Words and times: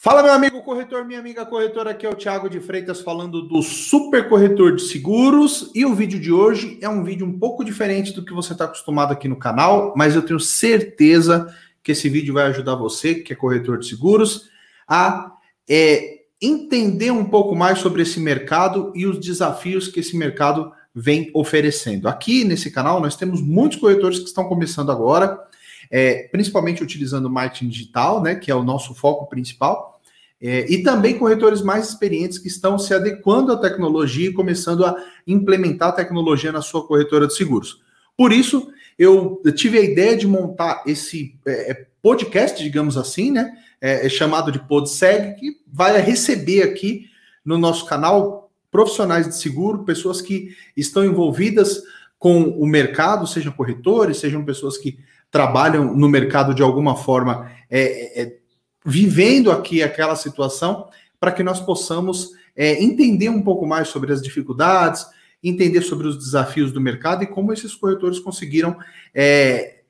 Fala, 0.00 0.22
meu 0.22 0.32
amigo 0.32 0.62
corretor, 0.62 1.04
minha 1.04 1.18
amiga 1.18 1.44
corretora, 1.44 1.90
aqui 1.90 2.06
é 2.06 2.08
o 2.08 2.14
Thiago 2.14 2.48
de 2.48 2.60
Freitas 2.60 3.00
falando 3.00 3.42
do 3.42 3.60
Super 3.62 4.28
Corretor 4.28 4.76
de 4.76 4.82
Seguros. 4.82 5.72
E 5.74 5.84
o 5.84 5.92
vídeo 5.92 6.20
de 6.20 6.30
hoje 6.30 6.78
é 6.80 6.88
um 6.88 7.02
vídeo 7.02 7.26
um 7.26 7.36
pouco 7.36 7.64
diferente 7.64 8.12
do 8.12 8.24
que 8.24 8.32
você 8.32 8.52
está 8.52 8.66
acostumado 8.66 9.12
aqui 9.12 9.26
no 9.26 9.34
canal, 9.34 9.92
mas 9.96 10.14
eu 10.14 10.22
tenho 10.22 10.38
certeza 10.38 11.52
que 11.82 11.90
esse 11.90 12.08
vídeo 12.08 12.32
vai 12.32 12.44
ajudar 12.44 12.76
você, 12.76 13.16
que 13.16 13.32
é 13.32 13.36
corretor 13.36 13.76
de 13.76 13.88
seguros, 13.88 14.48
a 14.86 15.32
é, 15.68 16.20
entender 16.40 17.10
um 17.10 17.24
pouco 17.24 17.56
mais 17.56 17.80
sobre 17.80 18.02
esse 18.02 18.20
mercado 18.20 18.92
e 18.94 19.04
os 19.04 19.18
desafios 19.18 19.88
que 19.88 19.98
esse 19.98 20.16
mercado 20.16 20.70
vem 20.94 21.28
oferecendo. 21.34 22.06
Aqui 22.06 22.44
nesse 22.44 22.70
canal 22.70 23.00
nós 23.00 23.16
temos 23.16 23.42
muitos 23.42 23.78
corretores 23.78 24.20
que 24.20 24.26
estão 24.26 24.44
começando 24.44 24.92
agora 24.92 25.44
é, 25.90 26.28
principalmente 26.28 26.82
utilizando 26.82 27.30
marketing 27.30 27.68
digital, 27.68 28.22
né, 28.22 28.34
que 28.34 28.50
é 28.50 28.54
o 28.54 28.62
nosso 28.62 28.94
foco 28.94 29.26
principal, 29.26 29.97
é, 30.40 30.70
e 30.70 30.82
também 30.82 31.18
corretores 31.18 31.62
mais 31.62 31.88
experientes 31.88 32.38
que 32.38 32.48
estão 32.48 32.78
se 32.78 32.94
adequando 32.94 33.52
à 33.52 33.56
tecnologia 33.56 34.28
e 34.28 34.32
começando 34.32 34.84
a 34.84 34.96
implementar 35.26 35.88
a 35.90 35.92
tecnologia 35.92 36.52
na 36.52 36.62
sua 36.62 36.86
corretora 36.86 37.26
de 37.26 37.34
seguros. 37.34 37.80
Por 38.16 38.32
isso, 38.32 38.70
eu 38.98 39.40
tive 39.54 39.78
a 39.78 39.82
ideia 39.82 40.16
de 40.16 40.26
montar 40.26 40.82
esse 40.86 41.36
é, 41.46 41.72
é 41.72 41.86
podcast, 42.00 42.62
digamos 42.62 42.96
assim, 42.96 43.30
né, 43.30 43.52
é, 43.80 44.06
é 44.06 44.08
chamado 44.08 44.52
de 44.52 44.58
PodSeg, 44.60 45.34
que 45.34 45.56
vai 45.66 46.00
receber 46.00 46.62
aqui 46.62 47.06
no 47.44 47.58
nosso 47.58 47.86
canal 47.86 48.50
profissionais 48.70 49.26
de 49.26 49.36
seguro, 49.36 49.84
pessoas 49.84 50.20
que 50.20 50.54
estão 50.76 51.04
envolvidas 51.04 51.82
com 52.18 52.42
o 52.42 52.66
mercado, 52.66 53.26
sejam 53.26 53.52
corretores, 53.52 54.18
sejam 54.18 54.44
pessoas 54.44 54.76
que 54.76 54.98
trabalham 55.30 55.94
no 55.94 56.08
mercado 56.08 56.54
de 56.54 56.62
alguma 56.62 56.96
forma, 56.96 57.50
é, 57.70 58.22
é, 58.22 58.38
vivendo 58.88 59.52
aqui 59.52 59.82
aquela 59.82 60.16
situação, 60.16 60.88
para 61.20 61.30
que 61.30 61.42
nós 61.42 61.60
possamos 61.60 62.30
é, 62.56 62.82
entender 62.82 63.28
um 63.28 63.42
pouco 63.42 63.66
mais 63.66 63.88
sobre 63.88 64.10
as 64.14 64.22
dificuldades, 64.22 65.04
entender 65.44 65.82
sobre 65.82 66.06
os 66.06 66.16
desafios 66.16 66.72
do 66.72 66.80
mercado 66.80 67.22
e 67.22 67.26
como 67.26 67.52
esses 67.52 67.74
corretores 67.74 68.18
conseguiram 68.18 68.78
é, 69.14 69.80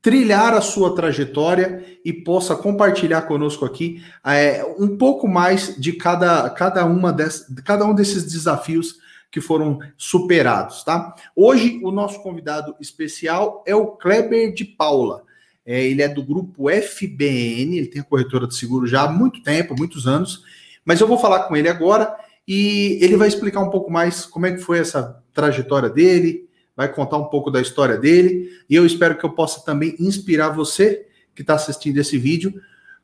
trilhar 0.00 0.54
a 0.54 0.60
sua 0.60 0.94
trajetória 0.94 1.84
e 2.04 2.12
possa 2.12 2.54
compartilhar 2.54 3.22
conosco 3.22 3.64
aqui 3.64 4.00
é, 4.24 4.64
um 4.78 4.96
pouco 4.96 5.26
mais 5.26 5.76
de 5.76 5.92
cada, 5.94 6.48
cada, 6.50 6.84
uma 6.86 7.12
des, 7.12 7.46
cada 7.64 7.84
um 7.84 7.92
desses 7.92 8.24
desafios 8.24 9.00
que 9.28 9.40
foram 9.40 9.80
superados, 9.96 10.84
tá? 10.84 11.16
Hoje, 11.34 11.80
o 11.82 11.90
nosso 11.90 12.22
convidado 12.22 12.76
especial 12.80 13.64
é 13.66 13.74
o 13.74 13.88
Kleber 13.88 14.54
de 14.54 14.64
Paula. 14.64 15.25
É, 15.66 15.84
ele 15.84 16.00
é 16.00 16.08
do 16.08 16.22
grupo 16.22 16.70
FBN, 16.70 17.76
ele 17.76 17.88
tem 17.88 18.00
a 18.00 18.04
corretora 18.04 18.46
de 18.46 18.54
seguro 18.54 18.86
já 18.86 19.02
há 19.02 19.10
muito 19.10 19.42
tempo, 19.42 19.74
muitos 19.76 20.06
anos, 20.06 20.44
mas 20.84 21.00
eu 21.00 21.08
vou 21.08 21.18
falar 21.18 21.44
com 21.44 21.56
ele 21.56 21.68
agora 21.68 22.14
e 22.46 22.98
ele 23.02 23.16
vai 23.16 23.26
explicar 23.26 23.60
um 23.60 23.70
pouco 23.70 23.90
mais 23.90 24.24
como 24.24 24.46
é 24.46 24.52
que 24.52 24.60
foi 24.60 24.78
essa 24.78 25.20
trajetória 25.34 25.90
dele, 25.90 26.48
vai 26.76 26.92
contar 26.92 27.16
um 27.16 27.24
pouco 27.24 27.50
da 27.50 27.60
história 27.60 27.96
dele, 27.96 28.48
e 28.70 28.76
eu 28.76 28.86
espero 28.86 29.18
que 29.18 29.24
eu 29.24 29.30
possa 29.30 29.64
também 29.64 29.96
inspirar 29.98 30.50
você 30.50 31.06
que 31.34 31.42
está 31.42 31.54
assistindo 31.54 31.98
esse 31.98 32.16
vídeo 32.16 32.54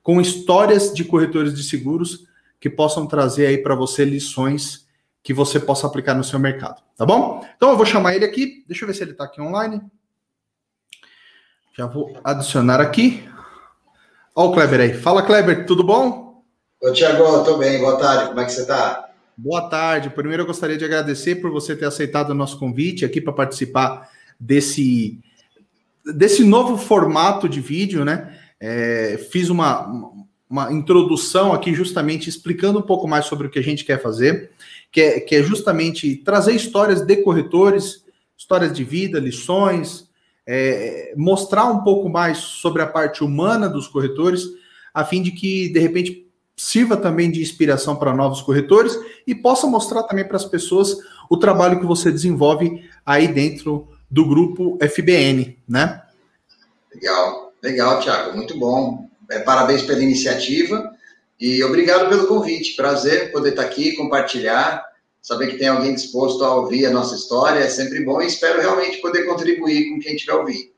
com 0.01 0.21
histórias 0.21 0.95
de 0.95 1.05
corretores 1.05 1.53
de 1.55 1.65
seguros 1.65 2.27
que 2.61 2.71
possam 2.71 3.07
trazer 3.07 3.47
aí 3.47 3.59
para 3.59 3.75
você 3.75 4.05
lições 4.05 4.87
que 5.21 5.35
você 5.35 5.59
possa 5.59 5.87
aplicar 5.87 6.15
no 6.15 6.23
seu 6.23 6.39
mercado, 6.39 6.81
tá 6.97 7.05
bom? 7.05 7.45
Então 7.57 7.71
eu 7.71 7.77
vou 7.77 7.87
chamar 7.87 8.15
ele 8.15 8.25
aqui, 8.25 8.65
deixa 8.69 8.85
eu 8.85 8.89
ver 8.89 8.95
se 8.95 9.03
ele 9.03 9.13
está 9.13 9.25
aqui 9.25 9.41
online. 9.41 9.81
Já 11.77 11.87
vou 11.87 12.19
adicionar 12.23 12.81
aqui. 12.81 13.25
Olha 14.35 14.49
o 14.49 14.53
Kleber 14.53 14.81
aí. 14.81 14.95
Fala, 14.95 15.23
Kleber, 15.23 15.67
tudo 15.67 15.83
bom? 15.83 16.43
Ô, 16.81 16.93
Tiago, 16.93 17.45
tô 17.45 17.59
bem, 17.59 17.79
boa 17.81 17.97
tarde, 17.97 18.29
como 18.29 18.41
é 18.41 18.45
que 18.45 18.53
você 18.53 18.63
está? 18.63 19.11
Boa 19.37 19.69
tarde. 19.69 20.11
Primeiro 20.11 20.43
eu 20.43 20.47
gostaria 20.47 20.77
de 20.77 20.85
agradecer 20.85 21.37
por 21.37 21.51
você 21.51 21.75
ter 21.75 21.87
aceitado 21.87 22.31
o 22.31 22.35
nosso 22.35 22.59
convite 22.59 23.05
aqui 23.05 23.21
para 23.21 23.33
participar 23.33 24.11
desse, 24.39 25.19
desse 26.05 26.45
novo 26.45 26.77
formato 26.77 27.49
de 27.49 27.61
vídeo, 27.61 28.05
né? 28.05 28.39
É, 28.61 29.19
fiz 29.31 29.49
uma, 29.49 29.87
uma 30.49 30.73
introdução 30.73 31.53
aqui 31.53 31.75
justamente 31.75 32.29
explicando 32.29 32.79
um 32.79 32.83
pouco 32.83 33.09
mais 33.09 33.27
sobre 33.27 33.47
o 33.47 33.51
que 33.51 33.59
a 33.59 33.63
gente 33.63 33.85
quer 33.85 34.01
fazer 34.01 34.53
que 34.93 35.01
é, 35.01 35.21
que 35.21 35.35
é 35.35 35.43
justamente 35.43 36.15
trazer 36.17 36.53
histórias 36.53 37.01
de 37.01 37.17
corretores, 37.17 38.05
histórias 38.37 38.73
de 38.75 38.85
vida, 38.85 39.19
lições, 39.19 40.07
é, 40.47 41.13
mostrar 41.17 41.67
um 41.67 41.83
pouco 41.83 42.09
mais 42.09 42.39
sobre 42.39 42.83
a 42.83 42.87
parte 42.87 43.23
humana 43.23 43.69
dos 43.69 43.87
corretores, 43.87 44.45
a 44.93 45.05
fim 45.05 45.23
de 45.23 45.31
que, 45.33 45.69
de 45.73 45.79
repente, 45.79 46.29
sirva 46.57 46.97
também 46.97 47.31
de 47.31 47.41
inspiração 47.41 47.97
para 47.97 48.15
novos 48.15 48.43
corretores 48.43 48.97
e 49.27 49.35
possa 49.35 49.67
mostrar 49.67 50.03
também 50.05 50.27
para 50.27 50.37
as 50.37 50.45
pessoas 50.45 50.97
o 51.31 51.37
trabalho 51.37 51.81
que 51.81 51.87
você 51.87 52.11
desenvolve 52.11 52.89
aí 53.05 53.27
dentro 53.27 53.89
do 54.11 54.27
grupo 54.27 54.79
FBN, 54.81 55.59
né? 55.67 56.03
Legal, 56.95 57.53
legal, 57.63 58.01
Thiago, 58.01 58.37
muito 58.37 58.59
bom. 58.59 59.09
É, 59.31 59.39
parabéns 59.39 59.83
pela 59.83 60.03
iniciativa. 60.03 60.93
E 61.41 61.65
obrigado 61.65 62.09
pelo 62.09 62.27
convite. 62.27 62.77
Prazer 62.77 63.33
poder 63.33 63.51
estar 63.51 63.63
aqui, 63.63 63.97
compartilhar, 63.97 64.85
saber 65.23 65.47
que 65.47 65.59
tem 65.59 65.69
alguém 65.69 65.95
disposto 65.95 66.45
a 66.45 66.55
ouvir 66.57 66.85
a 66.85 66.91
nossa 66.91 67.15
história 67.15 67.61
é 67.61 67.69
sempre 67.69 68.05
bom 68.05 68.21
e 68.21 68.27
espero 68.27 68.61
realmente 68.61 69.01
poder 69.01 69.25
contribuir 69.25 69.91
com 69.91 70.01
quem 70.01 70.17
estiver 70.17 70.35
ouvindo. 70.35 70.73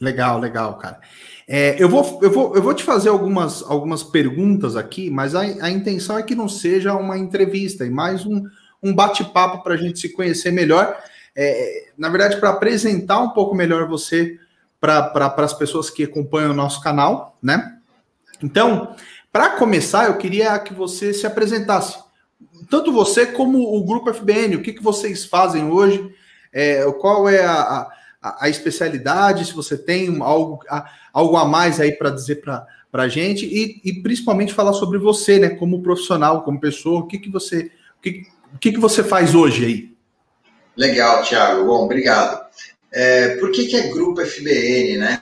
Legal, 0.00 0.40
legal, 0.40 0.78
cara. 0.78 1.00
É, 1.46 1.76
eu, 1.78 1.88
vou, 1.88 2.18
eu, 2.22 2.30
vou, 2.30 2.56
eu 2.56 2.62
vou 2.62 2.72
te 2.72 2.82
fazer 2.82 3.10
algumas, 3.10 3.62
algumas 3.62 4.02
perguntas 4.02 4.74
aqui, 4.74 5.10
mas 5.10 5.34
a, 5.34 5.40
a 5.40 5.70
intenção 5.70 6.18
é 6.18 6.22
que 6.22 6.34
não 6.34 6.48
seja 6.48 6.94
uma 6.94 7.18
entrevista, 7.18 7.84
e 7.84 7.90
mais 7.90 8.24
um, 8.24 8.42
um 8.82 8.94
bate-papo 8.94 9.62
para 9.62 9.74
a 9.74 9.76
gente 9.76 10.00
se 10.00 10.08
conhecer 10.08 10.50
melhor. 10.50 10.98
É, 11.36 11.90
na 11.96 12.08
verdade, 12.08 12.38
para 12.38 12.50
apresentar 12.50 13.20
um 13.20 13.30
pouco 13.30 13.54
melhor 13.54 13.86
você 13.86 14.38
para 14.80 15.10
pra, 15.10 15.44
as 15.44 15.52
pessoas 15.52 15.90
que 15.90 16.04
acompanham 16.04 16.50
o 16.50 16.54
nosso 16.54 16.80
canal, 16.80 17.38
né? 17.40 17.78
Então, 18.42 18.96
para 19.30 19.50
começar, 19.50 20.06
eu 20.06 20.16
queria 20.16 20.58
que 20.58 20.74
você 20.74 21.14
se 21.14 21.26
apresentasse. 21.26 22.01
Tanto 22.72 22.90
você 22.90 23.26
como 23.26 23.76
o 23.76 23.84
Grupo 23.84 24.10
FBN, 24.14 24.56
o 24.56 24.62
que, 24.62 24.72
que 24.72 24.82
vocês 24.82 25.26
fazem 25.26 25.68
hoje? 25.68 26.10
É, 26.50 26.82
qual 26.92 27.28
é 27.28 27.44
a, 27.44 27.86
a, 28.22 28.46
a, 28.46 28.48
especialidade? 28.48 29.44
Se 29.44 29.52
você 29.52 29.76
tem 29.76 30.22
algo 30.22 30.58
a, 30.66 30.90
algo 31.12 31.36
a 31.36 31.44
mais 31.44 31.78
aí 31.78 31.92
para 31.92 32.08
dizer 32.08 32.36
para 32.36 32.66
a 32.94 33.08
gente 33.08 33.44
e, 33.44 33.78
e, 33.84 34.02
principalmente 34.02 34.54
falar 34.54 34.72
sobre 34.72 34.98
você, 34.98 35.38
né? 35.38 35.50
Como 35.50 35.82
profissional, 35.82 36.44
como 36.44 36.58
pessoa, 36.58 37.00
o 37.00 37.06
que, 37.06 37.18
que 37.18 37.28
você 37.28 37.70
o 37.98 38.00
que, 38.00 38.22
o 38.54 38.58
que, 38.58 38.72
que 38.72 38.80
você 38.80 39.04
faz 39.04 39.34
hoje 39.34 39.66
aí? 39.66 39.94
Legal, 40.74 41.22
Thiago. 41.24 41.66
Bom, 41.66 41.84
obrigado. 41.84 42.42
É, 42.90 43.36
por 43.36 43.52
que, 43.52 43.66
que 43.66 43.76
é 43.76 43.88
Grupo 43.88 44.24
FBN, 44.24 44.96
né? 44.96 45.20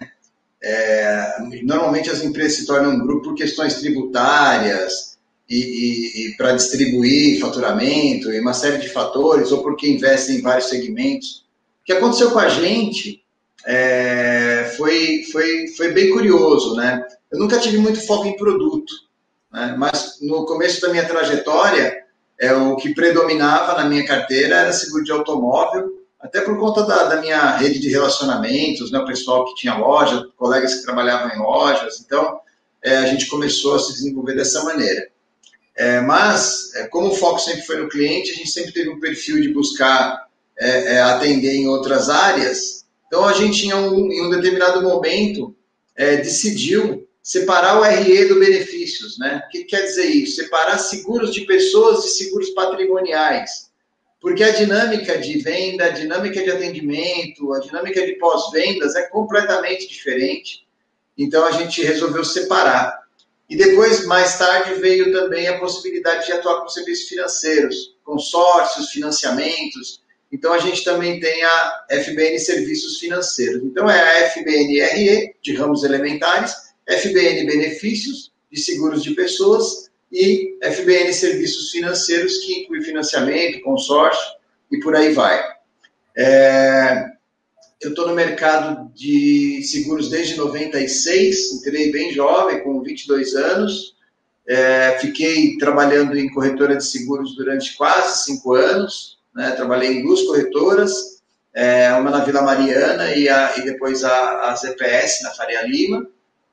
É, 0.62 1.38
normalmente 1.64 2.10
as 2.10 2.22
empresas 2.22 2.58
se 2.58 2.66
tornam 2.66 2.92
um 2.92 3.00
grupo 3.00 3.30
por 3.30 3.34
questões 3.34 3.74
tributárias 3.80 5.09
e, 5.50 5.56
e, 5.56 6.28
e 6.28 6.36
para 6.36 6.52
distribuir 6.52 7.40
faturamento 7.40 8.32
e 8.32 8.38
uma 8.38 8.54
série 8.54 8.78
de 8.78 8.88
fatores, 8.88 9.50
ou 9.50 9.62
porque 9.62 9.90
investem 9.90 10.36
em 10.36 10.40
vários 10.40 10.68
segmentos. 10.68 11.44
O 11.82 11.84
que 11.84 11.92
aconteceu 11.92 12.30
com 12.30 12.38
a 12.38 12.48
gente 12.48 13.24
é, 13.66 14.72
foi, 14.76 15.24
foi, 15.32 15.66
foi 15.76 15.90
bem 15.90 16.12
curioso, 16.12 16.76
né? 16.76 17.04
Eu 17.32 17.40
nunca 17.40 17.58
tive 17.58 17.78
muito 17.78 18.00
foco 18.06 18.26
em 18.26 18.36
produto, 18.36 18.92
né? 19.52 19.74
mas 19.76 20.18
no 20.22 20.46
começo 20.46 20.80
da 20.80 20.88
minha 20.88 21.06
trajetória, 21.06 22.04
é, 22.38 22.54
o 22.54 22.76
que 22.76 22.94
predominava 22.94 23.74
na 23.74 23.88
minha 23.88 24.06
carteira 24.06 24.56
era 24.56 24.72
seguro 24.72 25.04
de 25.04 25.12
automóvel 25.12 26.00
até 26.20 26.42
por 26.42 26.58
conta 26.58 26.84
da, 26.84 27.04
da, 27.04 27.20
minha 27.20 27.56
rede 27.56 27.78
de 27.78 27.88
relacionamentos, 27.88 28.90
né, 28.90 28.98
o 28.98 29.06
pessoal 29.06 29.44
que 29.46 29.54
tinha 29.54 29.76
loja, 29.76 30.26
colegas 30.36 30.74
que 30.74 30.82
trabalhavam 30.82 31.34
em 31.34 31.38
lojas, 31.38 31.98
então 32.04 32.40
é, 32.82 32.98
a 32.98 33.06
gente 33.06 33.26
começou 33.26 33.74
a 33.74 33.78
se 33.78 33.94
desenvolver 33.94 34.34
dessa 34.34 34.62
maneira. 34.64 35.08
É, 35.80 36.00
mas, 36.00 36.74
é, 36.74 36.86
como 36.88 37.08
o 37.08 37.14
foco 37.14 37.38
sempre 37.38 37.62
foi 37.62 37.76
no 37.76 37.88
cliente, 37.88 38.30
a 38.30 38.34
gente 38.34 38.50
sempre 38.50 38.72
teve 38.72 38.90
um 38.90 39.00
perfil 39.00 39.40
de 39.40 39.48
buscar 39.48 40.26
é, 40.58 40.94
é, 40.94 41.00
atender 41.00 41.54
em 41.54 41.68
outras 41.68 42.10
áreas, 42.10 42.84
então 43.06 43.24
a 43.26 43.32
gente, 43.32 43.66
em 43.66 43.72
um, 43.72 44.12
em 44.12 44.26
um 44.26 44.30
determinado 44.30 44.82
momento, 44.82 45.56
é, 45.96 46.16
decidiu 46.16 47.08
separar 47.22 47.80
o 47.80 47.82
RE 47.82 48.26
do 48.26 48.38
benefícios. 48.38 49.18
Né? 49.18 49.42
O 49.46 49.48
que 49.50 49.64
quer 49.64 49.82
dizer 49.82 50.06
isso? 50.06 50.36
Separar 50.36 50.78
seguros 50.78 51.32
de 51.32 51.46
pessoas 51.46 52.04
de 52.04 52.10
seguros 52.10 52.50
patrimoniais 52.50 53.70
porque 54.20 54.44
a 54.44 54.52
dinâmica 54.52 55.16
de 55.16 55.38
venda, 55.38 55.86
a 55.86 55.88
dinâmica 55.88 56.42
de 56.42 56.50
atendimento, 56.50 57.54
a 57.54 57.58
dinâmica 57.58 58.04
de 58.04 58.16
pós-vendas 58.16 58.94
é 58.94 59.08
completamente 59.08 59.88
diferente. 59.88 60.66
Então 61.16 61.44
a 61.46 61.52
gente 61.52 61.82
resolveu 61.82 62.22
separar. 62.22 62.99
E 63.50 63.56
depois, 63.56 64.06
mais 64.06 64.38
tarde, 64.38 64.74
veio 64.74 65.12
também 65.12 65.48
a 65.48 65.58
possibilidade 65.58 66.24
de 66.24 66.32
atuar 66.32 66.60
com 66.60 66.68
serviços 66.68 67.08
financeiros, 67.08 67.96
consórcios, 68.04 68.90
financiamentos. 68.90 70.00
Então 70.30 70.52
a 70.52 70.58
gente 70.58 70.84
também 70.84 71.18
tem 71.18 71.42
a 71.42 71.84
FBN 71.90 72.38
Serviços 72.38 73.00
Financeiros. 73.00 73.60
Então 73.64 73.90
é 73.90 74.22
a 74.22 74.30
FBN 74.30 74.80
RE, 74.80 75.34
de 75.42 75.54
ramos 75.56 75.82
elementares, 75.82 76.54
FBN 76.88 77.44
Benefícios, 77.44 78.32
de 78.52 78.60
seguros 78.60 79.02
de 79.02 79.14
pessoas 79.14 79.90
e 80.12 80.56
FBN 80.62 81.12
Serviços 81.12 81.72
Financeiros, 81.72 82.38
que 82.38 82.60
inclui 82.60 82.82
financiamento, 82.82 83.62
consórcio 83.62 84.30
e 84.70 84.78
por 84.78 84.94
aí 84.94 85.12
vai. 85.12 85.44
É, 86.16 87.04
eu 87.80 87.90
estou 87.90 88.06
no 88.06 88.14
mercado 88.14 88.92
de 88.94 89.62
seguros 89.62 90.10
desde 90.10 90.36
96, 90.36 91.52
entrei 91.54 91.90
bem 91.90 92.12
jovem, 92.12 92.62
com 92.62 92.82
22 92.82 93.34
anos. 93.34 93.96
É, 94.46 94.98
fiquei 95.00 95.56
trabalhando 95.56 96.18
em 96.18 96.30
corretora 96.32 96.76
de 96.76 96.84
seguros 96.84 97.34
durante 97.36 97.74
quase 97.76 98.24
cinco 98.24 98.52
anos. 98.52 99.18
Né? 99.34 99.50
Trabalhei 99.52 99.92
em 99.92 100.02
duas 100.02 100.22
corretoras, 100.22 101.22
é, 101.54 101.92
uma 101.94 102.10
na 102.10 102.24
Vila 102.24 102.42
Mariana 102.42 103.14
e, 103.14 103.28
a, 103.28 103.56
e 103.56 103.62
depois 103.62 104.04
a, 104.04 104.50
a 104.50 104.54
ZPS 104.56 105.22
na 105.22 105.30
Faria 105.30 105.62
Lima. 105.62 106.06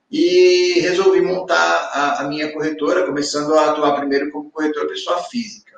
E 0.09 0.79
resolvi 0.79 1.19
montar 1.19 1.89
a, 1.91 2.21
a 2.21 2.27
minha 2.29 2.53
corretora, 2.53 3.05
começando 3.05 3.53
a 3.53 3.71
atuar 3.71 3.97
primeiro 3.97 4.31
como 4.31 4.49
corretora 4.49 4.87
pessoa 4.87 5.21
física. 5.23 5.75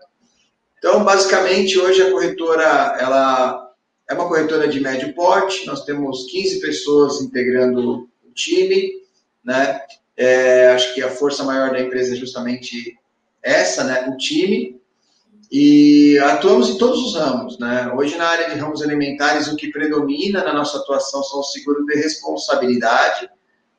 Então, 0.77 1.03
basicamente, 1.03 1.79
hoje 1.79 2.03
a 2.03 2.11
corretora 2.11 2.97
ela 2.99 3.68
é 4.09 4.13
uma 4.15 4.27
corretora 4.27 4.67
de 4.67 4.79
médio 4.79 5.13
porte, 5.13 5.67
nós 5.67 5.85
temos 5.85 6.25
15 6.31 6.59
pessoas 6.59 7.21
integrando 7.21 8.09
o 8.27 8.33
time, 8.33 8.91
né? 9.43 9.81
É, 10.17 10.69
acho 10.69 10.95
que 10.95 11.03
a 11.03 11.11
força 11.11 11.43
maior 11.43 11.71
da 11.71 11.79
empresa 11.79 12.13
é 12.13 12.17
justamente 12.17 12.97
essa, 13.41 13.83
né? 13.83 14.09
O 14.09 14.17
time. 14.17 14.81
E 15.51 16.17
atuamos 16.19 16.69
em 16.69 16.77
todos 16.77 16.99
os 17.05 17.15
ramos, 17.15 17.59
né? 17.59 17.91
Hoje, 17.95 18.17
na 18.17 18.27
área 18.27 18.49
de 18.49 18.59
ramos 18.59 18.81
alimentares, 18.81 19.47
o 19.47 19.55
que 19.55 19.71
predomina 19.71 20.43
na 20.43 20.53
nossa 20.53 20.79
atuação 20.79 21.23
são 21.23 21.39
os 21.39 21.51
seguros 21.51 21.85
de 21.85 21.95
responsabilidade. 21.95 23.29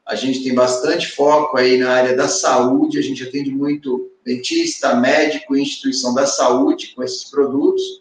A 0.07 0.15
gente 0.15 0.45
tem 0.45 0.55
bastante 0.55 1.09
foco 1.09 1.57
aí 1.57 1.77
na 1.77 1.91
área 1.91 2.17
da 2.17 2.29
saúde, 2.29 2.99
a 2.99 3.03
gente 3.03 3.25
atende 3.25 3.51
muito 3.51 4.11
dentista, 4.25 4.95
médico, 4.95 5.57
instituição 5.57 6.15
da 6.15 6.27
saúde 6.27 6.95
com 6.95 7.03
esses 7.03 7.25
produtos. 7.25 8.00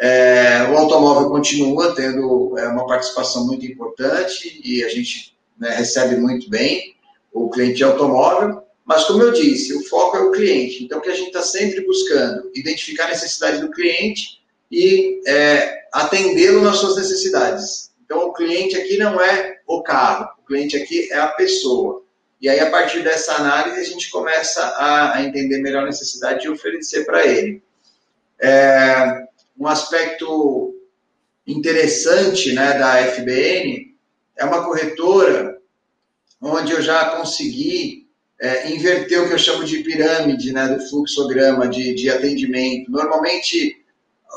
É, 0.00 0.62
o 0.70 0.78
automóvel 0.78 1.28
continua 1.28 1.94
tendo 1.94 2.56
é, 2.56 2.68
uma 2.68 2.86
participação 2.86 3.46
muito 3.46 3.66
importante 3.66 4.60
e 4.64 4.84
a 4.84 4.88
gente 4.88 5.36
né, 5.58 5.70
recebe 5.70 6.16
muito 6.16 6.48
bem 6.48 6.94
o 7.32 7.50
cliente 7.50 7.82
automóvel, 7.82 8.62
mas 8.84 9.04
como 9.04 9.22
eu 9.22 9.32
disse, 9.32 9.74
o 9.74 9.84
foco 9.84 10.16
é 10.16 10.20
o 10.20 10.30
cliente. 10.30 10.84
Então, 10.84 10.98
o 10.98 11.02
que 11.02 11.10
a 11.10 11.14
gente 11.14 11.28
está 11.28 11.42
sempre 11.42 11.84
buscando? 11.84 12.50
Identificar 12.54 13.04
a 13.04 13.08
necessidade 13.08 13.60
do 13.60 13.70
cliente 13.70 14.40
e 14.70 15.20
é, 15.26 15.82
atendê-lo 15.92 16.62
nas 16.62 16.76
suas 16.76 16.96
necessidades. 16.96 17.90
Então, 18.04 18.28
o 18.28 18.32
cliente 18.32 18.76
aqui 18.76 18.96
não 18.96 19.20
é 19.20 19.58
o 19.66 19.82
carro, 19.82 20.28
o 20.42 20.46
cliente 20.46 20.76
aqui 20.76 21.12
é 21.12 21.18
a 21.18 21.28
pessoa. 21.28 22.02
E 22.40 22.48
aí, 22.48 22.60
a 22.60 22.70
partir 22.70 23.02
dessa 23.02 23.34
análise, 23.34 23.80
a 23.80 23.84
gente 23.84 24.08
começa 24.10 24.62
a, 24.62 25.16
a 25.16 25.22
entender 25.24 25.58
melhor 25.58 25.82
a 25.82 25.86
necessidade 25.86 26.42
de 26.42 26.48
oferecer 26.48 27.04
para 27.04 27.26
ele. 27.26 27.62
É, 28.40 29.27
um 29.58 29.66
aspecto 29.66 30.74
interessante 31.46 32.52
né, 32.52 32.78
da 32.78 33.02
FBN 33.12 33.94
é 34.36 34.44
uma 34.44 34.64
corretora 34.64 35.58
onde 36.40 36.72
eu 36.72 36.80
já 36.80 37.16
consegui 37.16 38.06
é, 38.40 38.70
inverter 38.70 39.20
o 39.20 39.26
que 39.26 39.34
eu 39.34 39.38
chamo 39.38 39.64
de 39.64 39.78
pirâmide 39.78 40.52
né, 40.52 40.68
do 40.68 40.88
fluxograma 40.88 41.68
de, 41.68 41.94
de 41.94 42.08
atendimento. 42.08 42.90
Normalmente, 42.90 43.84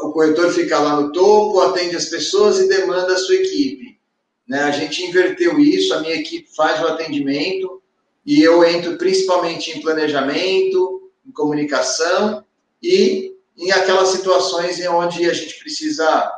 o 0.04 0.12
corretor 0.12 0.52
fica 0.52 0.80
lá 0.80 1.00
no 1.00 1.12
topo, 1.12 1.60
atende 1.60 1.96
as 1.96 2.06
pessoas 2.06 2.60
e 2.60 2.68
demanda 2.68 3.14
a 3.14 3.18
sua 3.18 3.36
equipe. 3.36 4.00
Né? 4.48 4.64
A 4.64 4.72
gente 4.72 5.04
inverteu 5.04 5.60
isso, 5.60 5.94
a 5.94 6.00
minha 6.00 6.16
equipe 6.16 6.50
faz 6.56 6.82
o 6.82 6.88
atendimento 6.88 7.82
e 8.26 8.42
eu 8.42 8.64
entro 8.64 8.98
principalmente 8.98 9.72
em 9.72 9.82
planejamento, 9.82 11.12
em 11.28 11.32
comunicação 11.32 12.44
e 12.82 13.31
em 13.58 13.72
aquelas 13.72 14.10
situações 14.10 14.80
em 14.80 14.88
onde 14.88 15.30
a 15.30 15.34
gente 15.34 15.60
precisa 15.60 16.32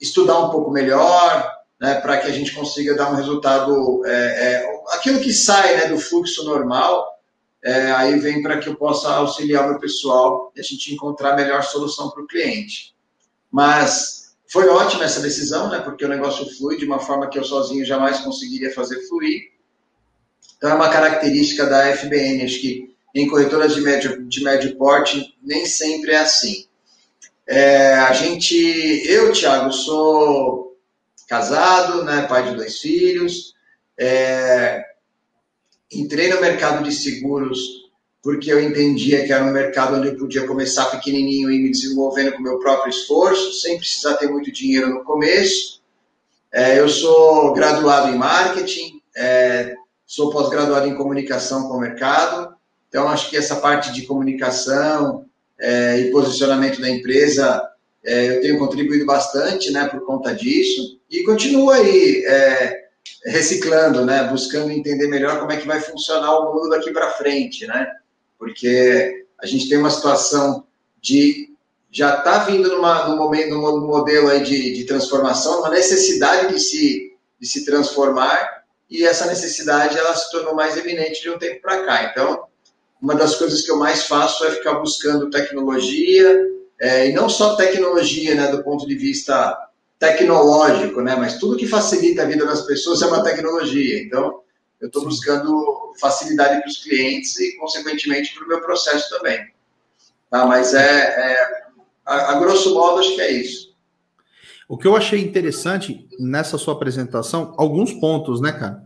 estudar 0.00 0.38
um 0.38 0.50
pouco 0.50 0.70
melhor, 0.70 1.50
né, 1.80 2.00
para 2.00 2.18
que 2.18 2.26
a 2.26 2.32
gente 2.32 2.54
consiga 2.54 2.94
dar 2.94 3.10
um 3.10 3.14
resultado, 3.14 4.04
é, 4.06 4.12
é, 4.12 4.82
aquilo 4.92 5.20
que 5.20 5.32
sai 5.32 5.76
né, 5.76 5.86
do 5.86 5.98
fluxo 5.98 6.44
normal, 6.44 7.18
é, 7.62 7.92
aí 7.92 8.18
vem 8.18 8.42
para 8.42 8.58
que 8.58 8.68
eu 8.68 8.76
possa 8.76 9.08
auxiliar 9.14 9.64
o 9.64 9.70
meu 9.70 9.78
pessoal 9.78 10.50
e 10.56 10.60
a 10.60 10.62
gente 10.62 10.92
encontrar 10.94 11.32
a 11.32 11.36
melhor 11.36 11.62
solução 11.62 12.10
para 12.10 12.22
o 12.22 12.26
cliente. 12.26 12.94
Mas 13.50 14.34
foi 14.48 14.68
ótima 14.68 15.04
essa 15.04 15.20
decisão, 15.20 15.68
né, 15.68 15.80
porque 15.80 16.04
o 16.04 16.08
negócio 16.08 16.46
flui 16.56 16.76
de 16.76 16.86
uma 16.86 16.98
forma 16.98 17.28
que 17.28 17.38
eu 17.38 17.44
sozinho 17.44 17.84
jamais 17.84 18.20
conseguiria 18.20 18.72
fazer 18.74 19.06
fluir. 19.08 19.52
Então 20.56 20.70
é 20.70 20.74
uma 20.74 20.90
característica 20.90 21.66
da 21.66 21.94
FBN, 21.96 22.44
acho 22.44 22.60
que 22.60 22.89
em 23.14 23.28
corretoras 23.28 23.74
de 23.74 23.80
médio, 23.80 24.24
de 24.26 24.42
médio 24.42 24.76
porte, 24.76 25.36
nem 25.42 25.66
sempre 25.66 26.12
é 26.12 26.18
assim. 26.18 26.66
É, 27.46 27.94
a 27.94 28.12
gente, 28.12 28.54
eu, 29.06 29.32
Thiago, 29.32 29.72
sou 29.72 30.76
casado, 31.28 32.04
né, 32.04 32.26
pai 32.28 32.48
de 32.48 32.56
dois 32.56 32.78
filhos, 32.78 33.54
é, 33.98 34.84
entrei 35.90 36.28
no 36.28 36.40
mercado 36.40 36.84
de 36.84 36.92
seguros 36.92 37.80
porque 38.22 38.52
eu 38.52 38.62
entendia 38.62 39.24
que 39.24 39.32
era 39.32 39.44
um 39.44 39.52
mercado 39.52 39.96
onde 39.96 40.08
eu 40.08 40.16
podia 40.16 40.46
começar 40.46 40.86
pequenininho 40.86 41.50
e 41.50 41.58
me 41.58 41.70
desenvolvendo 41.70 42.32
com 42.32 42.42
meu 42.42 42.58
próprio 42.58 42.90
esforço, 42.90 43.52
sem 43.54 43.78
precisar 43.78 44.14
ter 44.14 44.28
muito 44.28 44.52
dinheiro 44.52 44.90
no 44.90 45.04
começo. 45.04 45.80
É, 46.52 46.78
eu 46.78 46.88
sou 46.88 47.52
graduado 47.54 48.12
em 48.12 48.18
marketing, 48.18 49.00
é, 49.16 49.74
sou 50.04 50.30
pós-graduado 50.30 50.86
em 50.86 50.96
comunicação 50.96 51.68
com 51.68 51.76
o 51.76 51.80
mercado, 51.80 52.49
então, 52.90 53.08
acho 53.08 53.30
que 53.30 53.36
essa 53.36 53.56
parte 53.56 53.92
de 53.92 54.02
comunicação 54.02 55.24
é, 55.60 56.00
e 56.00 56.10
posicionamento 56.10 56.80
da 56.80 56.90
empresa, 56.90 57.62
é, 58.04 58.36
eu 58.36 58.40
tenho 58.40 58.58
contribuído 58.58 59.06
bastante, 59.06 59.70
né, 59.70 59.86
por 59.88 60.04
conta 60.04 60.34
disso, 60.34 60.98
e 61.08 61.22
continuo 61.22 61.70
aí 61.70 62.24
é, 62.26 62.88
reciclando, 63.26 64.04
né, 64.04 64.24
buscando 64.24 64.72
entender 64.72 65.06
melhor 65.06 65.38
como 65.38 65.52
é 65.52 65.56
que 65.56 65.68
vai 65.68 65.80
funcionar 65.80 66.36
o 66.36 66.52
mundo 66.52 66.70
daqui 66.70 66.90
para 66.90 67.12
frente, 67.12 67.64
né, 67.64 67.86
porque 68.36 69.24
a 69.40 69.46
gente 69.46 69.68
tem 69.68 69.78
uma 69.78 69.90
situação 69.90 70.66
de 71.00 71.48
já 71.92 72.18
está 72.18 72.44
vindo 72.44 72.68
numa, 72.68 73.08
num, 73.08 73.16
momento, 73.16 73.50
num 73.50 73.86
modelo 73.86 74.28
aí 74.28 74.42
de, 74.42 74.74
de 74.74 74.84
transformação, 74.84 75.60
uma 75.60 75.70
necessidade 75.70 76.52
de 76.52 76.60
se, 76.60 77.16
de 77.40 77.46
se 77.46 77.64
transformar, 77.64 78.64
e 78.88 79.04
essa 79.04 79.26
necessidade 79.26 79.96
ela 79.96 80.14
se 80.14 80.30
tornou 80.32 80.54
mais 80.54 80.76
evidente 80.76 81.22
de 81.22 81.30
um 81.30 81.38
tempo 81.38 81.60
para 81.60 81.84
cá. 81.84 82.04
Então, 82.04 82.49
uma 83.00 83.14
das 83.14 83.36
coisas 83.36 83.62
que 83.62 83.70
eu 83.70 83.76
mais 83.76 84.04
faço 84.04 84.44
é 84.44 84.50
ficar 84.52 84.74
buscando 84.74 85.30
tecnologia, 85.30 86.46
é, 86.78 87.08
e 87.08 87.12
não 87.12 87.28
só 87.28 87.56
tecnologia, 87.56 88.34
né, 88.34 88.48
do 88.48 88.62
ponto 88.62 88.86
de 88.86 88.94
vista 88.94 89.56
tecnológico, 89.98 91.00
né, 91.00 91.14
mas 91.16 91.38
tudo 91.38 91.56
que 91.56 91.66
facilita 91.66 92.22
a 92.22 92.26
vida 92.26 92.44
das 92.46 92.62
pessoas 92.62 93.02
é 93.02 93.06
uma 93.06 93.22
tecnologia. 93.22 94.02
Então, 94.02 94.40
eu 94.80 94.86
estou 94.86 95.04
buscando 95.04 95.92
facilidade 96.00 96.60
para 96.60 96.68
os 96.68 96.78
clientes 96.82 97.38
e, 97.38 97.56
consequentemente, 97.58 98.34
para 98.34 98.44
o 98.44 98.48
meu 98.48 98.60
processo 98.62 99.10
também. 99.10 99.50
Tá, 100.30 100.46
mas 100.46 100.72
é, 100.72 100.80
é 100.80 101.62
a, 102.06 102.32
a 102.32 102.38
grosso 102.38 102.72
modo, 102.72 103.00
acho 103.00 103.14
que 103.14 103.20
é 103.20 103.30
isso. 103.32 103.70
O 104.68 104.78
que 104.78 104.86
eu 104.86 104.96
achei 104.96 105.20
interessante 105.20 106.08
nessa 106.18 106.56
sua 106.56 106.74
apresentação, 106.74 107.54
alguns 107.58 107.92
pontos, 107.92 108.40
né, 108.40 108.52
cara? 108.52 108.84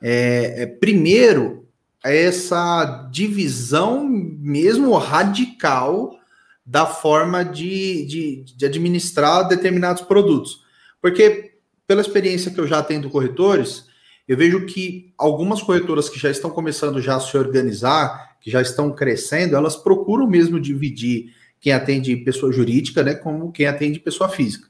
É, 0.00 0.62
é, 0.62 0.66
primeiro, 0.66 1.63
essa 2.12 3.08
divisão 3.10 4.06
mesmo 4.06 4.96
radical 4.98 6.18
da 6.64 6.86
forma 6.86 7.42
de, 7.44 8.04
de, 8.06 8.44
de, 8.56 8.66
administrar 8.66 9.48
determinados 9.48 10.02
produtos. 10.02 10.62
Porque, 11.00 11.52
pela 11.86 12.00
experiência 12.00 12.50
que 12.50 12.60
eu 12.60 12.66
já 12.66 12.82
tenho 12.82 13.02
do 13.02 13.10
corretores, 13.10 13.86
eu 14.26 14.36
vejo 14.36 14.64
que 14.66 15.12
algumas 15.18 15.62
corretoras 15.62 16.08
que 16.08 16.18
já 16.18 16.30
estão 16.30 16.50
começando 16.50 17.00
já 17.00 17.16
a 17.16 17.20
se 17.20 17.36
organizar, 17.36 18.36
que 18.40 18.50
já 18.50 18.62
estão 18.62 18.94
crescendo, 18.94 19.56
elas 19.56 19.76
procuram 19.76 20.26
mesmo 20.26 20.60
dividir 20.60 21.34
quem 21.60 21.72
atende 21.72 22.16
pessoa 22.16 22.52
jurídica, 22.52 23.02
né, 23.02 23.14
como 23.14 23.52
quem 23.52 23.66
atende 23.66 23.98
pessoa 23.98 24.28
física. 24.28 24.68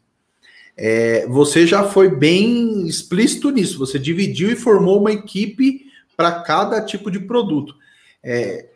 É, 0.76 1.26
você 1.29 1.67
já 1.67 1.85
foi 1.85 2.09
bem 2.09 2.87
explícito 2.87 3.50
nisso, 3.50 3.79
você 3.79 3.99
dividiu 3.99 4.50
e 4.50 4.57
formou 4.57 5.00
uma 5.00 5.12
equipe 5.12 5.84
para 6.16 6.40
cada 6.42 6.80
tipo 6.80 7.11
de 7.11 7.21
produto. 7.21 7.75
É, 8.23 8.66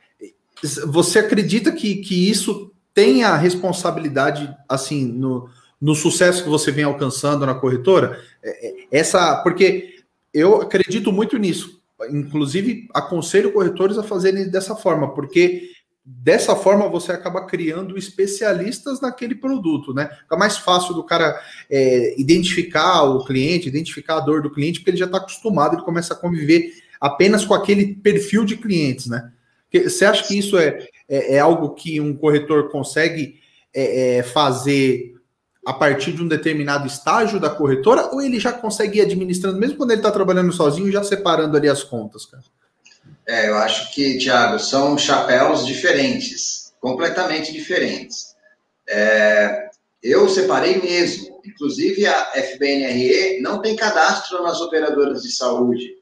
você 0.87 1.21
acredita 1.21 1.73
que, 1.73 1.97
que 1.97 2.28
isso 2.28 2.73
tem 2.92 3.23
a 3.23 3.37
responsabilidade, 3.37 4.54
assim, 4.68 5.04
no, 5.07 5.49
no 5.80 5.95
sucesso 5.95 6.42
que 6.42 6.49
você 6.49 6.73
vem 6.73 6.85
alcançando 6.85 7.47
na 7.47 7.54
corretora? 7.54 8.21
É, 8.42 8.68
é, 8.68 8.87
essa, 8.90 9.37
porque 9.42 10.02
eu 10.35 10.62
acredito 10.62 11.12
muito 11.12 11.38
nisso. 11.38 11.80
Inclusive, 12.11 12.88
aconselho 12.95 13.52
corretores 13.52 13.99
a 13.99 14.02
fazerem 14.02 14.49
dessa 14.49 14.75
forma, 14.76 15.14
porque 15.14 15.71
dessa 16.04 16.57
forma 16.57 16.88
você 16.88 17.12
acaba 17.12 17.45
criando 17.45 17.99
especialistas 17.99 19.00
naquele 19.00 19.35
produto, 19.35 19.92
né? 19.92 20.09
Fica 20.23 20.37
mais 20.37 20.57
fácil 20.57 20.95
do 20.95 21.04
cara 21.04 21.38
é, 21.68 22.18
identificar 22.18 23.02
o 23.02 23.25
cliente, 23.25 23.68
identificar 23.68 24.16
a 24.16 24.21
dor 24.21 24.40
do 24.40 24.50
cliente, 24.50 24.80
porque 24.80 24.90
ele 24.90 24.97
já 24.97 25.04
está 25.04 25.18
acostumado, 25.18 25.75
ele 25.75 25.85
começa 25.85 26.14
a 26.14 26.16
conviver 26.16 26.73
apenas 27.00 27.45
com 27.45 27.55
aquele 27.55 27.95
perfil 27.97 28.45
de 28.45 28.57
clientes, 28.57 29.07
né? 29.07 29.31
Você 29.73 30.05
acha 30.05 30.26
que 30.26 30.38
isso 30.38 30.57
é, 30.57 30.87
é, 31.09 31.35
é 31.35 31.38
algo 31.38 31.75
que 31.75 32.00
um 32.00 32.17
corretor 32.17 32.71
consegue 32.71 33.40
é, 33.75 34.19
é, 34.19 34.23
fazer 34.23 35.14
a 35.67 35.73
partir 35.75 36.12
de 36.12 36.23
um 36.23 36.28
determinado 36.28 36.87
estágio 36.87 37.38
da 37.38 37.50
corretora, 37.50 38.09
ou 38.12 38.23
ele 38.23 38.40
já 38.40 38.52
consegue 38.52 38.99
ir 38.99 39.02
administrando, 39.02 39.59
mesmo 39.59 39.76
quando 39.76 39.90
ele 39.90 40.00
está 40.00 40.11
trabalhando 40.11 40.50
sozinho, 40.50 40.90
já 40.90 41.05
separando 41.05 41.57
ali 41.57 41.69
as 41.69 41.85
contas, 41.85 42.25
cara? 42.25 42.43
É, 43.26 43.50
eu 43.50 43.57
acho 43.57 43.93
que, 43.93 44.17
Tiago, 44.17 44.59
são 44.59 44.97
chapéus 44.97 45.67
diferentes, 45.67 46.73
completamente 46.81 47.52
diferentes. 47.52 48.35
É, 48.88 49.69
eu 50.02 50.26
separei 50.31 50.81
mesmo. 50.81 51.38
Inclusive, 51.45 52.07
a 52.07 52.33
FBNRE 52.33 53.43
não 53.43 53.61
tem 53.61 53.76
cadastro 53.76 54.43
nas 54.43 54.62
operadoras 54.62 55.23
de 55.23 55.31
saúde. 55.31 55.98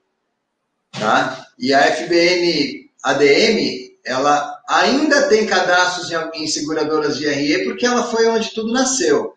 Tá? 0.99 1.47
E 1.59 1.73
a 1.73 1.83
FBN 1.93 2.91
ADM, 3.03 3.97
ela 4.05 4.61
ainda 4.69 5.29
tem 5.29 5.47
cadastros 5.47 6.11
em, 6.11 6.43
em 6.43 6.47
seguradoras 6.47 7.19
de 7.19 7.29
RE, 7.29 7.65
porque 7.65 7.87
ela 7.87 8.05
foi 8.05 8.27
onde 8.29 8.53
tudo 8.53 8.73
nasceu. 8.73 9.35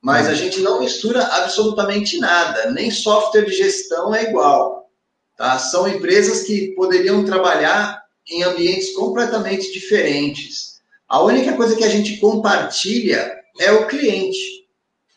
Mas 0.00 0.28
a 0.28 0.34
gente 0.34 0.60
não 0.60 0.80
mistura 0.80 1.22
absolutamente 1.22 2.18
nada, 2.18 2.70
nem 2.70 2.90
software 2.90 3.44
de 3.44 3.52
gestão 3.52 4.14
é 4.14 4.24
igual. 4.24 4.90
Tá? 5.36 5.58
São 5.58 5.86
empresas 5.88 6.42
que 6.42 6.74
poderiam 6.74 7.24
trabalhar 7.24 8.02
em 8.28 8.42
ambientes 8.42 8.94
completamente 8.94 9.72
diferentes. 9.72 10.80
A 11.08 11.22
única 11.22 11.52
coisa 11.54 11.76
que 11.76 11.84
a 11.84 11.88
gente 11.88 12.16
compartilha 12.18 13.32
é 13.58 13.70
o 13.72 13.86
cliente. 13.86 14.61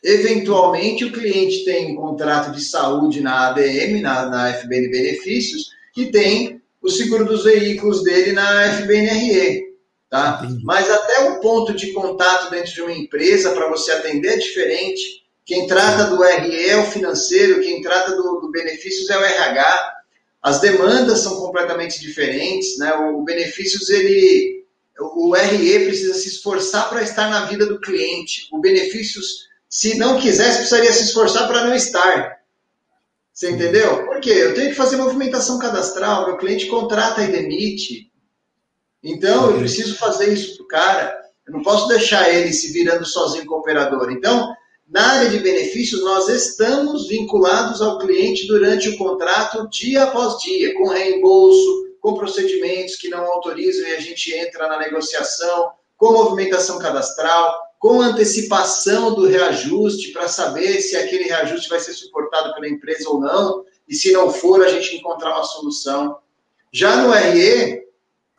Eventualmente, 0.07 1.03
o 1.03 1.11
cliente 1.11 1.65
tem 1.65 1.91
um 1.91 1.95
contrato 1.95 2.51
de 2.51 2.63
saúde 2.63 3.21
na 3.21 3.47
ADM, 3.47 4.01
na, 4.01 4.27
na 4.27 4.53
FBN 4.53 4.89
Benefícios, 4.89 5.71
que 5.93 6.11
tem 6.11 6.61
o 6.81 6.89
seguro 6.89 7.25
dos 7.25 7.43
veículos 7.43 8.03
dele 8.03 8.31
na 8.31 8.71
FBNRE. 8.73 9.65
Tá? 10.09 10.47
Mas 10.63 10.89
até 10.89 11.29
o 11.29 11.39
ponto 11.39 11.73
de 11.73 11.91
contato 11.91 12.51
dentro 12.51 12.71
de 12.71 12.81
uma 12.81 12.91
empresa 12.91 13.51
para 13.51 13.67
você 13.67 13.91
atender 13.91 14.33
é 14.33 14.37
diferente. 14.37 15.25
Quem 15.43 15.65
trata 15.65 16.05
do 16.05 16.21
RE 16.21 16.69
é 16.69 16.77
o 16.77 16.85
financeiro, 16.85 17.61
quem 17.61 17.81
trata 17.81 18.15
do, 18.15 18.39
do 18.39 18.51
benefícios 18.51 19.09
é 19.09 19.17
o 19.17 19.23
RH. 19.23 19.93
As 20.43 20.61
demandas 20.61 21.19
são 21.19 21.37
completamente 21.37 21.99
diferentes, 21.99 22.77
né? 22.77 22.93
O, 22.93 23.21
o 23.21 23.23
benefícios 23.23 23.89
ele 23.89 24.55
o 24.99 25.33
RE 25.33 25.85
precisa 25.85 26.13
se 26.13 26.29
esforçar 26.29 26.89
para 26.89 27.01
estar 27.01 27.29
na 27.29 27.45
vida 27.45 27.65
do 27.65 27.81
cliente. 27.81 28.47
O 28.51 28.59
benefícios, 28.59 29.47
se 29.75 29.97
não 29.97 30.17
quisesse, 30.17 30.59
precisaria 30.59 30.93
se 30.93 31.03
esforçar 31.03 31.49
para 31.49 31.65
não 31.65 31.75
estar. 31.75 32.37
Você 33.33 33.51
entendeu? 33.51 34.05
Por 34.05 34.21
quê? 34.21 34.29
Eu 34.29 34.53
tenho 34.53 34.69
que 34.69 34.75
fazer 34.75 34.95
movimentação 34.95 35.59
cadastral, 35.59 36.27
meu 36.27 36.37
cliente 36.37 36.67
contrata 36.67 37.21
e 37.21 37.27
demite. 37.27 38.09
Então, 39.03 39.51
eu 39.51 39.57
preciso 39.59 39.97
fazer 39.97 40.31
isso 40.31 40.55
para 40.55 40.63
o 40.63 40.67
cara. 40.69 41.17
Eu 41.45 41.51
não 41.51 41.61
posso 41.61 41.89
deixar 41.89 42.33
ele 42.33 42.53
se 42.53 42.71
virando 42.71 43.05
sozinho 43.05 43.45
com 43.45 43.55
o 43.55 43.59
operador. 43.59 44.09
Então, 44.13 44.55
na 44.87 45.05
área 45.05 45.29
de 45.29 45.39
benefícios, 45.39 46.01
nós 46.01 46.29
estamos 46.29 47.09
vinculados 47.09 47.81
ao 47.81 47.99
cliente 47.99 48.47
durante 48.47 48.87
o 48.87 48.97
contrato, 48.97 49.67
dia 49.67 50.03
após 50.03 50.41
dia, 50.41 50.73
com 50.73 50.87
reembolso, 50.87 51.97
com 51.99 52.13
procedimentos 52.15 52.95
que 52.95 53.09
não 53.09 53.25
autorizam 53.25 53.85
e 53.85 53.93
a 53.93 53.99
gente 53.99 54.33
entra 54.33 54.69
na 54.69 54.79
negociação, 54.79 55.71
com 55.97 56.13
movimentação 56.13 56.79
cadastral, 56.79 57.64
com 57.85 58.01
antecipação 58.01 59.13
do 59.13 59.27
reajuste 59.27 60.11
para 60.11 60.27
saber 60.27 60.81
se 60.81 60.95
aquele 60.95 61.25
reajuste 61.25 61.69
vai 61.69 61.79
ser 61.79 61.93
suportado 61.93 62.51
pela 62.55 62.67
empresa 62.67 63.07
ou 63.07 63.21
não, 63.21 63.63
e 63.87 63.93
se 63.93 64.11
não 64.11 64.31
for, 64.31 64.65
a 64.65 64.67
gente 64.69 64.95
encontrar 64.95 65.35
uma 65.35 65.43
solução. 65.43 66.17
Já 66.73 66.95
no 66.95 67.11
RE, 67.11 67.83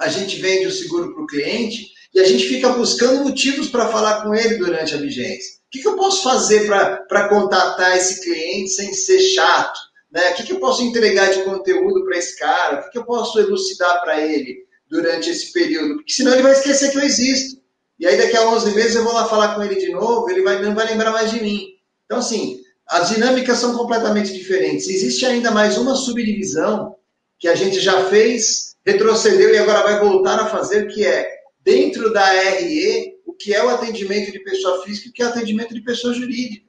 a 0.00 0.09
gente 0.09 0.41
vende 0.41 0.67
o 0.67 0.73
seguro 0.73 1.15
para 1.15 1.23
o 1.23 1.29
cliente 1.29 1.93
e 2.12 2.19
a 2.19 2.25
gente 2.25 2.49
fica 2.49 2.71
buscando 2.71 3.23
motivos 3.23 3.69
para 3.69 3.87
falar 3.87 4.25
com 4.25 4.35
ele 4.35 4.57
durante 4.57 4.97
a 4.97 4.99
vigência. 4.99 5.59
O 5.69 5.71
que, 5.71 5.81
que 5.81 5.87
eu 5.87 5.95
posso 5.95 6.25
fazer 6.25 6.67
para 6.67 7.29
contatar 7.29 7.97
esse 7.97 8.25
cliente 8.25 8.71
sem 8.71 8.93
ser 8.95 9.21
chato? 9.21 9.79
Né? 10.11 10.33
O 10.33 10.35
que, 10.35 10.43
que 10.43 10.53
eu 10.55 10.59
posso 10.59 10.83
entregar 10.83 11.31
de 11.31 11.45
conteúdo 11.45 12.05
para 12.05 12.19
esse 12.19 12.37
cara? 12.37 12.81
O 12.81 12.83
que, 12.83 12.91
que 12.91 12.99
eu 12.99 13.05
posso 13.05 13.38
elucidar 13.38 14.00
para 14.00 14.21
ele 14.21 14.67
durante 14.91 15.31
esse 15.31 15.53
período? 15.53 15.99
Porque 15.99 16.12
senão 16.12 16.33
ele 16.33 16.43
vai 16.43 16.50
esquecer 16.50 16.91
que 16.91 16.99
eu 16.99 17.05
existo. 17.05 17.65
E 17.99 18.07
aí 18.07 18.17
daqui 18.17 18.37
a 18.37 18.49
11 18.49 18.75
meses 18.75 18.95
eu 18.95 19.05
vou 19.05 19.15
lá 19.15 19.26
falar 19.26 19.55
com 19.55 19.62
ele 19.62 19.76
de 19.76 19.91
novo, 19.91 20.29
ele 20.31 20.43
vai, 20.43 20.61
não 20.61 20.75
vai 20.75 20.87
lembrar 20.87 21.11
mais 21.11 21.31
de 21.31 21.41
mim. 21.43 21.67
Então, 22.05 22.19
assim, 22.19 22.61
as 22.87 23.09
dinâmicas 23.09 23.59
são 23.59 23.76
completamente 23.76 24.33
diferentes. 24.33 24.88
Existe 24.88 25.25
ainda 25.25 25.50
mais 25.50 25.79
uma 25.79 25.95
subdivisão 25.95 26.95
que 27.38 27.49
a 27.49 27.55
gente 27.55 27.81
já 27.81 28.05
fez 28.05 28.67
retrocedeu 28.87 29.53
e 29.53 29.59
agora 29.59 29.83
vai 29.83 29.99
voltar 29.99 30.38
a 30.38 30.47
fazer, 30.47 30.87
que 30.87 31.05
é 31.05 31.29
dentro 31.65 32.12
da 32.12 32.25
RE, 32.25 33.17
o 33.26 33.33
que 33.33 33.53
é 33.53 33.65
o 33.65 33.69
atendimento 33.69 34.31
de 34.31 34.38
pessoa 34.38 34.85
física 34.85 35.09
e 35.09 35.11
o 35.11 35.12
que 35.12 35.23
é 35.23 35.26
o 35.26 35.29
atendimento 35.31 35.75
de 35.75 35.81
pessoa 35.83 36.15
jurídica. 36.15 36.65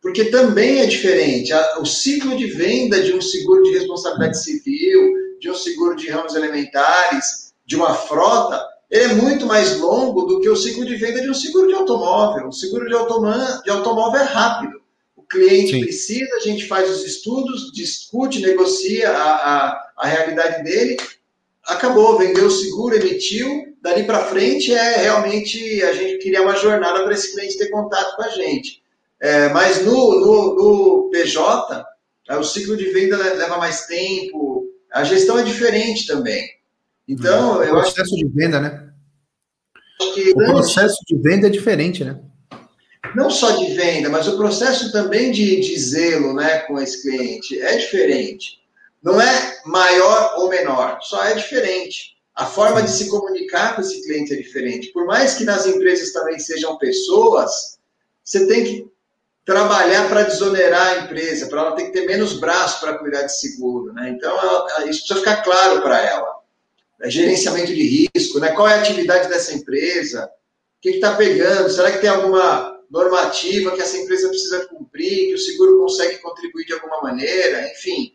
Porque 0.00 0.26
também 0.26 0.80
é 0.80 0.86
diferente. 0.86 1.52
O 1.80 1.84
ciclo 1.84 2.36
de 2.36 2.46
venda 2.46 3.02
de 3.02 3.12
um 3.12 3.20
seguro 3.20 3.64
de 3.64 3.72
responsabilidade 3.72 4.40
civil, 4.42 5.14
de 5.40 5.50
um 5.50 5.54
seguro 5.54 5.96
de 5.96 6.08
ramos 6.08 6.36
elementares, 6.36 7.52
de 7.66 7.74
uma 7.74 7.94
frota, 7.94 8.64
ele 8.92 9.04
é 9.04 9.14
muito 9.14 9.46
mais 9.46 9.78
longo 9.78 10.22
do 10.22 10.40
que 10.40 10.48
o 10.48 10.54
ciclo 10.54 10.84
de 10.84 10.94
venda 10.94 11.20
de 11.20 11.30
um 11.30 11.34
seguro 11.34 11.66
de 11.66 11.74
automóvel. 11.74 12.48
O 12.48 12.52
seguro 12.52 12.84
de, 12.84 12.90
de 13.64 13.70
automóvel 13.70 14.20
é 14.20 14.24
rápido. 14.24 14.80
O 15.16 15.22
cliente 15.22 15.72
Sim. 15.72 15.80
precisa, 15.80 16.36
a 16.36 16.40
gente 16.40 16.68
faz 16.68 16.88
os 16.88 17.04
estudos, 17.04 17.72
discute, 17.72 18.40
negocia 18.40 19.10
a, 19.10 19.34
a, 19.34 19.92
a 19.96 20.06
realidade 20.06 20.62
dele 20.62 20.96
acabou, 21.64 22.18
vendeu 22.18 22.46
o 22.46 22.50
seguro, 22.50 22.96
emitiu, 22.96 23.76
dali 23.80 24.04
para 24.04 24.26
frente 24.26 24.74
é 24.74 24.96
realmente 25.02 25.82
a 25.82 25.92
gente 25.92 26.18
queria 26.18 26.42
uma 26.42 26.56
jornada 26.56 27.04
para 27.04 27.14
esse 27.14 27.32
cliente 27.32 27.58
ter 27.58 27.70
contato 27.70 28.16
com 28.16 28.22
a 28.22 28.28
gente. 28.28 28.82
É, 29.20 29.48
mas 29.50 29.84
no, 29.84 30.20
no, 30.20 30.54
no 30.56 31.10
PJ, 31.10 31.84
é, 32.28 32.36
o 32.36 32.42
ciclo 32.42 32.76
de 32.76 32.86
venda 32.86 33.16
leva 33.16 33.58
mais 33.58 33.86
tempo, 33.86 34.66
a 34.92 35.04
gestão 35.04 35.38
é 35.38 35.42
diferente 35.42 36.06
também. 36.06 36.44
Então, 37.08 37.62
é, 37.62 37.70
o 37.70 37.80
processo 37.80 38.16
de 38.16 38.28
venda, 38.28 38.60
né? 38.60 38.92
o 40.34 40.34
processo 40.34 40.96
de 41.06 41.16
venda 41.18 41.46
é 41.46 41.50
diferente, 41.50 42.04
né? 42.04 42.20
Não 43.14 43.30
só 43.30 43.50
de 43.52 43.74
venda, 43.74 44.08
mas 44.08 44.26
o 44.26 44.36
processo 44.36 44.90
também 44.90 45.30
de, 45.30 45.60
de 45.60 45.78
zelo 45.78 46.34
né, 46.34 46.60
com 46.60 46.80
esse 46.80 47.02
cliente 47.02 47.60
é 47.60 47.76
diferente. 47.76 48.62
Não 49.02 49.20
é 49.20 49.60
maior 49.66 50.34
ou 50.38 50.48
menor, 50.48 50.98
só 51.02 51.22
é 51.24 51.34
diferente. 51.34 52.12
A 52.34 52.46
forma 52.46 52.82
de 52.82 52.90
se 52.90 53.10
comunicar 53.10 53.74
com 53.74 53.82
esse 53.82 54.02
cliente 54.02 54.32
é 54.32 54.36
diferente. 54.36 54.92
Por 54.92 55.04
mais 55.04 55.34
que 55.34 55.44
nas 55.44 55.66
empresas 55.66 56.12
também 56.12 56.38
sejam 56.38 56.78
pessoas, 56.78 57.78
você 58.24 58.46
tem 58.46 58.64
que 58.64 58.92
trabalhar 59.44 60.08
para 60.08 60.22
desonerar 60.22 60.86
a 60.86 60.98
empresa, 61.00 61.48
para 61.48 61.60
ela 61.60 61.76
ter 61.76 61.86
que 61.86 61.92
ter 61.92 62.06
menos 62.06 62.38
braço 62.38 62.80
para 62.80 62.96
cuidar 62.96 63.22
de 63.22 63.38
seguro. 63.38 63.92
Né? 63.92 64.10
Então, 64.10 64.38
ela, 64.38 64.86
isso 64.88 65.00
precisa 65.00 65.18
ficar 65.18 65.42
claro 65.42 65.82
para 65.82 66.00
ela. 66.00 66.31
É 67.02 67.10
gerenciamento 67.10 67.74
de 67.74 68.08
risco, 68.14 68.38
né? 68.38 68.52
qual 68.52 68.68
é 68.68 68.74
a 68.74 68.80
atividade 68.80 69.28
dessa 69.28 69.52
empresa, 69.52 70.24
o 70.24 70.80
que 70.80 70.90
está 70.90 71.14
pegando, 71.16 71.68
será 71.68 71.90
que 71.90 71.98
tem 71.98 72.10
alguma 72.10 72.80
normativa 72.90 73.72
que 73.72 73.82
essa 73.82 73.96
empresa 73.96 74.28
precisa 74.28 74.66
cumprir, 74.66 75.28
que 75.28 75.34
o 75.34 75.38
seguro 75.38 75.78
consegue 75.78 76.18
contribuir 76.18 76.66
de 76.66 76.74
alguma 76.74 77.02
maneira, 77.02 77.70
enfim 77.72 78.12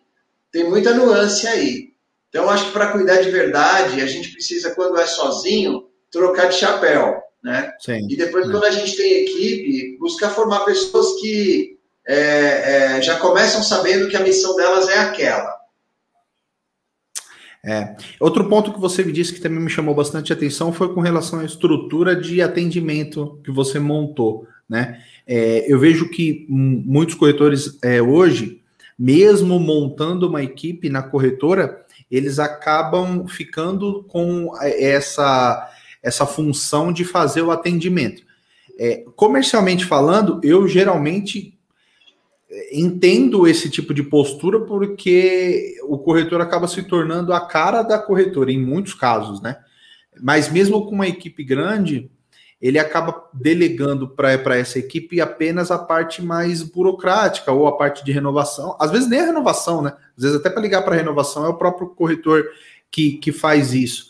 tem 0.52 0.70
muita 0.70 0.94
nuance 0.94 1.48
aí. 1.48 1.94
Então, 2.30 2.50
acho 2.50 2.66
que 2.66 2.72
para 2.72 2.92
cuidar 2.92 3.22
de 3.22 3.30
verdade, 3.30 4.02
a 4.02 4.06
gente 4.06 4.32
precisa, 4.32 4.74
quando 4.76 5.00
é 5.00 5.06
sozinho, 5.06 5.88
trocar 6.12 6.48
de 6.48 6.56
chapéu. 6.56 7.22
Né? 7.44 7.72
Sim, 7.80 8.08
e 8.10 8.16
depois, 8.16 8.50
quando 8.50 8.66
a 8.66 8.72
gente 8.72 8.98
tem 8.98 9.24
equipe, 9.24 9.98
buscar 10.00 10.32
formar 10.32 10.66
pessoas 10.66 11.20
que 11.22 11.78
é, 12.06 12.96
é, 12.98 13.02
já 13.02 13.18
começam 13.20 13.64
sabendo 13.64 14.10
que 14.10 14.18
a 14.18 14.22
missão 14.22 14.56
delas 14.56 14.90
é 14.90 14.98
aquela. 14.98 15.57
É. 17.68 17.98
Outro 18.20 18.48
ponto 18.48 18.72
que 18.72 18.80
você 18.80 19.04
me 19.04 19.12
disse 19.12 19.34
que 19.34 19.42
também 19.42 19.60
me 19.60 19.70
chamou 19.70 19.94
bastante 19.94 20.32
atenção 20.32 20.72
foi 20.72 20.94
com 20.94 21.02
relação 21.02 21.42
à 21.42 21.46
estrutura 21.46 22.16
de 22.16 22.42
atendimento 22.42 23.40
que 23.44 23.52
você 23.52 23.78
montou. 23.78 24.48
Né? 24.70 25.02
É, 25.28 25.72
eu 25.72 25.78
vejo 25.78 26.10
que 26.10 26.46
muitos 26.48 27.16
corretores 27.16 27.78
é, 27.84 28.02
hoje 28.02 28.62
mesmo 28.98 29.60
montando 29.60 30.28
uma 30.28 30.42
equipe 30.42 30.90
na 30.90 31.04
corretora, 31.04 31.86
eles 32.10 32.40
acabam 32.40 33.28
ficando 33.28 34.04
com 34.08 34.52
essa, 34.62 35.70
essa 36.02 36.26
função 36.26 36.92
de 36.92 37.04
fazer 37.04 37.44
o 37.44 37.52
atendimento. 37.52 38.24
É, 38.80 39.04
comercialmente 39.16 39.86
falando, 39.86 40.40
eu 40.44 40.68
geralmente 40.68 41.54
é, 41.54 41.57
entendo 42.72 43.48
esse 43.48 43.70
tipo 43.70 43.94
de 43.94 44.04
postura 44.04 44.62
porque 44.62 45.76
o 45.84 45.98
corretor 45.98 46.40
acaba 46.42 46.68
se 46.68 46.84
tornando 46.84 47.34
a 47.34 47.46
cara 47.46 47.82
da 47.82 48.00
corretora, 48.00 48.52
em 48.52 48.60
muitos 48.60 48.94
casos, 48.94 49.42
né? 49.42 49.58
Mas 50.22 50.52
mesmo 50.52 50.86
com 50.86 50.96
uma 50.96 51.08
equipe 51.08 51.44
grande, 51.44 52.10
ele 52.62 52.80
acaba 52.80 53.30
delegando 53.34 54.08
para 54.08 54.58
essa 54.58 54.80
equipe 54.80 55.22
apenas 55.22 55.70
a 55.70 55.78
parte 55.78 56.24
mais 56.24 56.64
burocrática 56.64 57.52
ou 57.52 57.68
a 57.68 57.78
parte 57.78 58.04
de 58.04 58.12
renovação. 58.12 58.76
Às 58.80 58.92
vezes 58.92 59.08
nem 59.08 59.20
a 59.20 59.26
renovação, 59.26 59.82
né? 59.82 59.94
Às 60.18 60.24
vezes 60.24 60.40
até 60.40 60.50
para 60.50 60.62
ligar 60.62 60.82
para 60.84 60.96
renovação 60.96 61.46
é 61.46 61.50
o 61.50 61.58
próprio 61.58 61.90
corretor 61.90 62.46
que, 62.90 63.14
que 63.14 63.32
faz 63.32 63.74
isso. 63.74 64.08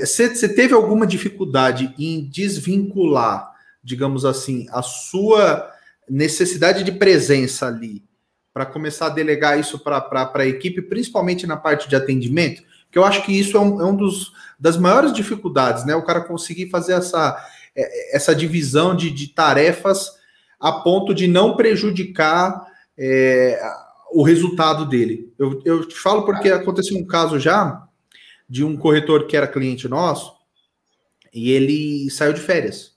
Você 0.00 0.24
é, 0.24 0.48
teve 0.48 0.74
alguma 0.74 1.06
dificuldade 1.06 1.94
em 1.98 2.28
desvincular, 2.28 3.52
digamos 3.82 4.24
assim, 4.24 4.66
a 4.70 4.82
sua 4.82 5.72
necessidade 6.08 6.84
de 6.84 6.92
presença 6.92 7.66
ali 7.66 8.04
para 8.52 8.66
começar 8.66 9.06
a 9.06 9.10
delegar 9.10 9.58
isso 9.58 9.78
para 9.78 10.30
a 10.34 10.46
equipe, 10.46 10.82
principalmente 10.82 11.46
na 11.46 11.56
parte 11.56 11.88
de 11.88 11.96
atendimento? 11.96 12.62
Que 12.90 12.98
eu 12.98 13.04
acho 13.04 13.24
que 13.24 13.32
isso 13.32 13.56
é 13.56 13.60
um, 13.60 13.80
é 13.80 13.84
um 13.84 13.96
dos 13.96 14.32
das 14.58 14.76
maiores 14.76 15.12
dificuldades, 15.12 15.84
né? 15.84 15.96
O 15.96 16.04
cara 16.04 16.20
conseguir 16.20 16.70
fazer 16.70 16.92
essa, 16.92 17.36
é, 17.74 18.16
essa 18.16 18.32
divisão 18.32 18.94
de, 18.94 19.10
de 19.10 19.26
tarefas 19.28 20.12
a 20.60 20.70
ponto 20.70 21.12
de 21.12 21.26
não 21.26 21.56
prejudicar 21.56 22.64
é, 22.96 23.60
o 24.12 24.22
resultado 24.22 24.86
dele. 24.86 25.32
Eu, 25.36 25.60
eu 25.64 25.88
te 25.88 25.98
falo 25.98 26.24
porque 26.24 26.48
aconteceu 26.48 26.96
um 26.96 27.04
caso 27.04 27.40
já 27.40 27.88
de 28.48 28.62
um 28.62 28.76
corretor 28.76 29.26
que 29.26 29.36
era 29.36 29.48
cliente 29.48 29.88
nosso 29.88 30.34
e 31.34 31.50
ele 31.50 32.08
saiu 32.10 32.32
de 32.32 32.40
férias. 32.40 32.91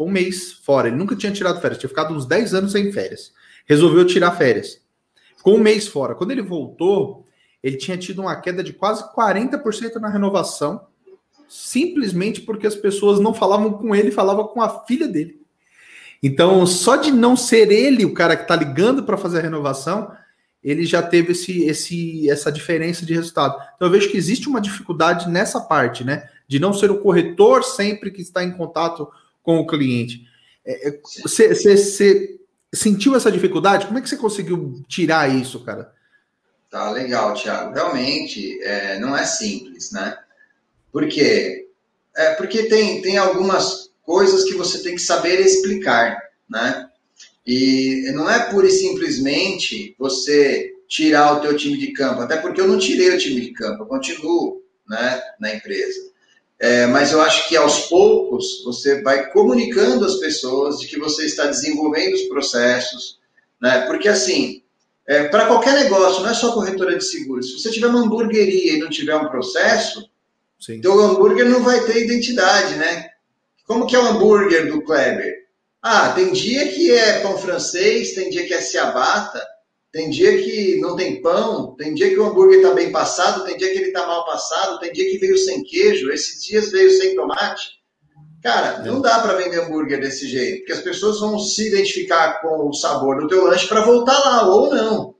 Um 0.00 0.10
mês 0.10 0.52
fora. 0.52 0.88
Ele 0.88 0.96
nunca 0.96 1.14
tinha 1.14 1.32
tirado 1.32 1.60
férias, 1.60 1.78
tinha 1.78 1.88
ficado 1.88 2.14
uns 2.14 2.26
10 2.26 2.54
anos 2.54 2.72
sem 2.72 2.90
férias. 2.92 3.32
Resolveu 3.66 4.04
tirar 4.06 4.32
férias. 4.32 4.80
Ficou 5.36 5.56
um 5.56 5.60
mês 5.60 5.86
fora. 5.86 6.14
Quando 6.14 6.30
ele 6.30 6.42
voltou, 6.42 7.26
ele 7.62 7.76
tinha 7.76 7.96
tido 7.96 8.22
uma 8.22 8.36
queda 8.36 8.62
de 8.62 8.72
quase 8.72 9.04
40% 9.14 9.96
na 9.96 10.08
renovação, 10.08 10.86
simplesmente 11.48 12.40
porque 12.40 12.66
as 12.66 12.74
pessoas 12.74 13.20
não 13.20 13.34
falavam 13.34 13.72
com 13.72 13.94
ele, 13.94 14.10
falavam 14.10 14.48
com 14.48 14.62
a 14.62 14.84
filha 14.84 15.06
dele. 15.06 15.40
Então, 16.22 16.66
só 16.66 16.96
de 16.96 17.10
não 17.10 17.36
ser 17.36 17.70
ele 17.72 18.04
o 18.04 18.14
cara 18.14 18.36
que 18.36 18.42
está 18.42 18.54
ligando 18.54 19.02
para 19.04 19.16
fazer 19.16 19.38
a 19.38 19.42
renovação, 19.42 20.12
ele 20.62 20.84
já 20.84 21.02
teve 21.02 21.32
esse, 21.32 21.64
esse, 21.64 22.28
essa 22.28 22.52
diferença 22.52 23.06
de 23.06 23.14
resultado. 23.14 23.54
Então, 23.74 23.88
eu 23.88 23.92
vejo 23.92 24.10
que 24.10 24.16
existe 24.16 24.48
uma 24.48 24.60
dificuldade 24.60 25.28
nessa 25.28 25.60
parte, 25.60 26.04
né? 26.04 26.28
De 26.46 26.58
não 26.58 26.72
ser 26.72 26.90
o 26.90 27.00
corretor 27.00 27.64
sempre 27.64 28.10
que 28.10 28.20
está 28.20 28.44
em 28.44 28.52
contato 28.52 29.08
com 29.42 29.58
o 29.58 29.66
cliente. 29.66 30.24
Você 31.22 31.46
é, 31.46 32.76
sentiu 32.76 33.16
essa 33.16 33.32
dificuldade? 33.32 33.86
Como 33.86 33.98
é 33.98 34.02
que 34.02 34.08
você 34.08 34.16
conseguiu 34.16 34.82
tirar 34.88 35.34
isso, 35.34 35.64
cara? 35.64 35.92
Tá 36.70 36.90
legal, 36.90 37.34
Thiago. 37.34 37.74
Realmente 37.74 38.62
é, 38.62 38.98
não 39.00 39.16
é 39.16 39.24
simples, 39.24 39.90
né? 39.90 40.16
Por 40.92 41.08
quê? 41.08 41.68
É 42.16 42.34
porque 42.34 42.64
tem, 42.64 43.02
tem 43.02 43.16
algumas 43.16 43.90
coisas 44.02 44.44
que 44.44 44.54
você 44.54 44.82
tem 44.82 44.94
que 44.94 45.02
saber 45.02 45.40
explicar, 45.40 46.16
né? 46.48 46.88
E 47.46 48.10
não 48.14 48.30
é 48.30 48.50
pura 48.50 48.66
e 48.66 48.70
simplesmente 48.70 49.94
você 49.98 50.74
tirar 50.86 51.34
o 51.34 51.40
teu 51.40 51.56
time 51.56 51.78
de 51.78 51.92
campo, 51.92 52.20
até 52.20 52.36
porque 52.36 52.60
eu 52.60 52.68
não 52.68 52.78
tirei 52.78 53.10
o 53.10 53.18
time 53.18 53.40
de 53.40 53.52
campo, 53.52 53.84
eu 53.84 53.86
continuo 53.86 54.62
né, 54.88 55.22
na 55.38 55.54
empresa. 55.54 56.09
É, 56.60 56.86
mas 56.86 57.10
eu 57.10 57.22
acho 57.22 57.48
que 57.48 57.56
aos 57.56 57.86
poucos 57.86 58.62
você 58.64 59.00
vai 59.02 59.30
comunicando 59.30 60.04
às 60.04 60.16
pessoas 60.16 60.78
de 60.78 60.86
que 60.86 60.98
você 60.98 61.24
está 61.24 61.46
desenvolvendo 61.46 62.12
os 62.12 62.24
processos, 62.24 63.18
né? 63.58 63.86
Porque 63.86 64.06
assim, 64.06 64.62
é, 65.06 65.24
para 65.24 65.46
qualquer 65.46 65.72
negócio, 65.72 66.22
não 66.22 66.30
é 66.30 66.34
só 66.34 66.52
corretora 66.52 66.98
de 66.98 67.04
seguros. 67.04 67.50
Se 67.50 67.58
você 67.58 67.70
tiver 67.70 67.86
uma 67.86 68.00
hamburgueria 68.00 68.74
e 68.74 68.78
não 68.78 68.90
tiver 68.90 69.16
um 69.16 69.28
processo, 69.28 70.08
Sim. 70.60 70.82
teu 70.82 71.00
hambúrguer 71.00 71.48
não 71.48 71.62
vai 71.62 71.80
ter 71.80 72.04
identidade, 72.04 72.76
né? 72.76 73.08
Como 73.66 73.86
que 73.86 73.96
é 73.96 73.98
o 73.98 74.06
hambúrguer 74.06 74.70
do 74.70 74.82
Kleber? 74.82 75.46
Ah, 75.82 76.10
tem 76.10 76.30
dia 76.30 76.68
que 76.68 76.92
é 76.92 77.20
pão 77.20 77.38
francês, 77.38 78.12
tem 78.12 78.28
dia 78.28 78.46
que 78.46 78.52
é 78.52 78.60
ciabatta, 78.60 79.42
tem 79.92 80.08
dia 80.08 80.40
que 80.42 80.78
não 80.80 80.94
tem 80.94 81.20
pão, 81.20 81.74
tem 81.76 81.94
dia 81.94 82.10
que 82.10 82.18
o 82.18 82.24
hambúrguer 82.24 82.60
está 82.60 82.72
bem 82.74 82.92
passado, 82.92 83.44
tem 83.44 83.56
dia 83.56 83.72
que 83.72 83.78
ele 83.78 83.88
está 83.88 84.06
mal 84.06 84.24
passado, 84.24 84.78
tem 84.78 84.92
dia 84.92 85.10
que 85.10 85.18
veio 85.18 85.36
sem 85.36 85.64
queijo, 85.64 86.10
esses 86.10 86.42
dias 86.44 86.70
veio 86.70 86.90
sem 86.90 87.16
tomate. 87.16 87.80
Cara, 88.42 88.78
não 88.78 89.00
dá 89.00 89.18
para 89.18 89.34
vender 89.34 89.60
hambúrguer 89.60 90.00
desse 90.00 90.26
jeito, 90.28 90.58
porque 90.58 90.72
as 90.72 90.80
pessoas 90.80 91.20
vão 91.20 91.38
se 91.38 91.68
identificar 91.68 92.40
com 92.40 92.68
o 92.68 92.72
sabor 92.72 93.20
do 93.20 93.28
teu 93.28 93.44
lanche 93.44 93.66
para 93.66 93.84
voltar 93.84 94.18
lá, 94.18 94.48
ou 94.48 94.70
não. 94.70 95.14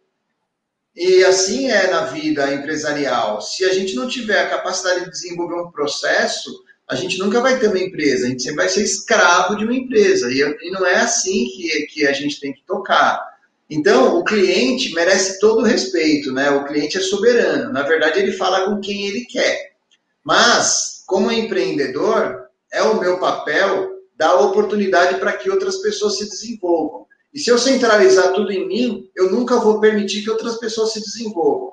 E 0.95 1.25
assim 1.25 1.71
é 1.71 1.91
na 1.91 2.07
vida 2.07 2.53
empresarial. 2.53 3.41
Se 3.41 3.65
a 3.65 3.73
gente 3.73 3.95
não 3.95 4.09
tiver 4.09 4.41
a 4.41 4.51
capacidade 4.51 5.05
de 5.05 5.11
desenvolver 5.11 5.61
um 5.61 5.71
processo, 5.71 6.51
a 6.89 6.95
gente 6.95 7.19
nunca 7.19 7.41
vai 7.41 7.59
ter 7.59 7.69
uma 7.69 7.79
empresa, 7.79 8.27
a 8.27 8.29
gente 8.29 8.43
sempre 8.43 8.57
vai 8.57 8.69
ser 8.69 8.83
escravo 8.83 9.57
de 9.57 9.65
uma 9.65 9.75
empresa. 9.75 10.31
E, 10.31 10.71
não 10.71 10.87
é 10.87 10.97
assim 10.97 11.47
que, 11.47 11.87
que 11.87 12.07
a 12.07 12.13
gente 12.13 12.41
tem 12.41 12.53
que 12.53 12.65
tocar. 12.67 13.30
Então, 13.71 14.19
o 14.19 14.25
cliente 14.25 14.93
merece 14.95 15.39
todo 15.39 15.61
o 15.61 15.65
respeito, 15.65 16.33
né? 16.33 16.51
O 16.51 16.65
cliente 16.65 16.99
é 16.99 17.01
soberano. 17.01 17.73
Na 17.73 17.83
verdade, 17.83 18.19
ele 18.19 18.33
fala 18.33 18.67
com 18.67 18.81
quem 18.81 19.07
ele 19.07 19.25
quer. 19.27 19.75
Mas, 20.25 21.05
como 21.07 21.31
empreendedor, 21.31 22.47
é 22.73 22.83
o 22.83 22.99
meu 22.99 23.19
papel 23.19 23.91
dar 24.17 24.35
oportunidade 24.35 25.21
para 25.21 25.35
que 25.35 25.49
outras 25.49 25.77
pessoas 25.77 26.19
se 26.19 26.29
desenvolvam. 26.29 27.07
E 27.33 27.39
se 27.39 27.49
eu 27.49 27.59
centralizar 27.59 28.33
tudo 28.33 28.51
em 28.51 28.67
mim, 28.67 29.09
eu 29.17 29.31
nunca 29.31 29.61
vou 29.61 29.81
permitir 29.81 30.23
que 30.23 30.31
outras 30.31 30.59
pessoas 30.59 30.93
se 30.93 31.01
desenvolvam. 31.01 31.73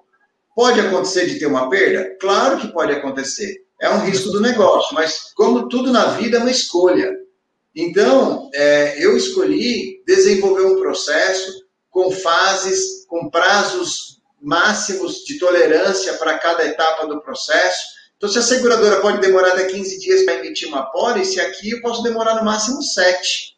Pode 0.55 0.79
acontecer 0.79 1.25
de 1.25 1.39
ter 1.39 1.47
uma 1.47 1.69
perda? 1.69 2.15
Claro 2.19 2.59
que 2.59 2.71
pode 2.71 2.91
acontecer 2.91 3.67
é 3.79 3.89
um 3.89 3.99
risco 3.99 4.29
do 4.29 4.41
negócio, 4.41 4.93
mas 4.95 5.31
como 5.35 5.69
tudo 5.69 5.91
na 5.91 6.07
vida 6.17 6.37
é 6.37 6.39
uma 6.39 6.51
escolha. 6.51 7.15
Então, 7.75 8.49
é, 8.53 9.03
eu 9.03 9.15
escolhi 9.15 10.01
desenvolver 10.05 10.65
um 10.65 10.79
processo 10.79 11.66
com 11.97 12.11
fases, 12.11 13.07
com 13.07 13.27
prazos 13.27 14.21
máximos 14.39 15.25
de 15.25 15.39
tolerância 15.39 16.13
para 16.13 16.37
cada 16.37 16.63
etapa 16.63 17.07
do 17.07 17.19
processo. 17.21 17.87
Então, 18.15 18.29
se 18.29 18.37
a 18.37 18.43
seguradora 18.43 19.01
pode 19.01 19.19
demorar 19.19 19.53
até 19.53 19.65
15 19.65 19.97
dias 19.97 20.23
para 20.23 20.35
emitir 20.35 20.67
uma 20.67 20.91
pólice, 20.91 21.41
aqui 21.41 21.71
eu 21.71 21.81
posso 21.81 22.03
demorar 22.03 22.35
no 22.35 22.45
máximo 22.45 22.83
7. 22.83 23.57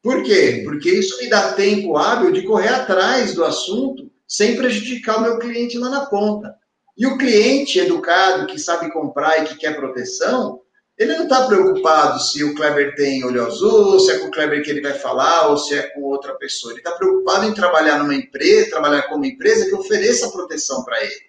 Por 0.00 0.22
quê? 0.22 0.62
Porque 0.64 0.88
isso 0.90 1.18
me 1.18 1.28
dá 1.28 1.54
tempo 1.54 1.96
hábil 1.96 2.30
de 2.30 2.42
correr 2.42 2.68
atrás 2.68 3.34
do 3.34 3.44
assunto 3.44 4.08
sem 4.28 4.54
prejudicar 4.54 5.18
o 5.18 5.22
meu 5.22 5.38
cliente 5.40 5.76
lá 5.76 5.90
na 5.90 6.06
ponta. 6.06 6.54
E 6.96 7.04
o 7.04 7.18
cliente 7.18 7.80
educado, 7.80 8.46
que 8.46 8.60
sabe 8.60 8.92
comprar 8.92 9.42
e 9.42 9.48
que 9.48 9.56
quer 9.56 9.74
proteção, 9.74 10.60
ele 10.98 11.14
não 11.14 11.24
está 11.24 11.46
preocupado 11.46 12.22
se 12.22 12.42
o 12.42 12.54
Kleber 12.54 12.94
tem 12.94 13.22
olho 13.22 13.44
azul, 13.44 14.00
se 14.00 14.12
é 14.12 14.18
com 14.18 14.28
o 14.28 14.30
Kleber 14.30 14.64
que 14.64 14.70
ele 14.70 14.80
vai 14.80 14.94
falar 14.94 15.48
ou 15.48 15.58
se 15.58 15.74
é 15.74 15.82
com 15.90 16.02
outra 16.02 16.34
pessoa. 16.34 16.72
Ele 16.72 16.80
está 16.80 16.92
preocupado 16.92 17.44
em 17.44 17.52
trabalhar 17.52 17.98
numa 17.98 18.14
empresa, 18.14 18.70
trabalhar 18.70 19.02
como 19.02 19.26
empresa 19.26 19.66
que 19.66 19.74
ofereça 19.74 20.30
proteção 20.30 20.82
para 20.84 21.02
ele. 21.04 21.26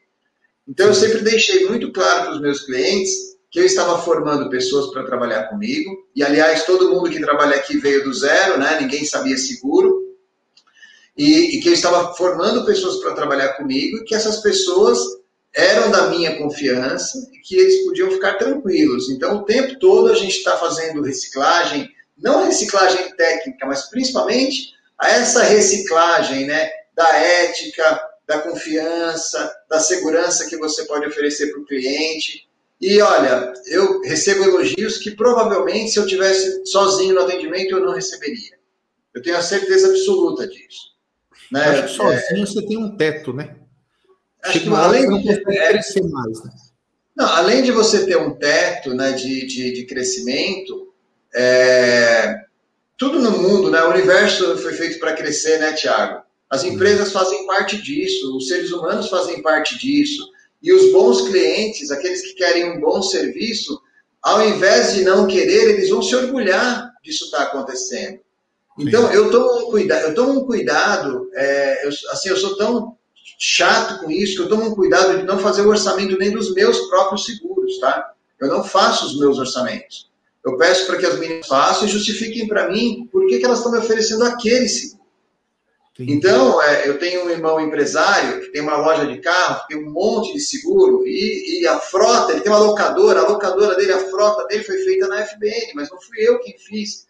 Então, 0.65 0.88
eu 0.88 0.93
sempre 0.93 1.19
deixei 1.19 1.67
muito 1.67 1.91
claro 1.91 2.23
para 2.23 2.32
os 2.34 2.41
meus 2.41 2.62
clientes 2.62 3.38
que 3.49 3.60
eu 3.60 3.65
estava 3.65 4.01
formando 4.01 4.49
pessoas 4.49 4.88
para 4.91 5.06
trabalhar 5.06 5.43
comigo. 5.49 6.08
E, 6.15 6.23
aliás, 6.23 6.65
todo 6.65 6.89
mundo 6.89 7.10
que 7.10 7.19
trabalha 7.19 7.58
aqui 7.58 7.77
veio 7.77 8.03
do 8.06 8.13
zero, 8.13 8.58
né? 8.58 8.77
ninguém 8.80 9.06
sabia 9.06 9.38
seguro. 9.38 10.15
E, 11.17 11.58
e 11.58 11.62
que 11.62 11.69
eu 11.69 11.73
estava 11.73 12.13
formando 12.13 12.65
pessoas 12.65 12.97
para 12.97 13.15
trabalhar 13.15 13.53
comigo 13.53 13.97
e 13.97 14.03
que 14.03 14.13
essas 14.13 14.41
pessoas 14.41 14.99
eram 15.58 15.89
da 15.89 16.08
minha 16.10 16.38
confiança 16.38 17.17
e 17.34 17.39
que 17.39 17.56
eles 17.56 17.84
podiam 17.84 18.12
ficar 18.12 18.36
tranquilos. 18.36 19.10
Então, 19.10 19.38
o 19.38 19.43
tempo 19.43 19.80
todo 19.80 20.12
a 20.12 20.15
gente 20.15 20.38
está 20.38 20.56
fazendo 20.56 21.02
reciclagem, 21.02 21.89
não 22.15 22.46
reciclagem 22.46 23.12
técnica, 23.15 23.65
mas 23.65 23.89
principalmente 23.89 24.74
a 25.00 25.10
essa 25.10 25.41
reciclagem 25.43 26.46
né, 26.46 26.70
da 26.96 27.10
ética, 27.17 28.08
da 28.28 28.39
confiança, 28.39 29.52
da 29.67 29.80
segurança 29.80 30.48
que 30.48 30.58
você 30.58 30.86
pode 30.86 31.08
oferecer 31.08 31.52
para 31.52 31.62
o 31.62 31.65
cliente. 31.65 32.48
E 32.80 33.02
olha, 33.02 33.52
eu 33.65 34.02
recebo 34.02 34.43
elogios 34.43 35.00
que 35.00 35.15
provavelmente 35.15 35.89
se 35.89 35.98
eu 35.98 36.06
tivesse 36.06 36.67
sozinho 36.67 37.15
no 37.15 37.22
atendimento 37.22 37.72
eu 37.72 37.84
não 37.84 37.93
receberia. 37.93 38.58
Eu 39.12 39.24
tenho 39.24 39.38
a 39.38 39.41
certeza 39.41 39.88
absoluta 39.88 40.48
disso. 40.48 40.96
Né? 41.52 41.63
Acho 41.63 41.84
que 41.84 41.89
sozinho 41.89 42.43
é... 42.43 42.46
você 42.46 42.62
tem 42.67 42.78
um 42.78 42.96
teto, 42.96 43.34
né? 43.34 43.56
Acho 44.47 44.60
que 44.60 44.69
além 44.69 45.21
de 45.21 45.29
é, 45.29 45.69
crescer 45.69 46.03
mais, 46.03 46.43
né? 46.43 46.51
Não, 47.15 47.25
além 47.25 47.63
de 47.63 47.71
você 47.71 48.05
ter 48.05 48.17
um 48.17 48.36
teto 48.36 48.93
né, 48.93 49.12
de, 49.13 49.45
de, 49.47 49.73
de 49.73 49.86
crescimento, 49.86 50.93
é, 51.33 52.36
tudo 52.95 53.19
no 53.19 53.31
mundo, 53.31 53.71
né, 53.71 53.83
o 53.83 53.89
universo 53.89 54.57
foi 54.60 54.73
feito 54.73 54.99
para 54.99 55.13
crescer, 55.13 55.60
né, 55.60 55.73
Tiago? 55.73 56.21
As 56.49 56.63
uhum. 56.63 56.73
empresas 56.73 57.12
fazem 57.12 57.45
parte 57.45 57.81
disso, 57.81 58.38
os 58.38 58.47
seres 58.47 58.71
humanos 58.71 59.10
fazem 59.10 59.41
parte 59.41 59.77
disso, 59.77 60.27
e 60.62 60.71
os 60.71 60.91
bons 60.91 61.27
clientes, 61.27 61.91
aqueles 61.91 62.21
que 62.21 62.33
querem 62.33 62.71
um 62.71 62.79
bom 62.79 63.01
serviço, 63.01 63.79
ao 64.21 64.47
invés 64.47 64.93
de 64.93 65.03
não 65.03 65.27
querer, 65.27 65.69
eles 65.69 65.89
vão 65.89 66.01
se 66.01 66.15
orgulhar 66.15 66.91
disso 67.03 67.25
estar 67.25 67.38
tá 67.38 67.43
acontecendo. 67.45 68.19
Então, 68.79 69.07
Sim. 69.07 69.15
eu 69.15 69.31
tomo 69.31 69.67
um 69.67 69.71
cuidado, 69.71 70.03
eu 70.03 70.13
tomo 70.13 70.39
um 70.39 70.45
cuidado, 70.45 71.29
é, 71.33 71.86
eu, 71.86 71.89
assim, 72.12 72.29
eu 72.29 72.38
sou 72.38 72.55
tão 72.57 72.96
chato 73.40 74.00
com 74.00 74.12
isso, 74.12 74.36
que 74.36 74.42
eu 74.44 74.50
tomo 74.50 74.66
um 74.66 74.76
cuidado 74.76 75.18
de 75.18 75.24
não 75.24 75.40
fazer 75.40 75.62
o 75.62 75.70
orçamento 75.70 76.18
nem 76.18 76.32
dos 76.32 76.54
meus 76.54 76.80
próprios 76.90 77.26
seguros, 77.26 77.80
tá? 77.80 78.13
Eu 78.40 78.48
não 78.48 78.63
faço 78.63 79.06
os 79.06 79.20
meus 79.20 79.38
orçamentos. 79.38 80.10
Eu 80.46 80.58
peço 80.58 80.86
para 80.86 80.98
que 80.98 81.06
as 81.06 81.20
meninas 81.20 81.48
façam 81.48 81.88
e 81.88 81.92
justifiquem 81.92 82.48
para 82.48 82.70
mim 82.70 83.10
por 83.12 83.28
que, 83.28 83.40
que 83.40 83.46
elas 83.46 83.58
estão 83.58 83.72
me 83.72 83.80
oferecendo 83.80 84.24
aquele 84.24 84.68
seguro. 84.70 84.98
Então, 86.00 86.62
é, 86.62 86.88
eu 86.88 87.00
tenho 87.00 87.26
um 87.26 87.30
irmão 87.30 87.60
empresário 87.60 88.42
que 88.42 88.52
tem 88.52 88.62
uma 88.62 88.78
loja 88.78 89.08
de 89.08 89.20
carro, 89.20 89.66
tem 89.68 89.78
um 89.78 89.92
monte 89.92 90.32
de 90.32 90.40
seguro, 90.40 91.08
e, 91.08 91.62
e, 91.62 91.68
a 91.68 91.80
frota, 91.80 92.34
ele 92.34 92.42
tem 92.42 92.52
uma 92.52 92.60
locadora, 92.60 93.22
a 93.22 93.28
locadora 93.28 93.76
dele, 93.76 93.94
a 93.94 94.08
frota 94.08 94.46
dele 94.46 94.63
foi 94.63 94.78
feita 94.78 95.08
na 95.08 95.26
FBN, 95.26 95.72
mas 95.74 95.90
não 95.90 96.00
fui 96.00 96.18
eu 96.20 96.40
quem 96.40 96.56
fiz. 96.60 97.08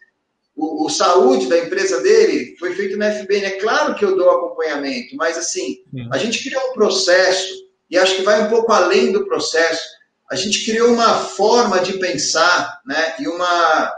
O, 0.58 0.86
o 0.86 0.90
saúde 0.90 1.46
da 1.46 1.58
empresa 1.58 2.02
dele 2.02 2.56
foi 2.58 2.74
feito 2.74 2.96
na 2.96 3.12
FBN. 3.12 3.46
É 3.46 3.60
claro 3.60 3.94
que 3.94 4.04
eu 4.04 4.16
dou 4.16 4.28
acompanhamento, 4.28 5.14
mas 5.16 5.38
assim, 5.38 5.78
a 6.10 6.18
gente 6.18 6.42
criou 6.42 6.70
um 6.70 6.74
processo, 6.74 7.54
e 7.88 7.96
acho 7.96 8.16
que 8.16 8.22
vai 8.22 8.42
um 8.42 8.50
pouco 8.50 8.72
além 8.72 9.12
do 9.12 9.24
processo, 9.24 9.82
a 10.30 10.34
gente 10.34 10.64
criou 10.64 10.92
uma 10.92 11.14
forma 11.14 11.78
de 11.78 11.94
pensar, 11.94 12.80
né, 12.84 13.14
e 13.20 13.28
uma, 13.28 13.94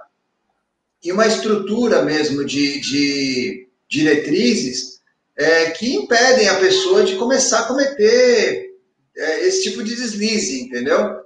e 1.03 1.11
uma 1.11 1.27
estrutura 1.27 2.03
mesmo 2.03 2.45
de, 2.45 2.79
de 2.81 3.69
diretrizes 3.89 5.01
é, 5.37 5.71
que 5.71 5.95
impedem 5.95 6.49
a 6.49 6.61
pessoa 6.61 7.03
de 7.03 7.17
começar 7.17 7.61
a 7.61 7.67
cometer 7.67 8.75
é, 9.17 9.47
esse 9.47 9.63
tipo 9.63 9.83
de 9.83 9.97
deslize, 9.97 10.61
entendeu? 10.61 11.21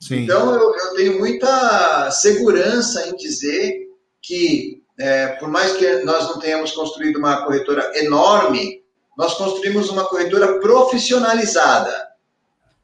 Sim. 0.00 0.24
Então, 0.24 0.54
eu, 0.54 0.74
eu, 0.74 0.94
tenho 0.94 1.18
muita 1.18 2.10
segurança 2.10 3.08
em 3.08 3.16
dizer 3.16 3.88
que, 4.20 4.79
é, 5.00 5.28
por 5.28 5.48
mais 5.48 5.72
que 5.72 6.04
nós 6.04 6.28
não 6.28 6.38
tenhamos 6.38 6.72
construído 6.72 7.16
uma 7.16 7.42
corretora 7.44 7.90
enorme, 7.98 8.82
nós 9.16 9.32
construímos 9.34 9.88
uma 9.88 10.04
corretora 10.04 10.60
profissionalizada, 10.60 12.08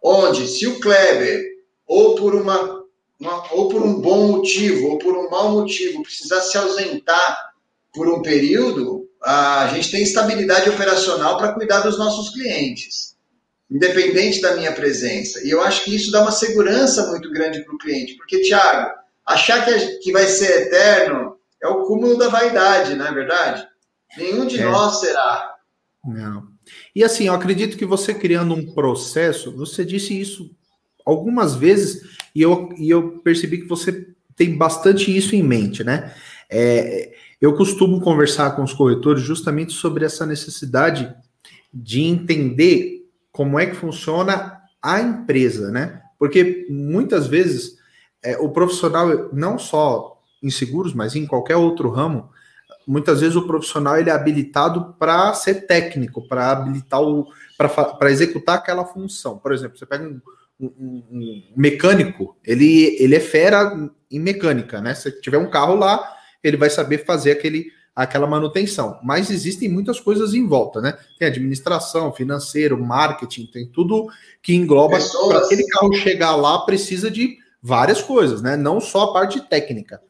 onde, 0.02 0.48
se 0.48 0.66
o 0.66 0.80
Kleber, 0.80 1.44
ou 1.86 2.14
por, 2.14 2.34
uma, 2.34 2.84
uma, 3.20 3.52
ou 3.52 3.68
por 3.68 3.82
um 3.82 4.00
bom 4.00 4.28
motivo, 4.28 4.88
ou 4.88 4.98
por 4.98 5.14
um 5.14 5.28
mau 5.28 5.50
motivo, 5.50 6.02
precisar 6.02 6.40
se 6.40 6.56
ausentar 6.56 7.52
por 7.92 8.08
um 8.08 8.22
período, 8.22 9.06
a 9.22 9.68
gente 9.74 9.90
tem 9.90 10.02
estabilidade 10.02 10.70
operacional 10.70 11.36
para 11.36 11.52
cuidar 11.52 11.80
dos 11.80 11.98
nossos 11.98 12.30
clientes, 12.30 13.14
independente 13.70 14.40
da 14.40 14.56
minha 14.56 14.72
presença. 14.72 15.44
E 15.44 15.50
eu 15.50 15.60
acho 15.60 15.84
que 15.84 15.94
isso 15.94 16.10
dá 16.10 16.22
uma 16.22 16.32
segurança 16.32 17.08
muito 17.08 17.30
grande 17.30 17.62
para 17.62 17.74
o 17.74 17.78
cliente, 17.78 18.14
porque, 18.14 18.40
Tiago, 18.40 18.90
achar 19.26 19.64
que, 19.64 19.98
que 19.98 20.12
vai 20.12 20.26
ser 20.26 20.62
eterno 20.62 21.35
é 21.66 21.70
o 21.70 21.82
cúmulo 21.84 22.16
da 22.16 22.28
vaidade, 22.28 22.94
não 22.94 23.06
é 23.06 23.12
verdade? 23.12 23.66
Nenhum 24.16 24.46
de 24.46 24.60
é. 24.60 24.64
nós 24.64 25.00
será. 25.00 25.54
Não. 26.04 26.48
E 26.94 27.02
assim, 27.04 27.26
eu 27.26 27.34
acredito 27.34 27.76
que 27.76 27.84
você 27.84 28.14
criando 28.14 28.54
um 28.54 28.72
processo, 28.72 29.54
você 29.56 29.84
disse 29.84 30.18
isso 30.18 30.50
algumas 31.04 31.54
vezes, 31.54 32.18
e 32.34 32.42
eu, 32.42 32.70
e 32.76 32.90
eu 32.90 33.18
percebi 33.18 33.58
que 33.58 33.68
você 33.68 34.08
tem 34.34 34.56
bastante 34.56 35.14
isso 35.16 35.34
em 35.34 35.42
mente, 35.42 35.84
né? 35.84 36.14
É, 36.50 37.14
eu 37.40 37.54
costumo 37.54 38.00
conversar 38.00 38.56
com 38.56 38.62
os 38.62 38.72
corretores 38.72 39.22
justamente 39.22 39.72
sobre 39.72 40.04
essa 40.04 40.26
necessidade 40.26 41.14
de 41.72 42.02
entender 42.02 43.06
como 43.30 43.58
é 43.58 43.66
que 43.66 43.76
funciona 43.76 44.60
a 44.80 45.00
empresa, 45.00 45.70
né? 45.70 46.02
Porque 46.18 46.66
muitas 46.70 47.26
vezes 47.26 47.76
é, 48.22 48.36
o 48.38 48.48
profissional, 48.48 49.28
não 49.32 49.58
só 49.58 50.15
em 50.46 50.50
seguros, 50.50 50.94
mas 50.94 51.16
em 51.16 51.26
qualquer 51.26 51.56
outro 51.56 51.90
ramo, 51.90 52.30
muitas 52.86 53.20
vezes 53.20 53.36
o 53.36 53.46
profissional 53.46 53.98
ele 53.98 54.10
é 54.10 54.12
habilitado 54.12 54.94
para 54.98 55.34
ser 55.34 55.66
técnico, 55.66 56.26
para 56.26 56.52
habilitar 56.52 57.02
o 57.02 57.26
para 57.56 58.10
executar 58.10 58.56
aquela 58.56 58.84
função. 58.84 59.38
Por 59.38 59.52
exemplo, 59.52 59.78
você 59.78 59.86
pega 59.86 60.04
um, 60.04 60.20
um, 60.60 61.02
um, 61.10 61.42
mecânico, 61.56 62.36
ele, 62.44 62.96
ele 63.00 63.14
é 63.14 63.20
fera 63.20 63.90
em 64.10 64.20
mecânica, 64.20 64.80
né? 64.80 64.94
Se 64.94 65.10
tiver 65.22 65.38
um 65.38 65.50
carro 65.50 65.74
lá, 65.74 66.06
ele 66.44 66.56
vai 66.56 66.68
saber 66.68 67.04
fazer 67.04 67.30
aquele, 67.30 67.72
aquela 67.94 68.26
manutenção. 68.26 69.00
Mas 69.02 69.30
existem 69.30 69.70
muitas 69.70 69.98
coisas 69.98 70.34
em 70.34 70.46
volta, 70.46 70.82
né? 70.82 70.98
Tem 71.18 71.28
administração, 71.28 72.12
financeiro, 72.12 72.78
marketing, 72.78 73.46
tem 73.46 73.66
tudo 73.66 74.06
que 74.42 74.54
engloba. 74.54 74.98
Para 75.28 75.38
aquele 75.38 75.66
carro 75.68 75.94
chegar 75.94 76.36
lá, 76.36 76.58
precisa 76.58 77.10
de 77.10 77.38
várias 77.62 78.02
coisas, 78.02 78.42
né? 78.42 78.54
Não 78.54 78.80
só 78.80 79.04
a 79.04 79.12
parte 79.14 79.40
técnica. 79.40 80.00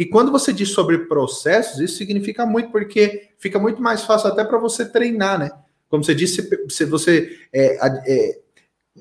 E 0.00 0.06
quando 0.06 0.32
você 0.32 0.50
diz 0.50 0.70
sobre 0.70 0.96
processos, 1.00 1.78
isso 1.78 1.98
significa 1.98 2.46
muito, 2.46 2.70
porque 2.70 3.32
fica 3.36 3.58
muito 3.58 3.82
mais 3.82 4.00
fácil 4.02 4.28
até 4.28 4.42
para 4.42 4.56
você 4.56 4.82
treinar, 4.86 5.38
né? 5.38 5.50
Como 5.90 6.02
você 6.02 6.14
disse, 6.14 6.48
se 6.70 6.86
você 6.86 7.38
é, 7.52 7.76
é, 8.06 8.38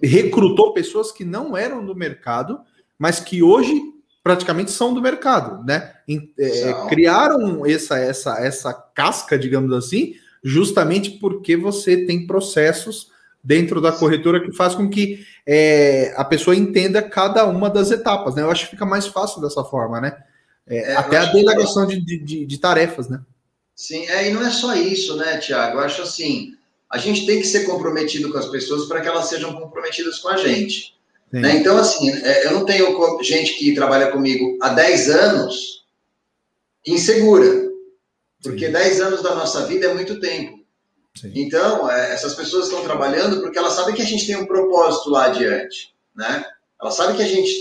recrutou 0.03 0.73
pessoas 0.73 1.09
que 1.09 1.23
não 1.23 1.55
eram 1.55 1.85
do 1.85 1.95
mercado, 1.95 2.59
mas 2.97 3.21
que 3.21 3.41
hoje 3.41 3.81
praticamente 4.21 4.71
são 4.71 4.93
do 4.93 5.01
mercado, 5.01 5.63
né? 5.63 5.93
É, 6.37 6.87
criaram 6.89 7.65
essa, 7.65 7.97
essa, 7.97 8.37
essa 8.41 8.73
casca, 8.73 9.39
digamos 9.39 9.71
assim, 9.71 10.15
justamente 10.43 11.11
porque 11.11 11.55
você 11.55 12.05
tem 12.05 12.27
processos 12.27 13.09
dentro 13.41 13.79
da 13.79 13.93
corretora 13.93 14.41
que 14.41 14.51
faz 14.51 14.75
com 14.75 14.89
que 14.89 15.25
é, 15.47 16.13
a 16.17 16.25
pessoa 16.25 16.57
entenda 16.57 17.01
cada 17.01 17.45
uma 17.45 17.69
das 17.69 17.89
etapas, 17.89 18.35
né? 18.35 18.41
Eu 18.41 18.51
acho 18.51 18.65
que 18.65 18.71
fica 18.71 18.85
mais 18.85 19.07
fácil 19.07 19.39
dessa 19.39 19.63
forma, 19.63 20.01
né? 20.01 20.25
É, 20.69 20.91
é 20.91 20.95
até 20.95 21.17
a 21.17 21.25
delegação 21.25 21.85
de, 21.87 21.99
de, 21.99 22.45
de, 22.45 22.57
tarefas, 22.59 23.09
né? 23.09 23.21
Sim, 23.75 24.05
é, 24.07 24.29
e 24.29 24.33
não 24.33 24.45
é 24.45 24.51
só 24.51 24.75
isso, 24.75 25.15
né, 25.15 25.37
Tiago? 25.39 25.77
Eu 25.77 25.81
acho 25.81 26.01
assim, 26.03 26.53
a 26.89 26.97
gente 26.97 27.25
tem 27.25 27.39
que 27.39 27.47
ser 27.47 27.65
comprometido 27.65 28.31
com 28.31 28.37
as 28.37 28.47
pessoas 28.47 28.87
para 28.87 29.01
que 29.01 29.07
elas 29.07 29.25
sejam 29.25 29.53
comprometidas 29.53 30.19
com 30.19 30.29
a 30.29 30.37
gente. 30.37 30.95
Né? 31.31 31.57
Então, 31.57 31.77
assim, 31.77 32.11
é, 32.11 32.47
eu 32.47 32.51
não 32.51 32.65
tenho 32.65 33.23
gente 33.23 33.53
que 33.53 33.75
trabalha 33.75 34.11
comigo 34.11 34.57
há 34.61 34.69
10 34.69 35.09
anos 35.09 35.85
insegura, 36.85 37.69
porque 38.41 38.67
Sim. 38.67 38.71
10 38.71 39.01
anos 39.01 39.21
da 39.21 39.35
nossa 39.35 39.65
vida 39.65 39.87
é 39.87 39.93
muito 39.93 40.19
tempo. 40.19 40.59
Sim. 41.15 41.31
Então, 41.35 41.89
é, 41.89 42.13
essas 42.13 42.33
pessoas 42.33 42.65
estão 42.65 42.83
trabalhando 42.83 43.41
porque 43.41 43.57
elas 43.57 43.73
sabem 43.73 43.93
que 43.93 44.01
a 44.01 44.05
gente 44.05 44.25
tem 44.25 44.37
um 44.37 44.45
propósito 44.45 45.09
lá 45.09 45.25
adiante, 45.25 45.93
né? 46.15 46.45
Elas 46.81 46.95
sabem 46.95 47.15
que 47.15 47.23
a 47.23 47.27
gente, 47.27 47.51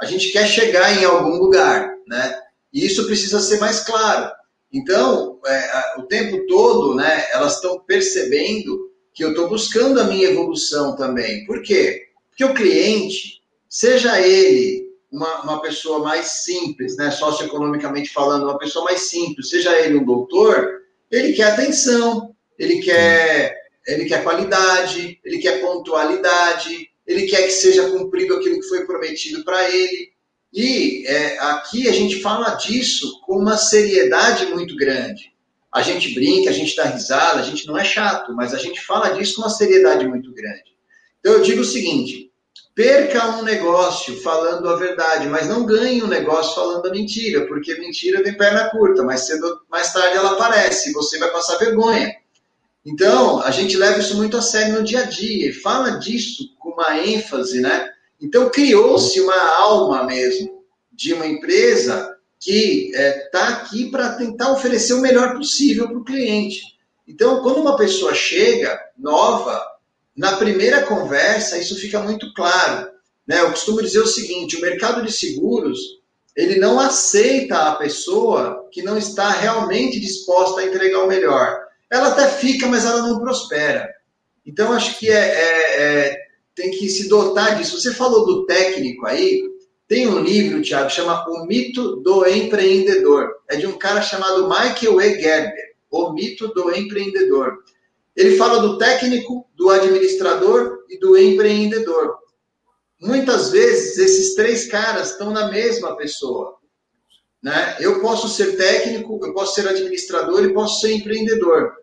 a 0.00 0.04
gente 0.04 0.32
quer 0.32 0.46
chegar 0.46 1.00
em 1.00 1.04
algum 1.04 1.36
lugar, 1.36 1.94
né? 2.08 2.43
E 2.74 2.84
isso 2.84 3.06
precisa 3.06 3.38
ser 3.38 3.58
mais 3.60 3.80
claro. 3.80 4.30
Então, 4.72 5.38
é, 5.46 5.94
o 5.98 6.02
tempo 6.02 6.44
todo, 6.48 6.96
né, 6.96 7.28
elas 7.32 7.54
estão 7.54 7.78
percebendo 7.78 8.90
que 9.14 9.22
eu 9.22 9.30
estou 9.30 9.48
buscando 9.48 10.00
a 10.00 10.04
minha 10.04 10.28
evolução 10.28 10.96
também. 10.96 11.46
Por 11.46 11.62
quê? 11.62 12.08
Porque 12.28 12.44
o 12.44 12.52
cliente, 12.52 13.40
seja 13.68 14.20
ele 14.20 14.88
uma, 15.12 15.42
uma 15.42 15.62
pessoa 15.62 16.00
mais 16.00 16.26
simples, 16.44 16.96
né, 16.96 17.12
socioeconomicamente 17.12 18.12
falando, 18.12 18.42
uma 18.42 18.58
pessoa 18.58 18.84
mais 18.84 19.02
simples, 19.02 19.48
seja 19.48 19.78
ele 19.78 19.96
um 19.96 20.04
doutor, 20.04 20.82
ele 21.08 21.32
quer 21.32 21.52
atenção, 21.52 22.34
ele 22.58 22.82
quer, 22.82 23.56
ele 23.86 24.06
quer 24.06 24.24
qualidade, 24.24 25.20
ele 25.24 25.38
quer 25.38 25.60
pontualidade, 25.60 26.90
ele 27.06 27.26
quer 27.26 27.44
que 27.44 27.52
seja 27.52 27.88
cumprido 27.90 28.34
aquilo 28.34 28.58
que 28.58 28.68
foi 28.68 28.84
prometido 28.84 29.44
para 29.44 29.70
ele. 29.70 30.13
E 30.54 31.04
é, 31.08 31.36
aqui 31.40 31.88
a 31.88 31.92
gente 31.92 32.22
fala 32.22 32.50
disso 32.50 33.20
com 33.22 33.38
uma 33.38 33.56
seriedade 33.56 34.46
muito 34.46 34.76
grande. 34.76 35.34
A 35.72 35.82
gente 35.82 36.14
brinca, 36.14 36.50
a 36.50 36.52
gente 36.52 36.76
dá 36.76 36.84
risada, 36.84 37.40
a 37.40 37.42
gente 37.42 37.66
não 37.66 37.76
é 37.76 37.84
chato, 37.84 38.32
mas 38.32 38.54
a 38.54 38.58
gente 38.58 38.80
fala 38.80 39.08
disso 39.10 39.34
com 39.34 39.42
uma 39.42 39.50
seriedade 39.50 40.06
muito 40.06 40.32
grande. 40.32 40.62
Então 41.18 41.32
eu 41.32 41.42
digo 41.42 41.62
o 41.62 41.64
seguinte: 41.64 42.30
perca 42.72 43.36
um 43.36 43.42
negócio 43.42 44.16
falando 44.22 44.68
a 44.68 44.76
verdade, 44.76 45.26
mas 45.26 45.48
não 45.48 45.66
ganhe 45.66 46.00
um 46.04 46.06
negócio 46.06 46.54
falando 46.54 46.86
a 46.86 46.90
mentira, 46.92 47.48
porque 47.48 47.74
mentira 47.74 48.22
tem 48.22 48.36
perna 48.36 48.70
curta, 48.70 49.02
mais 49.02 49.26
cedo, 49.26 49.60
mais 49.68 49.92
tarde 49.92 50.16
ela 50.16 50.32
aparece 50.34 50.90
e 50.90 50.92
você 50.92 51.18
vai 51.18 51.32
passar 51.32 51.58
vergonha. 51.58 52.14
Então, 52.86 53.40
a 53.40 53.50
gente 53.50 53.76
leva 53.76 53.98
isso 53.98 54.16
muito 54.16 54.36
a 54.36 54.42
sério 54.42 54.74
no 54.74 54.84
dia 54.84 55.00
a 55.00 55.04
dia 55.04 55.48
e 55.48 55.52
fala 55.52 55.98
disso 55.98 56.54
com 56.60 56.70
uma 56.70 56.96
ênfase, 56.98 57.60
né? 57.60 57.90
Então, 58.24 58.48
criou-se 58.48 59.20
uma 59.20 59.38
alma 59.58 60.04
mesmo 60.04 60.64
de 60.90 61.12
uma 61.12 61.26
empresa 61.26 62.16
que 62.40 62.90
está 62.90 62.98
é, 62.98 63.28
tá 63.28 63.48
aqui 63.48 63.90
para 63.90 64.14
tentar 64.14 64.50
oferecer 64.50 64.94
o 64.94 65.00
melhor 65.02 65.34
possível 65.36 65.86
para 65.86 65.98
o 65.98 66.04
cliente. 66.04 66.62
Então, 67.06 67.42
quando 67.42 67.60
uma 67.60 67.76
pessoa 67.76 68.14
chega 68.14 68.80
nova, 68.96 69.62
na 70.16 70.38
primeira 70.38 70.84
conversa, 70.84 71.58
isso 71.58 71.76
fica 71.76 72.00
muito 72.00 72.32
claro. 72.32 72.88
Né? 73.26 73.42
Eu 73.42 73.50
costumo 73.50 73.82
dizer 73.82 74.00
o 74.00 74.06
seguinte: 74.06 74.56
o 74.56 74.62
mercado 74.62 75.04
de 75.04 75.12
seguros 75.12 75.78
ele 76.34 76.56
não 76.56 76.80
aceita 76.80 77.68
a 77.68 77.76
pessoa 77.76 78.66
que 78.72 78.82
não 78.82 78.96
está 78.96 79.28
realmente 79.32 80.00
disposta 80.00 80.62
a 80.62 80.64
entregar 80.64 81.04
o 81.04 81.08
melhor. 81.08 81.60
Ela 81.90 82.08
até 82.08 82.26
fica, 82.26 82.66
mas 82.66 82.86
ela 82.86 83.02
não 83.02 83.20
prospera. 83.20 83.88
Então, 84.46 84.72
acho 84.72 84.98
que 84.98 85.10
é, 85.10 85.14
é, 85.14 85.82
é 85.82 86.23
tem 86.54 86.70
que 86.70 86.88
se 86.88 87.08
dotar 87.08 87.56
disso. 87.56 87.80
Você 87.80 87.92
falou 87.92 88.24
do 88.24 88.46
técnico 88.46 89.06
aí, 89.06 89.42
tem 89.86 90.06
um 90.06 90.20
livro, 90.20 90.62
Tiago, 90.62 90.90
chama 90.90 91.24
O 91.28 91.46
Mito 91.46 91.96
do 91.96 92.26
Empreendedor. 92.26 93.30
É 93.48 93.56
de 93.56 93.66
um 93.66 93.78
cara 93.78 94.00
chamado 94.00 94.48
Michael 94.48 95.00
E. 95.00 95.20
Gerber, 95.20 95.74
O 95.90 96.12
Mito 96.12 96.48
do 96.48 96.74
Empreendedor. 96.74 97.58
Ele 98.16 98.36
fala 98.36 98.60
do 98.60 98.78
técnico, 98.78 99.46
do 99.56 99.70
administrador 99.70 100.84
e 100.88 100.98
do 100.98 101.18
empreendedor. 101.18 102.16
Muitas 103.00 103.50
vezes 103.50 103.98
esses 103.98 104.34
três 104.34 104.66
caras 104.68 105.10
estão 105.10 105.30
na 105.30 105.48
mesma 105.48 105.96
pessoa. 105.96 106.56
Né? 107.42 107.76
Eu 107.80 108.00
posso 108.00 108.28
ser 108.28 108.56
técnico, 108.56 109.20
eu 109.22 109.34
posso 109.34 109.54
ser 109.54 109.68
administrador 109.68 110.44
e 110.44 110.54
posso 110.54 110.80
ser 110.80 110.94
empreendedor. 110.94 111.74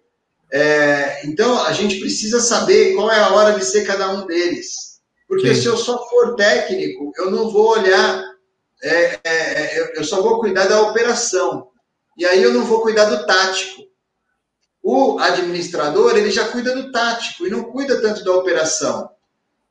É, 0.51 1.25
então, 1.25 1.63
a 1.63 1.71
gente 1.71 1.99
precisa 1.99 2.41
saber 2.41 2.93
qual 2.93 3.09
é 3.09 3.19
a 3.19 3.29
hora 3.29 3.57
de 3.57 3.63
ser 3.63 3.85
cada 3.85 4.11
um 4.11 4.25
deles. 4.25 4.99
Porque 5.27 5.55
Sim. 5.55 5.61
se 5.61 5.67
eu 5.67 5.77
só 5.77 6.09
for 6.09 6.35
técnico, 6.35 7.13
eu 7.17 7.31
não 7.31 7.49
vou 7.49 7.69
olhar, 7.69 8.21
é, 8.83 9.19
é, 9.23 9.23
é 9.23 9.93
eu 9.95 10.03
só 10.03 10.21
vou 10.21 10.41
cuidar 10.41 10.65
da 10.65 10.81
operação. 10.81 11.69
E 12.17 12.25
aí 12.25 12.43
eu 12.43 12.53
não 12.53 12.65
vou 12.65 12.81
cuidar 12.81 13.05
do 13.05 13.25
tático. 13.25 13.83
O 14.83 15.19
administrador, 15.19 16.17
ele 16.17 16.31
já 16.31 16.49
cuida 16.49 16.75
do 16.75 16.91
tático 16.91 17.47
e 17.47 17.49
não 17.49 17.63
cuida 17.63 18.01
tanto 18.01 18.23
da 18.23 18.33
operação. 18.33 19.09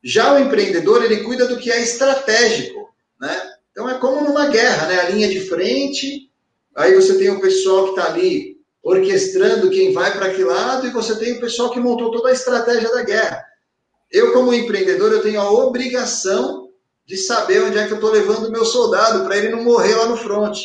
Já 0.02 0.32
o 0.32 0.38
empreendedor, 0.38 1.04
ele 1.04 1.24
cuida 1.24 1.46
do 1.46 1.58
que 1.58 1.70
é 1.70 1.82
estratégico, 1.82 2.88
né? 3.20 3.52
Então 3.70 3.88
é 3.88 3.98
como 3.98 4.22
numa 4.22 4.46
guerra, 4.46 4.86
né? 4.86 5.00
A 5.00 5.10
linha 5.10 5.28
de 5.28 5.40
frente, 5.40 6.30
aí 6.74 6.94
você 6.94 7.18
tem 7.18 7.28
o 7.28 7.40
pessoal 7.40 7.84
que 7.84 7.90
está 7.90 8.06
ali 8.06 8.49
orquestrando 8.82 9.70
quem 9.70 9.92
vai 9.92 10.12
para 10.12 10.32
que 10.32 10.42
lado 10.42 10.86
e 10.86 10.90
você 10.90 11.16
tem 11.16 11.34
o 11.34 11.40
pessoal 11.40 11.70
que 11.70 11.80
montou 11.80 12.10
toda 12.10 12.30
a 12.30 12.32
estratégia 12.32 12.90
da 12.90 13.02
guerra. 13.02 13.44
Eu, 14.10 14.32
como 14.32 14.54
empreendedor, 14.54 15.12
eu 15.12 15.22
tenho 15.22 15.40
a 15.40 15.50
obrigação 15.50 16.70
de 17.06 17.16
saber 17.16 17.62
onde 17.62 17.78
é 17.78 17.86
que 17.86 17.92
eu 17.92 17.96
estou 17.96 18.10
levando 18.10 18.46
o 18.46 18.50
meu 18.52 18.64
soldado 18.64 19.24
para 19.24 19.36
ele 19.36 19.50
não 19.50 19.62
morrer 19.62 19.94
lá 19.94 20.06
no 20.06 20.16
fronte. 20.16 20.64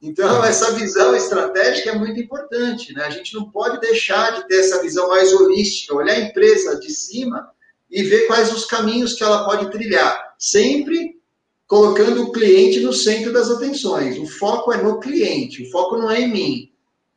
Então, 0.00 0.44
essa 0.44 0.72
visão 0.72 1.16
estratégica 1.16 1.90
é 1.90 1.94
muito 1.98 2.20
importante. 2.20 2.92
Né? 2.92 3.04
A 3.04 3.10
gente 3.10 3.34
não 3.34 3.50
pode 3.50 3.80
deixar 3.80 4.36
de 4.36 4.46
ter 4.46 4.60
essa 4.60 4.82
visão 4.82 5.08
mais 5.08 5.32
holística, 5.32 5.94
olhar 5.94 6.14
a 6.14 6.20
empresa 6.20 6.78
de 6.78 6.92
cima 6.92 7.48
e 7.90 8.02
ver 8.02 8.26
quais 8.26 8.52
os 8.52 8.64
caminhos 8.64 9.14
que 9.14 9.24
ela 9.24 9.44
pode 9.44 9.70
trilhar. 9.70 10.34
Sempre 10.38 11.16
colocando 11.66 12.22
o 12.22 12.32
cliente 12.32 12.80
no 12.80 12.92
centro 12.92 13.32
das 13.32 13.50
atenções. 13.50 14.18
O 14.18 14.26
foco 14.26 14.72
é 14.72 14.82
no 14.82 15.00
cliente, 15.00 15.62
o 15.62 15.70
foco 15.70 15.96
não 15.96 16.10
é 16.10 16.20
em 16.20 16.30
mim. 16.30 16.72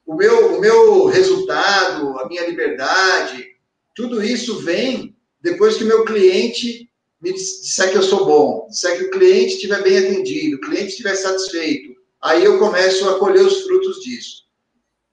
O 0.09 0.15
meu, 0.15 0.57
o 0.57 0.59
meu 0.59 1.05
resultado, 1.05 2.17
a 2.17 2.27
minha 2.27 2.43
liberdade, 2.47 3.45
tudo 3.93 4.23
isso 4.23 4.57
vem 4.57 5.15
depois 5.39 5.77
que 5.77 5.83
o 5.83 5.87
meu 5.87 6.03
cliente 6.03 6.89
me 7.21 7.31
disser 7.31 7.91
que 7.91 7.97
eu 7.97 8.01
sou 8.01 8.25
bom, 8.25 8.65
disser 8.71 8.97
que 8.97 9.03
o 9.03 9.11
cliente 9.11 9.53
estiver 9.53 9.83
bem 9.83 9.99
atendido, 9.99 10.57
o 10.57 10.61
cliente 10.61 10.87
estiver 10.87 11.13
satisfeito, 11.13 11.93
aí 12.19 12.43
eu 12.43 12.57
começo 12.57 13.07
a 13.07 13.19
colher 13.19 13.45
os 13.45 13.61
frutos 13.61 13.99
disso. 13.99 14.47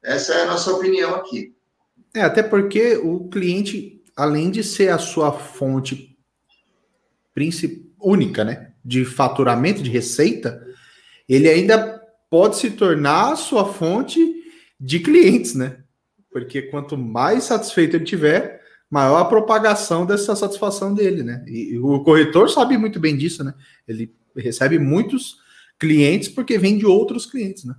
Essa 0.02 0.32
é 0.32 0.42
a 0.44 0.46
nossa 0.46 0.72
opinião 0.72 1.14
aqui. 1.14 1.54
É, 2.14 2.22
até 2.22 2.42
porque 2.42 2.96
o 2.96 3.28
cliente, 3.28 4.02
além 4.16 4.50
de 4.50 4.64
ser 4.64 4.88
a 4.88 4.98
sua 4.98 5.30
fonte 5.30 6.16
única, 8.00 8.44
né, 8.44 8.72
de 8.82 9.04
faturamento, 9.04 9.82
de 9.82 9.90
receita, 9.90 10.66
ele 11.28 11.50
ainda 11.50 12.00
pode 12.30 12.56
se 12.56 12.70
tornar 12.70 13.32
a 13.32 13.36
sua 13.36 13.70
fonte 13.70 14.35
de 14.78 15.00
clientes, 15.00 15.54
né? 15.54 15.78
Porque 16.30 16.62
quanto 16.62 16.96
mais 16.96 17.44
satisfeito 17.44 17.96
ele 17.96 18.04
tiver, 18.04 18.60
maior 18.90 19.18
a 19.18 19.24
propagação 19.24 20.06
dessa 20.06 20.36
satisfação 20.36 20.94
dele, 20.94 21.22
né? 21.22 21.44
E 21.46 21.78
o 21.78 22.02
corretor 22.02 22.50
sabe 22.50 22.76
muito 22.78 23.00
bem 23.00 23.16
disso, 23.16 23.42
né? 23.42 23.54
Ele 23.86 24.14
recebe 24.36 24.78
muitos 24.78 25.36
clientes 25.78 26.28
porque 26.28 26.58
vem 26.58 26.78
de 26.78 26.86
outros 26.86 27.26
clientes, 27.26 27.64
né? 27.64 27.74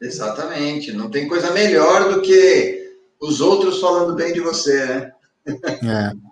Exatamente. 0.00 0.92
Não 0.92 1.10
tem 1.10 1.26
coisa 1.26 1.50
melhor 1.52 2.12
do 2.12 2.22
que 2.22 2.94
os 3.20 3.40
outros 3.40 3.80
falando 3.80 4.14
bem 4.14 4.32
de 4.32 4.40
você, 4.40 4.86
né? 4.86 5.12
é. 5.82 6.28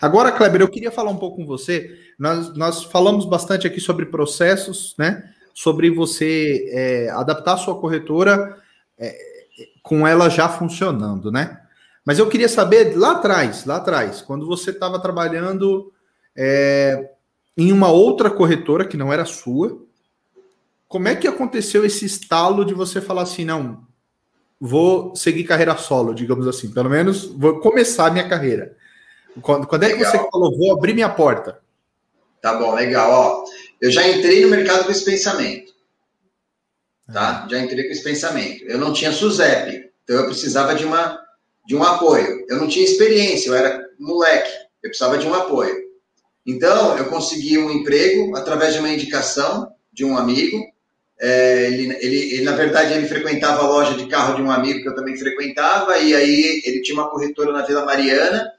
Agora, 0.00 0.32
Kleber, 0.32 0.60
eu 0.60 0.68
queria 0.68 0.90
falar 0.90 1.10
um 1.10 1.16
pouco 1.16 1.38
com 1.38 1.46
você. 1.46 1.98
Nós, 2.18 2.56
nós 2.56 2.84
falamos 2.84 3.24
bastante 3.24 3.66
aqui 3.66 3.80
sobre 3.80 4.06
processos, 4.06 4.94
né? 4.98 5.30
Sobre 5.52 5.90
você 5.90 6.68
é, 6.70 7.10
adaptar 7.10 7.54
a 7.54 7.58
sua 7.58 7.78
corretora 7.80 8.56
é, 8.98 9.33
com 9.82 10.06
ela 10.06 10.28
já 10.28 10.48
funcionando, 10.48 11.30
né? 11.30 11.60
Mas 12.04 12.18
eu 12.18 12.28
queria 12.28 12.48
saber 12.48 12.96
lá 12.96 13.12
atrás, 13.12 13.64
lá 13.64 13.76
atrás, 13.76 14.20
quando 14.20 14.46
você 14.46 14.70
estava 14.70 15.00
trabalhando 15.00 15.92
é, 16.36 17.10
em 17.56 17.72
uma 17.72 17.88
outra 17.90 18.30
corretora 18.30 18.86
que 18.86 18.96
não 18.96 19.12
era 19.12 19.24
sua, 19.24 19.82
como 20.86 21.08
é 21.08 21.16
que 21.16 21.26
aconteceu 21.26 21.84
esse 21.84 22.04
estalo 22.04 22.64
de 22.64 22.74
você 22.74 23.00
falar 23.00 23.22
assim, 23.22 23.44
não, 23.44 23.86
vou 24.60 25.16
seguir 25.16 25.44
carreira 25.44 25.76
solo, 25.76 26.14
digamos 26.14 26.46
assim, 26.46 26.70
pelo 26.70 26.90
menos 26.90 27.24
vou 27.24 27.60
começar 27.60 28.06
a 28.06 28.10
minha 28.10 28.28
carreira. 28.28 28.76
Quando, 29.42 29.66
quando 29.66 29.82
é 29.82 29.92
que 29.92 30.04
você 30.04 30.18
falou, 30.30 30.56
vou 30.56 30.72
abrir 30.72 30.94
minha 30.94 31.08
porta? 31.08 31.60
Tá 32.40 32.54
bom, 32.54 32.74
legal. 32.74 33.10
Ó, 33.10 33.44
eu 33.80 33.90
já 33.90 34.06
entrei 34.06 34.42
no 34.42 34.50
mercado 34.50 34.84
com 34.84 34.90
esse 34.90 35.04
pensamento. 35.04 35.73
Tá? 37.12 37.44
Ah. 37.44 37.48
Já 37.48 37.58
entrei 37.60 37.84
com 37.84 37.92
esse 37.92 38.02
pensamento. 38.02 38.64
Eu 38.64 38.78
não 38.78 38.92
tinha 38.92 39.12
SUSEP, 39.12 39.90
então 40.02 40.16
eu 40.16 40.26
precisava 40.26 40.74
de, 40.74 40.84
uma, 40.84 41.20
de 41.66 41.76
um 41.76 41.82
apoio. 41.82 42.44
Eu 42.48 42.56
não 42.58 42.68
tinha 42.68 42.84
experiência, 42.84 43.48
eu 43.48 43.54
era 43.54 43.84
moleque, 43.98 44.50
eu 44.82 44.90
precisava 44.90 45.18
de 45.18 45.26
um 45.26 45.34
apoio. 45.34 45.84
Então, 46.46 46.96
eu 46.98 47.06
consegui 47.06 47.58
um 47.58 47.70
emprego 47.70 48.36
através 48.36 48.74
de 48.74 48.80
uma 48.80 48.90
indicação 48.90 49.72
de 49.92 50.04
um 50.04 50.16
amigo, 50.16 50.62
é, 51.20 51.66
ele, 51.68 51.96
ele, 52.00 52.34
ele, 52.34 52.44
na 52.44 52.52
verdade, 52.52 52.92
ele 52.92 53.06
frequentava 53.06 53.62
a 53.62 53.68
loja 53.68 53.94
de 53.94 54.06
carro 54.06 54.34
de 54.34 54.42
um 54.42 54.50
amigo 54.50 54.82
que 54.82 54.88
eu 54.88 54.94
também 54.94 55.16
frequentava, 55.16 55.96
e 55.98 56.14
aí 56.14 56.62
ele 56.66 56.82
tinha 56.82 56.98
uma 57.00 57.08
corretora 57.08 57.52
na 57.52 57.62
Vila 57.62 57.84
Mariana, 57.84 58.52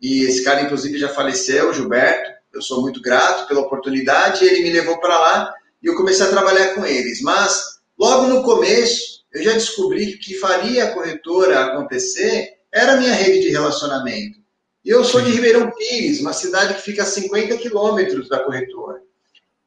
e 0.00 0.24
esse 0.24 0.44
cara, 0.44 0.62
inclusive, 0.62 0.98
já 0.98 1.08
faleceu, 1.08 1.72
Gilberto. 1.72 2.30
Eu 2.52 2.60
sou 2.60 2.82
muito 2.82 3.00
grato 3.00 3.48
pela 3.48 3.60
oportunidade, 3.60 4.44
ele 4.44 4.62
me 4.62 4.70
levou 4.70 5.00
para 5.00 5.18
lá 5.18 5.54
e 5.82 5.86
eu 5.86 5.96
comecei 5.96 6.26
a 6.26 6.30
trabalhar 6.30 6.74
com 6.74 6.84
eles. 6.84 7.20
Mas, 7.22 7.73
logo 7.98 8.28
no 8.28 8.42
começo, 8.42 9.24
eu 9.32 9.42
já 9.42 9.52
descobri 9.52 10.06
que 10.06 10.14
o 10.14 10.20
que 10.20 10.34
faria 10.38 10.84
a 10.84 10.92
corretora 10.92 11.64
acontecer 11.64 12.54
era 12.72 12.94
a 12.94 12.96
minha 12.96 13.14
rede 13.14 13.40
de 13.40 13.50
relacionamento. 13.50 14.38
E 14.84 14.90
eu 14.90 15.04
sou 15.04 15.20
de 15.20 15.30
Ribeirão 15.30 15.70
Pires, 15.70 16.20
uma 16.20 16.32
cidade 16.32 16.74
que 16.74 16.82
fica 16.82 17.02
a 17.02 17.06
50 17.06 17.56
quilômetros 17.56 18.28
da 18.28 18.40
corretora 18.40 19.04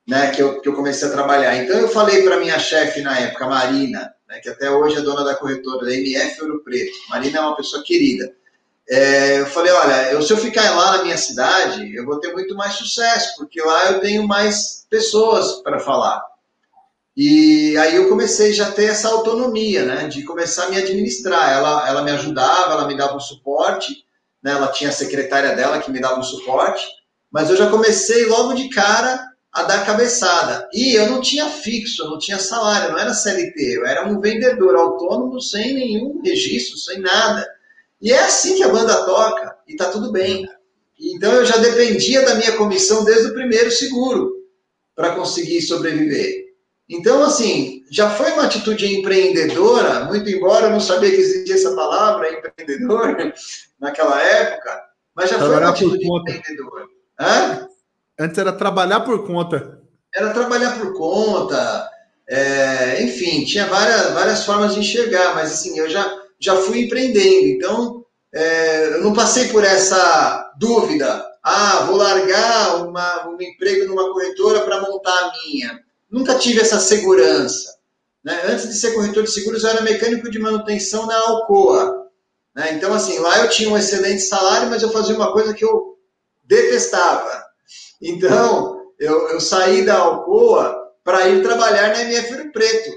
né, 0.08 0.32
que, 0.32 0.42
eu, 0.42 0.62
que 0.62 0.70
eu 0.70 0.74
comecei 0.74 1.08
a 1.08 1.12
trabalhar. 1.12 1.56
Então, 1.58 1.78
eu 1.78 1.90
falei 1.90 2.24
para 2.24 2.40
minha 2.40 2.58
chefe 2.58 3.02
na 3.02 3.20
época, 3.20 3.46
Marina, 3.46 4.14
né, 4.28 4.40
que 4.40 4.50
até 4.50 4.72
hoje 4.72 4.98
é 4.98 5.02
dona 5.02 5.24
da 5.24 5.36
corretora 5.36 5.86
da 5.86 5.94
MF 5.94 6.42
Ouro 6.44 6.64
Preto. 6.64 6.98
Marina 7.10 7.40
é 7.40 7.42
uma 7.42 7.58
pessoa 7.58 7.84
querida. 7.84 8.34
É, 8.90 9.42
eu 9.42 9.46
falei, 9.48 9.74
olha, 9.74 10.14
eu, 10.14 10.22
se 10.22 10.32
eu 10.32 10.38
ficar 10.38 10.74
lá 10.74 10.98
na 10.98 11.04
minha 11.04 11.18
cidade, 11.18 11.94
eu 11.94 12.06
vou 12.06 12.22
ter 12.22 12.32
muito 12.32 12.56
mais 12.56 12.74
sucesso, 12.76 13.36
porque 13.36 13.62
lá 13.62 13.92
eu 13.92 14.00
tenho 14.00 14.26
mais 14.26 14.88
pessoas 14.90 15.62
para 15.62 15.82
falar. 15.82 16.24
E 17.20 17.76
aí 17.78 17.96
eu 17.96 18.10
comecei 18.10 18.54
já 18.54 18.68
a 18.68 18.72
ter 18.72 18.92
essa 18.92 19.08
autonomia, 19.08 19.84
né, 19.84 20.08
de 20.08 20.24
começar 20.24 20.66
a 20.66 20.70
me 20.70 20.78
administrar. 20.78 21.52
Ela, 21.52 21.90
ela 21.90 22.04
me 22.04 22.12
ajudava, 22.12 22.74
ela 22.74 22.88
me 22.88 22.96
dava 22.96 23.16
um 23.16 23.20
suporte, 23.20 24.06
né, 24.44 24.52
ela 24.52 24.68
tinha 24.68 24.92
a 24.92 24.94
secretária 24.94 25.56
dela 25.56 25.80
que 25.80 25.90
me 25.90 26.00
dava 26.00 26.20
um 26.20 26.24
suporte, 26.24 26.86
mas 27.32 27.50
eu 27.50 27.58
já 27.58 27.72
comecei 27.72 28.28
logo 28.28 28.54
de 28.54 28.70
cara 28.70 29.20
a 29.52 29.64
dar 29.64 29.84
cabeçada. 29.84 30.70
E 30.72 30.94
eu 30.94 31.10
não 31.10 31.20
tinha 31.20 31.50
fixo, 31.50 32.04
eu 32.04 32.12
não 32.12 32.20
tinha 32.20 32.38
salário, 32.38 32.92
não 32.92 33.00
era 33.00 33.16
CLT, 33.16 33.78
eu 33.78 33.88
era 33.88 34.08
um 34.08 34.22
vendedor 34.22 34.76
autônomo 34.76 35.42
sem 35.42 35.74
nenhum 35.74 36.22
registro, 36.24 36.78
sem 36.78 37.00
nada. 37.00 37.50
E 38.00 38.12
é 38.12 38.20
assim 38.20 38.58
que 38.58 38.64
a 38.64 38.70
banda 38.70 39.06
toca, 39.06 39.58
e 39.68 39.76
tá 39.76 39.90
tudo 39.90 40.12
bem. 40.12 40.48
Então 41.00 41.34
eu 41.34 41.46
já 41.48 41.58
dependia 41.58 42.24
da 42.24 42.36
minha 42.36 42.56
comissão 42.58 43.04
desde 43.04 43.32
o 43.32 43.34
primeiro 43.34 43.72
seguro 43.72 44.36
para 44.96 45.16
conseguir 45.16 45.64
sobreviver. 45.64 46.47
Então, 46.90 47.24
assim, 47.24 47.84
já 47.92 48.10
foi 48.10 48.32
uma 48.32 48.44
atitude 48.44 48.98
empreendedora, 48.98 50.06
muito 50.06 50.30
embora 50.30 50.68
eu 50.68 50.72
não 50.72 50.80
sabia 50.80 51.10
que 51.10 51.18
existia 51.18 51.56
essa 51.56 51.76
palavra, 51.76 52.32
empreendedor, 52.32 53.34
naquela 53.80 54.22
época, 54.22 54.84
mas 55.14 55.30
já 55.30 55.38
foi 55.38 55.50
uma 55.50 55.70
atitude 55.70 56.08
empreendedora. 56.08 56.86
Hã? 57.20 57.68
Antes 58.18 58.38
era 58.38 58.54
trabalhar 58.54 59.02
por 59.02 59.26
conta. 59.28 59.82
Era 60.16 60.34
trabalhar 60.34 60.80
por 60.80 60.94
conta. 60.94 61.90
É, 62.30 63.04
enfim, 63.04 63.46
tinha 63.46 63.66
várias, 63.68 64.12
várias 64.12 64.46
formas 64.46 64.74
de 64.74 64.80
enxergar, 64.80 65.36
mas 65.36 65.52
assim, 65.52 65.78
eu 65.78 65.90
já, 65.90 66.10
já 66.40 66.56
fui 66.56 66.86
empreendendo. 66.86 67.48
Então, 67.48 68.06
é, 68.34 68.96
eu 68.96 69.04
não 69.04 69.14
passei 69.14 69.50
por 69.50 69.64
essa 69.64 70.54
dúvida. 70.58 71.26
Ah, 71.44 71.86
vou 71.86 71.98
largar 71.98 72.86
uma, 72.86 73.30
um 73.30 73.42
emprego 73.42 73.86
numa 73.88 74.12
corretora 74.12 74.62
para 74.62 74.82
montar 74.82 75.12
a 75.12 75.32
minha. 75.32 75.87
Nunca 76.10 76.36
tive 76.36 76.62
essa 76.62 76.80
segurança. 76.80 77.76
Né? 78.24 78.40
Antes 78.48 78.68
de 78.68 78.76
ser 78.76 78.94
corretor 78.94 79.24
de 79.24 79.32
seguros, 79.32 79.64
eu 79.64 79.70
era 79.70 79.82
mecânico 79.82 80.30
de 80.30 80.40
manutenção 80.40 81.06
na 81.06 81.18
Alcoa. 81.18 82.08
Né? 82.56 82.74
Então, 82.74 82.94
assim, 82.94 83.20
lá 83.20 83.44
eu 83.44 83.50
tinha 83.50 83.70
um 83.70 83.78
excelente 83.78 84.22
salário, 84.22 84.70
mas 84.70 84.82
eu 84.82 84.92
fazia 84.92 85.16
uma 85.16 85.32
coisa 85.32 85.54
que 85.54 85.66
eu 85.66 85.98
detestava 86.44 87.48
então, 88.02 88.92
eu, 89.00 89.30
eu 89.30 89.40
saí 89.40 89.86
da 89.86 89.98
Alcoa 89.98 90.76
para 91.04 91.28
ir 91.30 91.42
trabalhar 91.42 91.90
na 91.90 92.02
MF 92.02 92.52
Preto. 92.52 92.92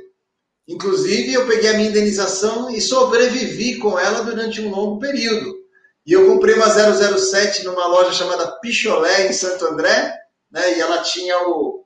Inclusive, 0.69 1.33
eu 1.33 1.47
peguei 1.47 1.71
a 1.71 1.75
minha 1.75 1.89
indenização 1.89 2.71
e 2.71 2.81
sobrevivi 2.81 3.79
com 3.79 3.99
ela 3.99 4.23
durante 4.23 4.61
um 4.61 4.71
longo 4.71 5.01
período. 5.01 5.59
E 6.07 6.13
eu 6.13 6.27
comprei 6.27 6.55
uma 6.55 6.69
007 6.69 7.65
numa 7.65 7.87
loja 7.87 8.13
chamada 8.13 8.59
Picholé, 8.61 9.29
em 9.29 9.33
Santo 9.33 9.67
André, 9.67 10.15
né? 10.51 10.77
e 10.77 10.81
ela 10.81 10.99
tinha 11.03 11.37
o 11.49 11.80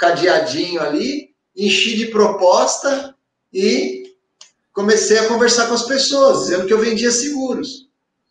cadeadinho 0.00 0.80
ali, 0.80 1.28
enchi 1.54 1.94
de 1.94 2.06
proposta 2.06 3.14
e 3.52 4.04
comecei 4.72 5.18
a 5.18 5.28
conversar 5.28 5.66
com 5.68 5.74
as 5.74 5.86
pessoas, 5.86 6.44
dizendo 6.44 6.66
que 6.66 6.72
eu 6.72 6.78
vendia 6.78 7.10
seguros. 7.10 7.90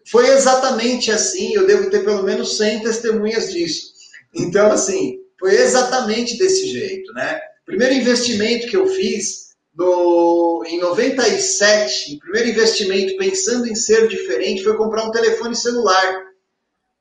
Foi 0.10 0.28
exatamente 0.30 1.12
assim, 1.12 1.54
eu 1.54 1.68
devo 1.68 1.92
ter 1.92 2.04
pelo 2.04 2.24
menos 2.24 2.58
100 2.58 2.82
testemunhas 2.82 3.54
disso. 3.54 3.94
Então, 4.34 4.72
assim, 4.72 5.20
foi 5.40 5.56
exatamente 5.56 6.38
desse 6.40 6.68
jeito, 6.68 7.14
né? 7.14 7.40
Primeiro 7.66 7.94
investimento 7.94 8.68
que 8.68 8.76
eu 8.76 8.88
fiz 8.88 9.50
no, 9.76 10.64
em 10.66 10.80
97, 10.80 12.16
o 12.16 12.20
primeiro 12.20 12.50
investimento 12.50 13.16
pensando 13.16 13.68
em 13.68 13.76
ser 13.76 14.08
diferente 14.08 14.64
foi 14.64 14.76
comprar 14.76 15.06
um 15.06 15.12
telefone 15.12 15.56
celular, 15.56 16.29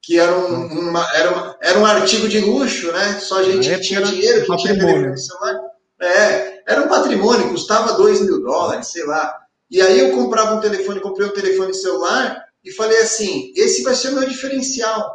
que 0.08 0.18
era 0.18 0.34
um, 0.34 0.88
uma, 0.88 1.06
era, 1.14 1.30
uma, 1.30 1.58
era 1.60 1.78
um 1.78 1.84
artigo 1.84 2.26
de 2.26 2.40
luxo, 2.40 2.90
né? 2.92 3.20
Só 3.20 3.40
a 3.40 3.42
gente 3.42 3.68
que 3.68 3.80
tinha 3.80 4.00
dinheiro, 4.00 4.46
que 4.46 4.56
tinha 4.56 4.78
telefone 4.78 5.18
celular. 5.18 5.60
É, 6.00 6.62
era 6.66 6.80
um 6.80 6.88
patrimônio, 6.88 7.50
custava 7.50 7.92
2 7.92 8.22
mil 8.22 8.42
dólares, 8.42 8.86
sei 8.86 9.04
lá. 9.04 9.38
E 9.70 9.82
aí 9.82 9.98
eu 9.98 10.12
comprava 10.12 10.54
um 10.54 10.60
telefone, 10.60 11.00
comprei 11.00 11.28
um 11.28 11.34
telefone 11.34 11.74
celular 11.74 12.42
e 12.64 12.72
falei 12.72 13.02
assim: 13.02 13.52
esse 13.54 13.82
vai 13.82 13.94
ser 13.94 14.08
o 14.08 14.14
meu 14.14 14.26
diferencial. 14.26 15.14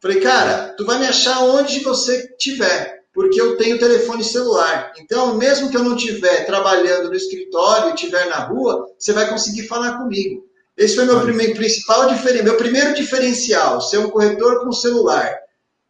Falei, 0.00 0.18
cara, 0.18 0.74
tu 0.78 0.86
vai 0.86 0.98
me 0.98 1.06
achar 1.06 1.40
onde 1.40 1.80
você 1.80 2.26
tiver, 2.38 3.02
porque 3.12 3.38
eu 3.38 3.58
tenho 3.58 3.78
telefone 3.78 4.24
celular. 4.24 4.94
Então, 4.98 5.36
mesmo 5.36 5.68
que 5.68 5.76
eu 5.76 5.84
não 5.84 5.94
estiver 5.94 6.46
trabalhando 6.46 7.10
no 7.10 7.14
escritório 7.14 7.92
estiver 7.92 8.30
na 8.30 8.46
rua, 8.46 8.94
você 8.98 9.12
vai 9.12 9.28
conseguir 9.28 9.68
falar 9.68 9.98
comigo. 9.98 10.42
Esse 10.76 10.96
foi 10.96 11.04
meu 11.04 11.20
primeiro 11.20 11.54
principal 11.54 12.08
diferencial, 12.08 12.44
meu 12.44 12.56
primeiro 12.56 12.94
diferencial, 12.94 13.80
ser 13.80 13.98
um 13.98 14.10
corretor 14.10 14.64
com 14.64 14.72
celular. 14.72 15.38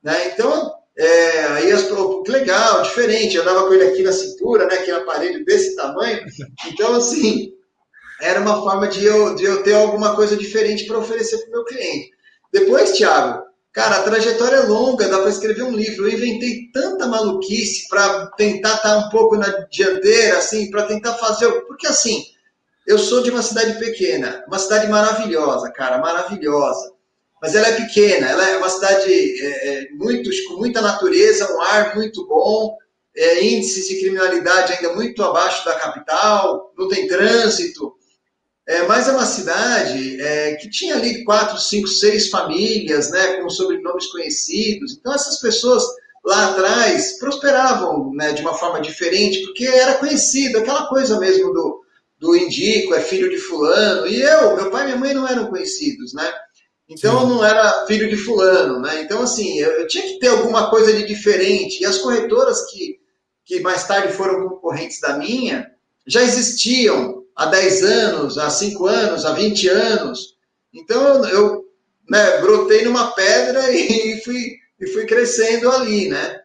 Né? 0.03 0.33
Então, 0.33 0.75
é, 0.99 1.45
aí 1.47 1.73
as 1.73 1.83
que 1.85 2.31
legal, 2.31 2.83
diferente, 2.83 3.37
eu 3.37 3.42
andava 3.42 3.66
com 3.66 3.75
ele 3.75 3.85
aqui 3.85 4.03
na 4.03 4.12
cintura, 4.12 4.66
né? 4.66 4.75
Aquele 4.75 4.99
aparelho 4.99 5.45
desse 5.45 5.75
tamanho. 5.77 6.25
Então, 6.66 6.95
assim, 6.95 7.53
era 8.21 8.40
uma 8.40 8.62
forma 8.62 8.88
de 8.88 9.05
eu, 9.05 9.35
de 9.35 9.45
eu 9.45 9.62
ter 9.62 9.75
alguma 9.75 10.14
coisa 10.14 10.37
diferente 10.37 10.85
para 10.87 10.99
oferecer 10.99 11.38
para 11.38 11.49
o 11.49 11.53
meu 11.53 11.64
cliente. 11.64 12.11
Depois, 12.53 12.92
Thiago, 12.92 13.42
Cara, 13.73 13.97
a 13.97 14.03
trajetória 14.03 14.57
é 14.57 14.66
longa, 14.66 15.09
dá 15.09 15.18
para 15.18 15.31
escrever 15.31 15.62
um 15.62 15.75
livro. 15.75 16.07
Eu 16.07 16.12
inventei 16.12 16.71
tanta 16.75 17.07
maluquice 17.07 17.88
para 17.88 18.27
tentar 18.37 18.75
estar 18.75 18.83
tá 18.83 18.99
um 18.99 19.09
pouco 19.09 19.37
na 19.37 19.49
dianteira, 19.71 20.37
assim, 20.37 20.71
para 20.71 20.83
tentar 20.83 21.14
fazer. 21.14 21.51
Porque 21.62 21.87
assim, 21.87 22.23
eu 22.87 22.99
sou 22.99 23.23
de 23.23 23.31
uma 23.31 23.42
cidade 23.42 23.79
pequena, 23.79 24.45
uma 24.47 24.59
cidade 24.59 24.88
maravilhosa, 24.88 25.71
cara, 25.71 25.99
maravilhosa. 25.99 26.92
Mas 27.40 27.55
ela 27.55 27.68
é 27.68 27.77
pequena, 27.77 28.29
ela 28.29 28.49
é 28.49 28.57
uma 28.57 28.68
cidade 28.68 29.11
é, 29.12 29.68
é, 29.68 29.90
muito, 29.92 30.31
com 30.49 30.55
muita 30.55 30.81
natureza, 30.81 31.53
um 31.53 31.61
ar 31.61 31.97
muito 31.97 32.27
bom, 32.27 32.77
é, 33.16 33.45
índices 33.45 33.88
de 33.88 34.01
criminalidade 34.01 34.73
ainda 34.73 34.92
muito 34.95 35.23
abaixo 35.23 35.64
da 35.64 35.75
capital, 35.75 36.73
não 36.79 36.88
tem 36.88 37.09
trânsito. 37.09 37.95
É, 38.64 38.83
mas 38.83 39.09
é 39.09 39.12
uma 39.12 39.27
cidade 39.27 40.21
é, 40.21 40.55
que 40.55 40.71
tinha 40.71 40.95
ali 40.95 41.25
quatro, 41.25 41.59
cinco, 41.59 41.88
seis 41.88 42.29
famílias, 42.29 43.11
né, 43.11 43.40
com 43.40 43.51
sobrenomes 43.51 44.07
conhecidos. 44.07 44.92
Então, 44.92 45.12
essas 45.12 45.40
pessoas 45.40 45.83
lá 46.25 46.51
atrás 46.51 47.18
prosperavam 47.18 48.12
né, 48.14 48.33
de 48.33 48.42
uma 48.42 48.55
forma 48.55 48.81
diferente, 48.81 49.42
porque 49.42 49.66
era 49.66 49.95
conhecido, 49.95 50.59
aquela 50.59 50.87
coisa 50.87 51.18
mesmo 51.18 51.53
do, 51.53 51.83
do 52.23 52.37
indico, 52.37 52.95
é 52.95 53.01
filho 53.01 53.29
de 53.29 53.37
fulano. 53.37 54.07
E 54.07 54.23
eu, 54.23 54.55
meu 54.55 54.71
pai 54.71 54.83
e 54.83 54.87
minha 54.87 54.97
mãe 54.97 55.13
não 55.13 55.27
eram 55.27 55.49
conhecidos, 55.49 56.15
né? 56.15 56.33
Então, 56.89 57.19
Sim. 57.19 57.25
eu 57.25 57.29
não 57.29 57.45
era 57.45 57.85
filho 57.87 58.09
de 58.09 58.17
fulano, 58.17 58.79
né? 58.79 59.03
Então, 59.03 59.23
assim, 59.23 59.59
eu, 59.59 59.73
eu, 59.73 59.89
tinha 59.89 60.05
que 60.05 60.21
ter 60.21 60.29
alguma 60.29 60.71
coisa 60.71 60.93
de 60.93 61.05
diferente. 61.05 61.83
E 61.83 61.85
as 61.85 61.99
corretoras 61.99 62.71
que, 62.71 63.01
que 63.45 63.59
mais 63.59 63.89
tarde 63.89 64.13
foram 64.13 64.49
concorrentes 64.49 65.01
da 65.01 65.19
minha 65.19 65.69
já 66.07 66.23
existiam 66.23 67.25
há 67.35 67.47
10 67.47 67.83
anos, 67.83 68.39
há 68.39 68.49
5 68.49 68.87
anos, 68.87 69.25
há 69.25 69.33
20 69.33 69.69
anos. 69.69 70.37
Então 70.73 71.25
eu 71.25 71.65
né, 72.09 72.39
brotei 72.41 72.85
numa 72.85 73.11
pedra 73.13 73.69
e 73.75 74.21
fui, 74.25 74.59
e 74.79 74.87
fui 74.93 75.07
crescendo 75.07 75.69
ali, 75.73 76.09
né? 76.09 76.41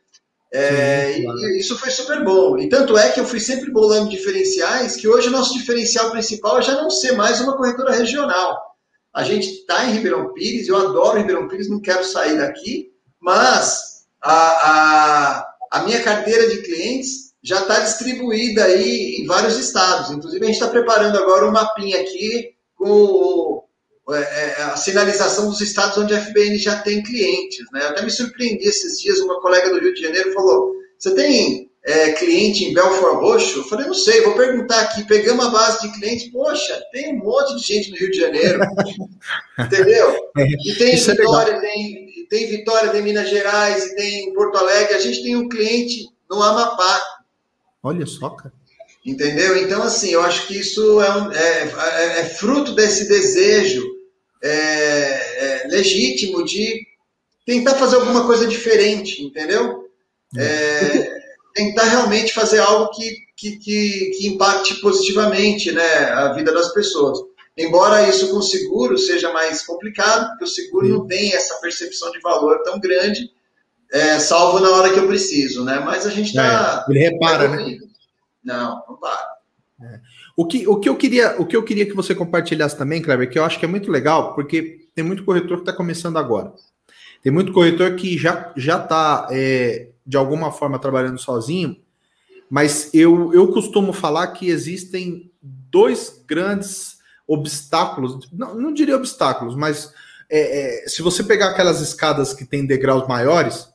É, 0.58 1.14
Sim, 1.14 1.24
claro. 1.24 1.40
e 1.40 1.60
isso 1.60 1.78
foi 1.78 1.92
super 1.92 2.24
bom. 2.24 2.58
E 2.58 2.68
tanto 2.68 2.98
é 2.98 3.12
que 3.12 3.20
eu 3.20 3.26
fui 3.26 3.40
sempre 3.40 3.70
bolando 3.70 4.10
diferenciais, 4.10 4.96
que 4.96 5.08
hoje 5.08 5.28
o 5.28 5.32
nosso 5.32 5.54
diferencial 5.54 6.10
principal 6.10 6.58
é 6.58 6.64
já 6.64 6.82
não 6.82 6.90
ser 6.90 7.12
mais 7.12 7.40
uma 7.40 7.56
corretora 7.56 7.94
regional. 7.94 8.60
A 9.14 9.24
gente 9.24 9.48
está 9.50 9.86
em 9.86 9.94
Ribeirão 9.94 10.34
Pires, 10.34 10.68
eu 10.68 10.76
adoro 10.76 11.20
Ribeirão 11.20 11.48
Pires, 11.48 11.70
não 11.70 11.80
quero 11.80 12.04
sair 12.04 12.38
daqui, 12.38 12.92
mas 13.20 14.06
a, 14.22 14.34
a, 14.34 15.48
a 15.72 15.84
minha 15.84 16.02
carteira 16.02 16.50
de 16.50 16.64
clientes 16.64 17.34
já 17.44 17.62
está 17.62 17.80
distribuída 17.80 18.66
aí 18.66 19.18
em 19.22 19.26
vários 19.26 19.58
estados. 19.58 20.12
Inclusive, 20.12 20.44
a 20.44 20.48
gente 20.48 20.56
está 20.56 20.68
preparando 20.68 21.18
agora 21.18 21.48
um 21.48 21.52
mapinha 21.52 22.02
aqui 22.02 22.56
com 22.76 23.57
a 24.14 24.78
sinalização 24.78 25.50
dos 25.50 25.60
estados 25.60 25.98
onde 25.98 26.14
a 26.14 26.22
FBN 26.22 26.58
já 26.58 26.80
tem 26.80 27.04
clientes. 27.04 27.66
Né? 27.74 27.84
Eu 27.84 27.90
até 27.90 28.02
me 28.02 28.10
surpreendi 28.10 28.66
esses 28.66 29.00
dias, 29.02 29.20
uma 29.20 29.42
colega 29.42 29.70
do 29.70 29.80
Rio 29.80 29.94
de 29.94 30.02
Janeiro 30.02 30.34
falou, 30.34 30.74
você 30.98 31.14
tem 31.14 31.70
é, 31.84 32.12
cliente 32.14 32.64
em 32.64 32.74
Belfort 32.74 33.16
Roxo? 33.16 33.60
Eu 33.60 33.64
falei, 33.66 33.86
não 33.86 33.94
sei, 33.94 34.22
vou 34.22 34.36
perguntar 34.36 34.80
aqui. 34.82 35.06
Pegamos 35.06 35.46
a 35.46 35.50
base 35.50 35.82
de 35.82 36.00
clientes, 36.00 36.32
poxa, 36.32 36.82
tem 36.92 37.14
um 37.14 37.24
monte 37.24 37.58
de 37.58 37.64
gente 37.66 37.92
no 37.92 37.98
Rio 37.98 38.12
de 38.12 38.20
Janeiro. 38.20 38.60
Entendeu? 39.60 40.16
É, 40.38 40.44
e 40.44 40.76
tem 40.76 40.96
Isso 40.96 41.12
Vitória, 41.12 41.54
é 41.54 41.60
tem, 41.60 42.28
tem 42.30 42.48
Vitória, 42.48 42.92
tem 42.92 43.02
Minas 43.02 43.30
Gerais, 43.30 43.88
e 43.88 43.96
tem 43.96 44.34
Porto 44.34 44.58
Alegre. 44.58 44.96
A 44.96 45.00
gente 45.00 45.22
tem 45.22 45.36
um 45.36 45.50
cliente 45.50 46.08
no 46.30 46.42
Amapá. 46.42 47.02
Olha 47.84 48.06
só, 48.06 48.30
cara. 48.30 48.54
Entendeu? 49.06 49.58
Então, 49.58 49.84
assim, 49.84 50.10
eu 50.10 50.22
acho 50.22 50.48
que 50.48 50.58
isso 50.58 51.02
é, 51.02 51.12
um, 51.12 51.32
é, 51.32 51.64
é, 51.64 52.20
é 52.20 52.24
fruto 52.26 52.74
desse 52.74 53.08
desejo 53.08 53.97
é, 54.44 54.50
é, 54.50 55.68
legítimo 55.68 56.44
de 56.44 56.86
tentar 57.46 57.76
fazer 57.76 57.96
alguma 57.96 58.26
coisa 58.26 58.46
diferente, 58.46 59.24
entendeu? 59.24 59.90
É, 60.38 61.18
tentar 61.54 61.86
realmente 61.86 62.34
fazer 62.34 62.60
algo 62.60 62.92
que, 62.92 63.16
que, 63.36 63.58
que, 63.58 64.12
que, 64.18 64.28
impacte 64.28 64.76
positivamente 64.76 65.72
né, 65.72 66.06
a 66.12 66.34
vida 66.34 66.54
das 66.54 66.74
pessoas. 66.74 67.20
Embora 67.58 68.08
isso 68.08 68.30
com 68.30 68.38
o 68.38 68.44
seguro 68.44 68.98
seja 68.98 69.32
mais 69.34 69.66
complicado, 69.66 70.30
porque 70.30 70.44
o 70.44 70.48
seguro 70.48 70.86
Sim. 70.86 70.94
não 70.94 71.08
tem 71.08 71.34
essa 71.34 71.56
percepção 71.56 72.12
de 72.12 72.20
valor 72.20 72.62
tão 72.64 72.80
grande, 72.80 73.32
é, 73.92 74.20
salvo 74.20 74.60
na 74.60 74.70
hora 74.70 74.94
que 74.94 75.00
eu 75.00 75.08
preciso, 75.08 75.64
né? 75.64 75.80
Mas 75.80 76.06
a 76.06 76.10
gente 76.10 76.28
está. 76.28 76.86
É, 76.88 76.92
ele 76.92 77.00
repara, 77.00 77.48
né? 77.48 77.78
Não, 78.44 78.84
não 78.88 78.98
para. 78.98 79.38
É. 79.82 80.00
O, 80.38 80.46
que, 80.46 80.68
o, 80.68 80.80
que 80.80 80.88
eu 80.88 80.96
queria, 80.96 81.36
o 81.42 81.46
que 81.46 81.58
eu 81.58 81.64
queria 81.64 81.86
que 81.86 81.96
você 81.96 82.14
compartilhasse 82.14 82.78
também, 82.78 83.02
Kleber, 83.02 83.30
que 83.30 83.38
eu 83.38 83.44
acho 83.44 83.60
que 83.60 83.66
é 83.66 83.68
muito 83.68 83.92
legal, 83.92 84.36
porque 84.36 84.88
tem 84.94 85.04
muito 85.04 85.26
corretor 85.26 85.58
que 85.58 85.64
está 85.64 85.74
começando 85.74 86.18
agora. 86.18 86.54
Tem 87.24 87.32
muito 87.32 87.52
corretor 87.52 87.96
que 87.96 88.18
já 88.18 88.54
já 88.56 88.82
está 88.82 89.28
é, 89.32 89.90
de 90.06 90.16
alguma 90.16 90.52
forma 90.52 90.80
trabalhando 90.80 91.18
sozinho, 91.18 91.76
mas 92.50 92.90
eu, 92.94 93.34
eu 93.34 93.48
costumo 93.50 93.92
falar 93.92 94.28
que 94.28 94.48
existem 94.48 95.32
dois 95.42 96.24
grandes 96.26 97.00
obstáculos, 97.28 98.30
não, 98.32 98.56
não 98.56 98.74
diria 98.74 98.96
obstáculos, 98.96 99.56
mas 99.56 99.92
é, 100.30 100.84
é, 100.86 100.88
se 100.88 101.02
você 101.02 101.24
pegar 101.24 101.50
aquelas 101.50 101.82
escadas 101.82 102.34
que 102.34 102.46
tem 102.46 102.66
degraus 102.66 103.06
maiores, 103.08 103.68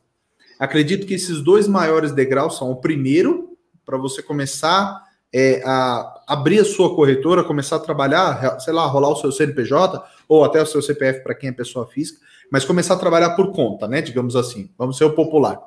Acredito 0.63 1.05
que 1.05 1.15
esses 1.15 1.41
dois 1.41 1.67
maiores 1.67 2.13
degraus 2.13 2.57
são 2.57 2.71
o 2.71 2.77
primeiro, 2.77 3.57
para 3.85 3.97
você 3.97 4.21
começar 4.23 5.03
é, 5.33 5.61
a 5.65 6.23
abrir 6.27 6.59
a 6.59 6.65
sua 6.65 6.95
corretora, 6.95 7.43
começar 7.43 7.77
a 7.77 7.79
trabalhar, 7.79 8.59
sei 8.59 8.71
lá, 8.71 8.85
rolar 8.85 9.09
o 9.09 9.15
seu 9.15 9.31
CNPJ 9.31 10.03
ou 10.27 10.45
até 10.45 10.61
o 10.61 10.65
seu 10.65 10.81
CPF 10.81 11.21
para 11.23 11.33
quem 11.33 11.49
é 11.49 11.51
pessoa 11.51 11.87
física, 11.87 12.19
mas 12.51 12.63
começar 12.63 12.93
a 12.93 12.99
trabalhar 12.99 13.31
por 13.31 13.51
conta, 13.51 13.87
né? 13.87 14.01
Digamos 14.01 14.35
assim, 14.35 14.69
vamos 14.77 14.97
ser 14.97 15.05
o 15.05 15.13
popular. 15.13 15.59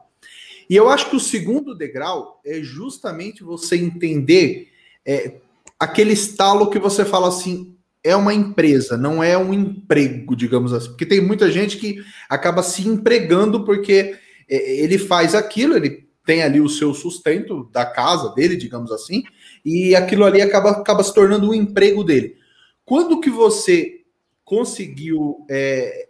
E 0.71 0.77
eu 0.77 0.89
acho 0.89 1.11
que 1.11 1.17
o 1.17 1.21
segundo 1.21 1.75
degrau 1.75 2.41
é 2.45 2.61
justamente 2.61 3.43
você 3.43 3.77
entender 3.77 4.69
é, 5.05 5.35
aquele 5.79 6.13
estalo 6.13 6.71
que 6.71 6.79
você 6.79 7.05
fala 7.05 7.29
assim, 7.29 7.77
é 8.03 8.15
uma 8.15 8.33
empresa, 8.33 8.97
não 8.97 9.23
é 9.23 9.37
um 9.37 9.53
emprego, 9.53 10.37
digamos 10.37 10.73
assim. 10.73 10.89
Porque 10.89 11.07
tem 11.07 11.21
muita 11.21 11.51
gente 11.51 11.77
que 11.77 12.05
acaba 12.29 12.63
se 12.63 12.87
empregando 12.87 13.65
porque 13.65 14.17
é, 14.49 14.77
ele 14.81 14.97
faz 14.97 15.35
aquilo, 15.35 15.77
ele 15.77 16.07
tem 16.25 16.43
ali 16.43 16.61
o 16.61 16.69
seu 16.69 16.93
sustento 16.93 17.69
da 17.73 17.87
casa 17.87 18.35
dele, 18.35 18.57
digamos 18.57 18.91
assim, 18.91 19.23
e 19.67 19.97
aquilo 19.97 20.25
ali 20.25 20.41
acaba, 20.41 20.71
acaba 20.71 21.03
se 21.03 21.13
tornando 21.13 21.51
um 21.51 21.55
emprego 21.55 22.05
dele. 22.05 22.37
Quando 22.85 23.21
que 23.21 23.29
você 23.29 24.03
conseguiu 24.45 25.45
é, 25.51 26.07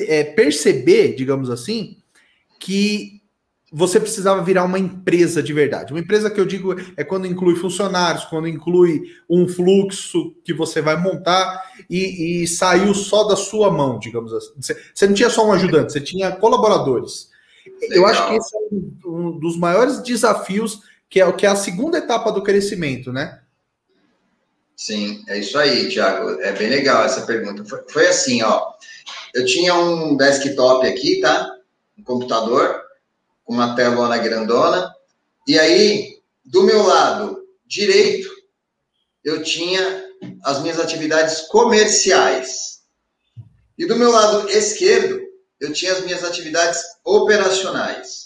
é, 0.00 0.24
perceber, 0.24 1.14
digamos 1.14 1.48
assim, 1.48 1.98
que 2.58 3.22
você 3.72 4.00
precisava 4.00 4.42
virar 4.42 4.64
uma 4.64 4.78
empresa 4.78 5.40
de 5.40 5.52
verdade. 5.52 5.92
Uma 5.92 6.00
empresa 6.00 6.30
que 6.30 6.40
eu 6.40 6.46
digo 6.46 6.74
é 6.96 7.04
quando 7.04 7.28
inclui 7.28 7.54
funcionários, 7.54 8.24
quando 8.24 8.48
inclui 8.48 9.02
um 9.30 9.46
fluxo 9.46 10.34
que 10.44 10.52
você 10.52 10.80
vai 10.80 11.00
montar 11.00 11.62
e, 11.88 12.42
e 12.42 12.46
saiu 12.48 12.92
só 12.92 13.22
da 13.22 13.36
sua 13.36 13.70
mão, 13.70 14.00
digamos 14.00 14.32
assim. 14.32 14.52
Você, 14.92 15.06
não 15.06 15.14
tinha 15.14 15.30
só 15.30 15.46
um 15.46 15.52
ajudante, 15.52 15.92
você 15.92 16.00
tinha 16.00 16.32
colaboradores. 16.32 17.30
Legal. 17.82 17.96
Eu 17.98 18.06
acho 18.06 18.28
que 18.28 18.34
esse 18.34 18.56
é 18.56 18.60
um, 18.72 18.90
um, 19.06 19.38
dos 19.38 19.56
maiores 19.56 20.02
desafios, 20.02 20.82
que 21.08 21.20
é, 21.20 21.32
que 21.32 21.46
é 21.46 21.48
a 21.48 21.56
segunda 21.56 21.98
etapa 21.98 22.30
do 22.32 22.42
crescimento, 22.42 23.12
né? 23.12 23.40
Sim, 24.76 25.24
é 25.28 25.38
isso 25.38 25.58
aí, 25.58 25.88
Thiago. 25.88 26.40
É 26.42 26.52
bem 26.52 26.68
legal 26.68 27.04
essa 27.04 27.22
pergunta. 27.22 27.64
Foi, 27.64 27.82
foi 27.88 28.06
assim, 28.08 28.42
ó. 28.42 28.72
Eu 29.32 29.46
tinha 29.46 29.74
um 29.74 30.16
desktop 30.16 30.86
aqui, 30.86 31.20
tá? 31.20 31.56
Um 31.98 32.02
computador 32.02 32.82
com 33.44 33.54
uma 33.54 33.74
telona 33.74 34.18
grandona. 34.18 34.94
E 35.48 35.58
aí, 35.58 36.18
do 36.44 36.62
meu 36.62 36.82
lado 36.82 37.46
direito, 37.66 38.28
eu 39.24 39.42
tinha 39.42 40.04
as 40.44 40.60
minhas 40.60 40.78
atividades 40.78 41.42
comerciais. 41.42 42.80
E 43.78 43.86
do 43.86 43.96
meu 43.96 44.10
lado 44.10 44.48
esquerdo, 44.48 45.20
eu 45.60 45.72
tinha 45.72 45.92
as 45.92 46.04
minhas 46.04 46.24
atividades 46.24 46.82
operacionais. 47.04 48.25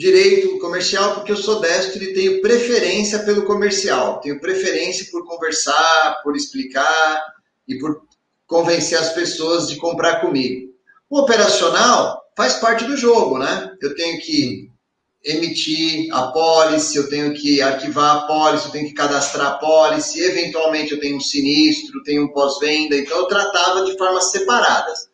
Direito 0.00 0.58
comercial, 0.60 1.12
porque 1.12 1.30
eu 1.30 1.36
sou 1.36 1.60
destro 1.60 2.02
e 2.02 2.14
tenho 2.14 2.40
preferência 2.40 3.18
pelo 3.18 3.44
comercial. 3.44 4.18
Tenho 4.20 4.40
preferência 4.40 5.06
por 5.10 5.26
conversar, 5.26 6.22
por 6.22 6.34
explicar 6.34 7.22
e 7.68 7.78
por 7.78 8.00
convencer 8.46 8.98
as 8.98 9.12
pessoas 9.12 9.68
de 9.68 9.76
comprar 9.76 10.22
comigo. 10.22 10.72
O 11.10 11.18
operacional 11.20 12.18
faz 12.34 12.54
parte 12.54 12.86
do 12.86 12.96
jogo, 12.96 13.36
né? 13.36 13.76
Eu 13.82 13.94
tenho 13.94 14.18
que 14.22 14.70
emitir 15.22 16.08
a 16.14 16.28
pólice, 16.28 16.96
eu 16.96 17.10
tenho 17.10 17.34
que 17.34 17.60
arquivar 17.60 18.16
a 18.16 18.20
pólice, 18.22 18.68
eu 18.68 18.72
tenho 18.72 18.88
que 18.88 18.94
cadastrar 18.94 19.48
a 19.48 19.58
pólice, 19.58 20.18
eventualmente 20.18 20.92
eu 20.92 20.98
tenho 20.98 21.18
um 21.18 21.20
sinistro, 21.20 22.02
tenho 22.04 22.24
um 22.24 22.32
pós-venda, 22.32 22.96
então 22.96 23.18
eu 23.18 23.26
tratava 23.26 23.84
de 23.84 23.98
formas 23.98 24.30
separadas. 24.30 25.09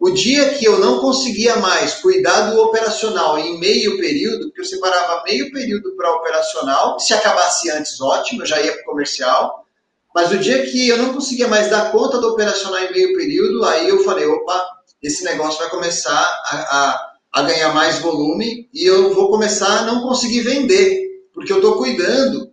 O 0.00 0.10
dia 0.10 0.54
que 0.54 0.64
eu 0.64 0.78
não 0.78 1.00
conseguia 1.00 1.56
mais 1.56 1.94
cuidar 1.94 2.50
do 2.50 2.60
operacional 2.60 3.36
em 3.36 3.58
meio 3.58 3.98
período, 3.98 4.46
porque 4.46 4.60
eu 4.60 4.64
separava 4.64 5.24
meio 5.24 5.50
período 5.50 5.96
para 5.96 6.14
operacional, 6.14 7.00
se 7.00 7.12
acabasse 7.12 7.68
antes, 7.70 8.00
ótimo, 8.00 8.42
eu 8.42 8.46
já 8.46 8.60
ia 8.60 8.72
para 8.72 8.82
o 8.82 8.84
comercial. 8.84 9.66
Mas 10.14 10.30
o 10.30 10.38
dia 10.38 10.64
que 10.66 10.88
eu 10.88 10.98
não 10.98 11.12
conseguia 11.12 11.48
mais 11.48 11.68
dar 11.68 11.90
conta 11.90 12.18
do 12.18 12.28
operacional 12.28 12.80
em 12.80 12.92
meio 12.92 13.16
período, 13.16 13.64
aí 13.64 13.88
eu 13.88 14.04
falei, 14.04 14.24
opa, 14.26 14.78
esse 15.02 15.24
negócio 15.24 15.58
vai 15.58 15.68
começar 15.68 16.12
a, 16.12 16.56
a, 16.56 17.12
a 17.32 17.42
ganhar 17.42 17.74
mais 17.74 17.98
volume 17.98 18.68
e 18.72 18.84
eu 18.84 19.12
vou 19.14 19.30
começar 19.30 19.78
a 19.80 19.82
não 19.82 20.02
conseguir 20.02 20.42
vender, 20.42 21.08
porque 21.34 21.52
eu 21.52 21.56
estou 21.56 21.76
cuidando 21.76 22.52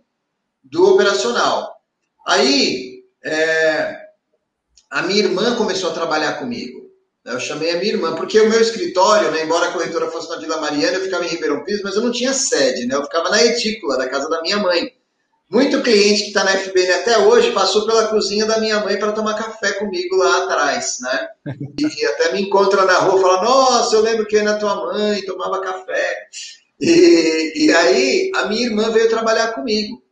do 0.64 0.94
operacional. 0.94 1.76
Aí, 2.26 3.04
é, 3.24 3.96
a 4.90 5.02
minha 5.02 5.20
irmã 5.20 5.54
começou 5.56 5.90
a 5.90 5.94
trabalhar 5.94 6.34
comigo. 6.34 6.85
Eu 7.26 7.40
chamei 7.40 7.72
a 7.72 7.78
minha 7.78 7.92
irmã, 7.92 8.14
porque 8.14 8.40
o 8.40 8.48
meu 8.48 8.60
escritório, 8.60 9.32
né, 9.32 9.42
embora 9.42 9.66
a 9.66 9.72
corretora 9.72 10.08
fosse 10.10 10.30
na 10.30 10.36
Vila 10.36 10.60
Mariana, 10.60 10.96
eu 10.96 11.02
ficava 11.02 11.24
em 11.24 11.28
Ribeirão 11.28 11.64
Pires, 11.64 11.82
mas 11.82 11.96
eu 11.96 12.02
não 12.02 12.12
tinha 12.12 12.32
sede, 12.32 12.86
né? 12.86 12.94
Eu 12.94 13.02
ficava 13.02 13.28
na 13.30 13.42
edícula 13.42 13.98
da 13.98 14.08
casa 14.08 14.28
da 14.28 14.40
minha 14.42 14.58
mãe. 14.58 14.92
Muito 15.50 15.82
cliente 15.82 16.22
que 16.22 16.28
está 16.28 16.44
na 16.44 16.52
FBN 16.52 16.92
até 16.92 17.18
hoje 17.18 17.52
passou 17.52 17.84
pela 17.84 18.06
cozinha 18.08 18.46
da 18.46 18.58
minha 18.58 18.80
mãe 18.80 18.98
para 18.98 19.12
tomar 19.12 19.34
café 19.34 19.72
comigo 19.72 20.16
lá 20.16 20.44
atrás, 20.44 20.98
né? 21.00 21.28
E, 21.78 22.02
e 22.02 22.06
até 22.06 22.32
me 22.32 22.42
encontra 22.42 22.84
na 22.84 22.98
rua 22.98 23.18
e 23.18 23.22
fala: 23.22 23.42
Nossa, 23.42 23.96
eu 23.96 24.02
lembro 24.02 24.26
que 24.26 24.40
na 24.42 24.58
tua 24.58 24.74
mãe 24.74 25.24
tomava 25.24 25.60
café. 25.60 26.28
E, 26.80 27.64
e 27.64 27.72
aí 27.72 28.32
a 28.36 28.46
minha 28.46 28.66
irmã 28.66 28.90
veio 28.90 29.08
trabalhar 29.08 29.52
comigo. 29.52 30.02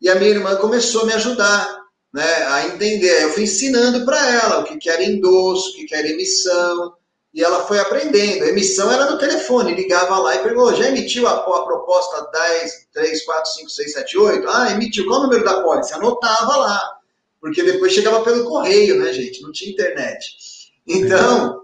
E 0.00 0.08
a 0.08 0.14
minha 0.16 0.30
irmã 0.30 0.56
começou 0.56 1.02
a 1.02 1.06
me 1.06 1.12
ajudar 1.14 1.85
né, 2.12 2.46
a 2.48 2.66
entender. 2.66 3.22
Eu 3.22 3.30
fui 3.30 3.44
ensinando 3.44 4.04
para 4.04 4.18
ela 4.30 4.60
o 4.60 4.64
que, 4.64 4.76
que 4.78 4.88
era 4.88 5.04
endosso, 5.04 5.70
o 5.70 5.74
que, 5.74 5.84
que 5.84 5.94
era 5.94 6.08
emissão, 6.08 6.94
e 7.36 7.44
ela 7.44 7.66
foi 7.66 7.78
aprendendo. 7.78 8.44
A 8.44 8.48
emissão 8.48 8.90
era 8.90 9.10
no 9.10 9.18
telefone, 9.18 9.74
ligava 9.74 10.18
lá 10.18 10.34
e 10.34 10.42
perguntou: 10.42 10.74
já 10.74 10.88
emitiu 10.88 11.28
a, 11.28 11.32
a 11.32 11.64
proposta 11.64 12.30
10, 12.32 12.88
3, 12.94 13.24
4, 13.24 13.52
5, 13.52 13.70
6, 13.70 13.92
7, 13.92 14.18
8? 14.18 14.48
Ah, 14.48 14.72
emitiu. 14.72 15.06
Qual 15.06 15.20
o 15.20 15.22
número 15.24 15.44
da 15.44 15.62
pólice? 15.62 15.92
Anotava 15.92 16.56
lá, 16.56 16.98
porque 17.40 17.62
depois 17.62 17.92
chegava 17.92 18.24
pelo 18.24 18.44
correio, 18.44 18.98
né, 18.98 19.12
gente? 19.12 19.42
Não 19.42 19.52
tinha 19.52 19.70
internet. 19.70 20.36
Então, 20.86 21.62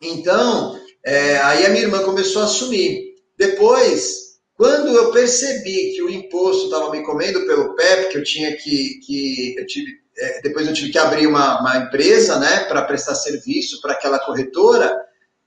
então 0.00 0.78
é, 1.04 1.38
aí 1.38 1.64
a 1.64 1.70
minha 1.70 1.84
irmã 1.84 2.02
começou 2.04 2.42
a 2.42 2.44
assumir. 2.44 3.14
Depois, 3.38 4.21
quando 4.62 4.96
eu 4.96 5.10
percebi 5.10 5.92
que 5.92 6.02
o 6.04 6.08
imposto 6.08 6.66
estava 6.66 6.88
me 6.92 7.02
comendo 7.02 7.44
pelo 7.48 7.74
pé, 7.74 8.02
porque 8.02 8.18
eu 8.18 8.22
tinha 8.22 8.56
que. 8.56 9.00
que 9.04 9.56
eu 9.58 9.66
tive, 9.66 9.90
é, 10.16 10.40
depois 10.40 10.68
eu 10.68 10.72
tive 10.72 10.92
que 10.92 10.98
abrir 10.98 11.26
uma, 11.26 11.58
uma 11.58 11.78
empresa 11.78 12.38
né, 12.38 12.60
para 12.66 12.82
prestar 12.82 13.16
serviço 13.16 13.80
para 13.80 13.94
aquela 13.94 14.20
corretora, 14.20 14.96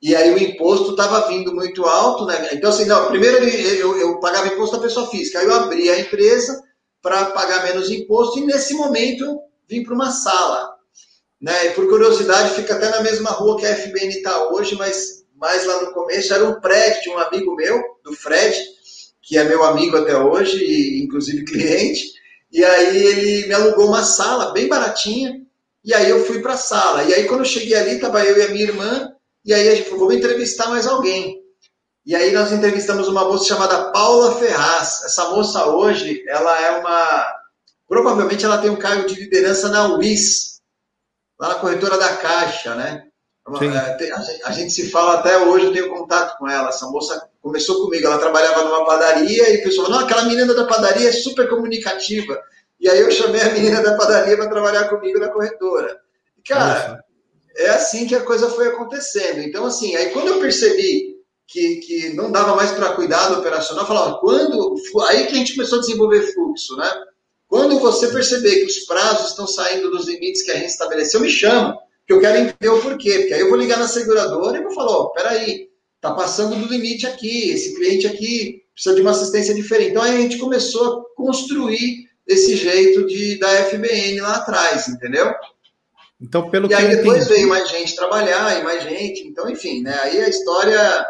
e 0.01 0.13
aí 0.13 0.34
o 0.34 0.38
imposto 0.38 0.91
estava 0.91 1.30
vindo 1.30 1.55
muito 1.55 1.86
alto. 1.86 2.26
Né? 2.26 2.49
Então, 2.51 2.70
assim, 2.70 2.84
não, 2.84 3.07
primeiro 3.07 3.38
eu, 3.38 3.97
eu 3.97 4.20
pagava 4.20 4.49
imposto 4.49 4.76
da 4.76 4.82
pessoa 4.82 5.09
física, 5.09 5.39
aí 5.39 5.45
eu 5.45 5.55
abri 5.55 5.89
a 5.89 5.97
empresa 5.97 6.61
para 7.01 7.28
pagar 7.28 7.63
menos 7.63 7.89
imposto, 7.89 8.39
e 8.39 8.45
nesse 8.45 8.74
momento 8.74 9.39
vim 9.66 9.82
para 9.82 9.93
uma 9.93 10.11
sala. 10.11 10.76
Né? 11.39 11.68
E 11.68 11.70
por 11.70 11.88
curiosidade, 11.88 12.55
fica 12.55 12.76
até 12.76 12.89
na 12.89 12.99
mesma 12.99 13.30
rua 13.30 13.57
que 13.57 13.66
a 13.66 13.78
FBN 13.78 14.09
está 14.09 14.49
hoje, 14.49 14.76
mas 14.76 15.24
mais 15.38 15.66
lá 15.66 15.84
no 15.84 15.93
começo 15.93 16.34
era 16.34 16.43
um 16.43 16.59
prédio 16.59 17.01
de 17.03 17.09
um 17.11 17.18
amigo 17.18 17.55
meu, 17.55 17.82
do 18.03 18.13
Fred, 18.13 18.76
que 19.26 19.38
é 19.38 19.43
meu 19.43 19.63
amigo 19.63 19.97
até 19.97 20.15
hoje, 20.15 20.63
e 20.63 21.03
inclusive 21.03 21.43
cliente. 21.43 22.13
E 22.51 22.63
aí 22.63 22.97
ele 22.97 23.47
me 23.47 23.53
alugou 23.55 23.88
uma 23.88 24.03
sala 24.03 24.53
bem 24.53 24.67
baratinha, 24.67 25.41
e 25.84 25.93
aí 25.93 26.09
eu 26.09 26.23
fui 26.26 26.41
para 26.41 26.53
a 26.53 26.57
sala. 26.57 27.03
E 27.03 27.13
aí 27.13 27.26
quando 27.26 27.41
eu 27.41 27.45
cheguei 27.45 27.76
ali, 27.76 27.95
estava 27.95 28.23
eu 28.23 28.38
e 28.38 28.43
a 28.43 28.49
minha 28.49 28.63
irmã, 28.63 29.11
e 29.43 29.53
aí 29.53 29.67
a 29.67 29.76
gente 29.76 29.89
falou, 29.89 30.07
vamos 30.07 30.15
entrevistar 30.15 30.69
mais 30.69 30.86
alguém. 30.86 31.43
E 32.05 32.15
aí 32.15 32.32
nós 32.32 32.51
entrevistamos 32.51 33.07
uma 33.07 33.26
moça 33.26 33.45
chamada 33.45 33.91
Paula 33.91 34.36
Ferraz. 34.36 35.01
Essa 35.03 35.30
moça 35.30 35.65
hoje, 35.65 36.23
ela 36.28 36.61
é 36.61 36.80
uma... 36.80 37.26
Provavelmente 37.88 38.45
ela 38.45 38.59
tem 38.59 38.69
um 38.69 38.76
cargo 38.76 39.07
de 39.07 39.15
liderança 39.15 39.69
na 39.69 39.88
UIS, 39.88 40.61
lá 41.39 41.49
na 41.49 41.55
corretora 41.55 41.97
da 41.97 42.15
Caixa, 42.17 42.76
né? 42.76 43.07
É, 43.61 44.11
a 44.43 44.51
gente 44.51 44.71
se 44.71 44.89
fala 44.89 45.19
até 45.19 45.38
hoje, 45.38 45.65
eu 45.65 45.73
tenho 45.73 45.89
contato 45.89 46.38
com 46.38 46.47
ela. 46.47 46.69
Essa 46.69 46.88
moça 46.88 47.28
começou 47.45 47.83
comigo, 47.83 48.07
ela 48.07 48.17
trabalhava 48.17 48.63
numa 48.63 48.83
padaria 48.87 49.53
e 49.53 49.59
o 49.59 49.63
pessoal, 49.63 49.87
não, 49.87 49.99
aquela 49.99 50.23
menina 50.23 50.51
da 50.55 50.65
padaria 50.65 51.09
é 51.09 51.11
super 51.11 51.47
comunicativa. 51.47 52.41
E 52.79 52.89
aí 52.89 52.99
eu 52.99 53.11
chamei 53.11 53.39
a 53.39 53.53
menina 53.53 53.83
da 53.83 53.95
padaria 53.95 54.35
para 54.35 54.49
trabalhar 54.49 54.89
comigo 54.89 55.19
na 55.19 55.29
corretora. 55.29 55.95
E, 56.39 56.41
cara, 56.41 57.03
é 57.55 57.69
assim 57.69 58.07
que 58.07 58.15
a 58.15 58.21
coisa 58.21 58.49
foi 58.49 58.69
acontecendo. 58.69 59.41
Então, 59.41 59.63
assim, 59.63 59.95
aí 59.95 60.09
quando 60.09 60.29
eu 60.29 60.39
percebi 60.39 61.17
que, 61.47 61.75
que 61.75 62.13
não 62.15 62.31
dava 62.31 62.55
mais 62.55 62.71
para 62.71 62.93
cuidar 62.93 63.29
do 63.29 63.39
operacional, 63.41 63.83
eu 63.83 63.87
falava, 63.87 64.19
quando. 64.19 64.73
Aí 65.07 65.27
que 65.27 65.35
a 65.35 65.37
gente 65.37 65.55
começou 65.55 65.77
a 65.77 65.81
desenvolver 65.81 66.33
fluxo, 66.33 66.75
né? 66.75 66.91
Quando 67.47 67.79
você 67.79 68.07
perceber 68.07 68.55
que 68.55 68.65
os 68.65 68.79
prazos 68.87 69.29
estão 69.29 69.45
saindo 69.45 69.91
dos 69.91 70.07
limites 70.07 70.41
que 70.41 70.49
a 70.49 70.55
gente 70.55 70.71
estabeleceu, 70.71 71.19
me 71.19 71.29
chama 71.29 71.77
que 72.07 72.11
eu 72.11 72.19
quero 72.19 72.39
entender 72.39 72.69
o 72.69 72.81
porquê. 72.81 73.19
Porque 73.19 73.33
aí 73.35 73.41
eu 73.41 73.49
vou 73.49 73.57
ligar 73.57 73.77
na 73.77 73.87
seguradora 73.87 74.57
e 74.57 74.63
vou 74.63 74.71
falar, 74.71 74.91
ó, 74.91 75.05
peraí, 75.09 75.69
tá 76.09 76.15
passando 76.15 76.55
do 76.55 76.67
limite 76.67 77.07
aqui, 77.07 77.49
esse 77.49 77.75
cliente 77.75 78.07
aqui 78.07 78.63
precisa 78.73 78.95
de 78.95 79.01
uma 79.01 79.11
assistência 79.11 79.53
diferente. 79.53 79.91
Então 79.91 80.03
aí 80.03 80.17
a 80.17 80.21
gente 80.21 80.37
começou 80.37 80.99
a 80.99 81.15
construir 81.15 82.05
esse 82.27 82.55
jeito 82.55 83.05
de 83.05 83.39
da 83.39 83.47
FBN 83.65 84.21
lá 84.21 84.35
atrás, 84.35 84.87
entendeu? 84.87 85.33
Então, 86.19 86.49
pelo 86.49 86.69
e 86.69 86.73
aí 86.73 86.89
depois 86.89 87.23
entendi... 87.23 87.33
veio 87.33 87.49
mais 87.49 87.69
gente 87.69 87.95
trabalhar 87.95 88.59
e 88.59 88.63
mais 88.63 88.83
gente. 88.83 89.27
Então, 89.27 89.49
enfim, 89.49 89.81
né? 89.81 89.97
Aí 90.03 90.21
a 90.21 90.29
história 90.29 91.05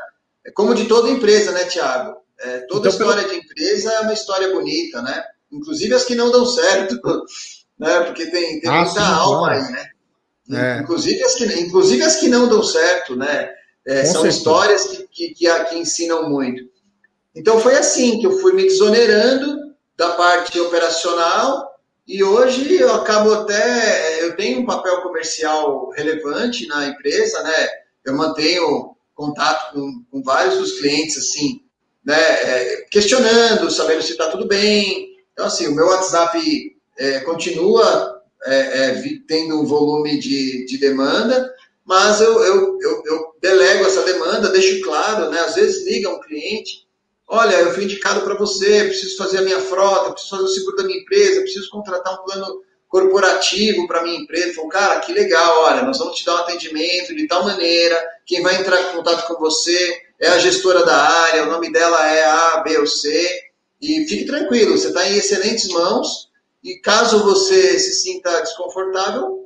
é 0.46 0.52
como 0.52 0.74
de 0.74 0.86
toda 0.86 1.10
empresa, 1.10 1.52
né, 1.52 1.64
Tiago? 1.66 2.18
É, 2.40 2.60
toda 2.68 2.90
então, 2.90 2.92
história 2.92 3.24
pelo... 3.24 3.34
de 3.34 3.46
empresa 3.46 3.94
é 3.94 4.00
uma 4.02 4.14
história 4.14 4.52
bonita, 4.52 5.02
né? 5.02 5.24
Inclusive 5.52 5.94
as 5.94 6.04
que 6.04 6.16
não 6.16 6.32
dão 6.32 6.46
certo, 6.46 7.00
né? 7.80 8.02
Porque 8.02 8.26
tem, 8.26 8.60
tem 8.60 8.70
ah, 8.70 8.84
muita 8.84 9.06
alma 9.06 9.52
aí, 9.52 9.72
né? 9.72 9.90
É. 10.52 10.80
Inclusive, 10.80 11.24
as 11.24 11.36
que, 11.36 11.46
inclusive 11.60 12.04
as 12.04 12.18
que 12.18 12.28
não 12.28 12.48
dão 12.48 12.62
certo, 12.62 13.16
né? 13.16 13.52
É, 13.86 14.04
são 14.04 14.22
certeza. 14.22 14.38
histórias 14.38 14.88
que, 14.88 15.08
que, 15.08 15.34
que, 15.34 15.64
que 15.66 15.78
ensinam 15.78 16.30
muito. 16.30 16.64
Então 17.36 17.60
foi 17.60 17.76
assim 17.76 18.20
que 18.20 18.26
eu 18.26 18.40
fui 18.40 18.54
me 18.54 18.64
desonerando 18.64 19.76
da 19.98 20.12
parte 20.12 20.60
operacional 20.60 21.76
e 22.08 22.24
hoje 22.24 22.76
eu 22.80 22.94
acabo 22.94 23.34
até 23.34 24.24
eu 24.24 24.36
tenho 24.36 24.60
um 24.60 24.66
papel 24.66 25.02
comercial 25.02 25.90
relevante 25.92 26.68
na 26.68 26.88
empresa, 26.88 27.42
né? 27.44 27.68
Eu 28.06 28.16
mantenho 28.16 28.96
contato 29.14 29.74
com, 29.74 30.04
com 30.12 30.24
vários 30.24 30.58
dos 30.58 30.80
clientes 30.80 31.18
assim, 31.18 31.62
né? 32.04 32.20
É, 32.20 32.86
questionando, 32.90 33.70
sabendo 33.70 34.02
se 34.02 34.12
está 34.12 34.30
tudo 34.30 34.48
bem. 34.48 35.18
Então 35.34 35.46
assim, 35.46 35.68
o 35.68 35.76
meu 35.76 35.88
WhatsApp 35.88 36.40
é, 36.98 37.20
continua 37.22 38.22
é, 38.46 38.56
é, 38.56 39.04
tendo 39.28 39.60
um 39.60 39.66
volume 39.66 40.20
de, 40.20 40.66
de 40.66 40.78
demanda, 40.78 41.54
mas 41.86 42.20
eu, 42.20 42.44
eu, 42.44 42.80
eu, 42.82 43.04
eu, 43.06 43.36
delego 43.40 43.86
essa 43.86 44.02
demanda, 44.02 44.50
deixo 44.50 44.82
claro, 44.82 45.30
né? 45.30 45.40
Às 45.42 45.56
vezes 45.56 45.86
liga 45.86 46.10
um 46.10 46.20
cliente, 46.20 46.88
olha, 47.28 47.56
eu 47.58 47.74
fui 47.74 47.84
indicado 47.84 48.22
para 48.22 48.34
você, 48.34 48.86
preciso 48.86 49.16
fazer 49.18 49.38
a 49.38 49.44
minha 49.44 49.60
frota, 49.62 50.12
preciso 50.12 50.36
fazer 50.36 50.44
o 50.44 50.48
seguro 50.48 50.78
da 50.78 50.84
minha 50.84 51.00
empresa, 51.00 51.42
preciso 51.42 51.70
contratar 51.70 52.14
um 52.14 52.26
plano 52.26 52.62
corporativo 52.88 53.86
para 53.88 54.02
minha 54.02 54.20
empresa. 54.20 54.56
Falou, 54.56 54.70
cara, 54.70 55.00
que 55.00 55.14
legal, 55.14 55.64
olha, 55.66 55.84
nós 55.84 56.00
vamos 56.00 56.18
te 56.18 56.26
dar 56.26 56.36
um 56.36 56.40
atendimento 56.40 57.16
de 57.16 57.28
tal 57.28 57.44
maneira, 57.44 58.04
quem 58.26 58.42
vai 58.42 58.56
entrar 58.56 58.82
em 58.82 58.96
contato 58.96 59.28
com 59.28 59.40
você 59.40 60.02
é 60.20 60.30
a 60.30 60.40
gestora 60.40 60.84
da 60.84 60.96
área, 60.96 61.44
o 61.44 61.52
nome 61.52 61.72
dela 61.72 62.10
é 62.10 62.26
A, 62.26 62.58
B 62.62 62.78
ou 62.80 62.88
C, 62.88 63.30
e 63.80 64.08
fique 64.08 64.26
tranquilo, 64.26 64.78
você 64.78 64.88
está 64.88 65.08
em 65.08 65.18
excelentes 65.18 65.68
mãos, 65.70 66.30
E 66.64 66.80
caso 66.80 67.24
você 67.24 67.78
se 67.78 67.94
sinta 67.94 68.42
desconfortável, 68.42 69.45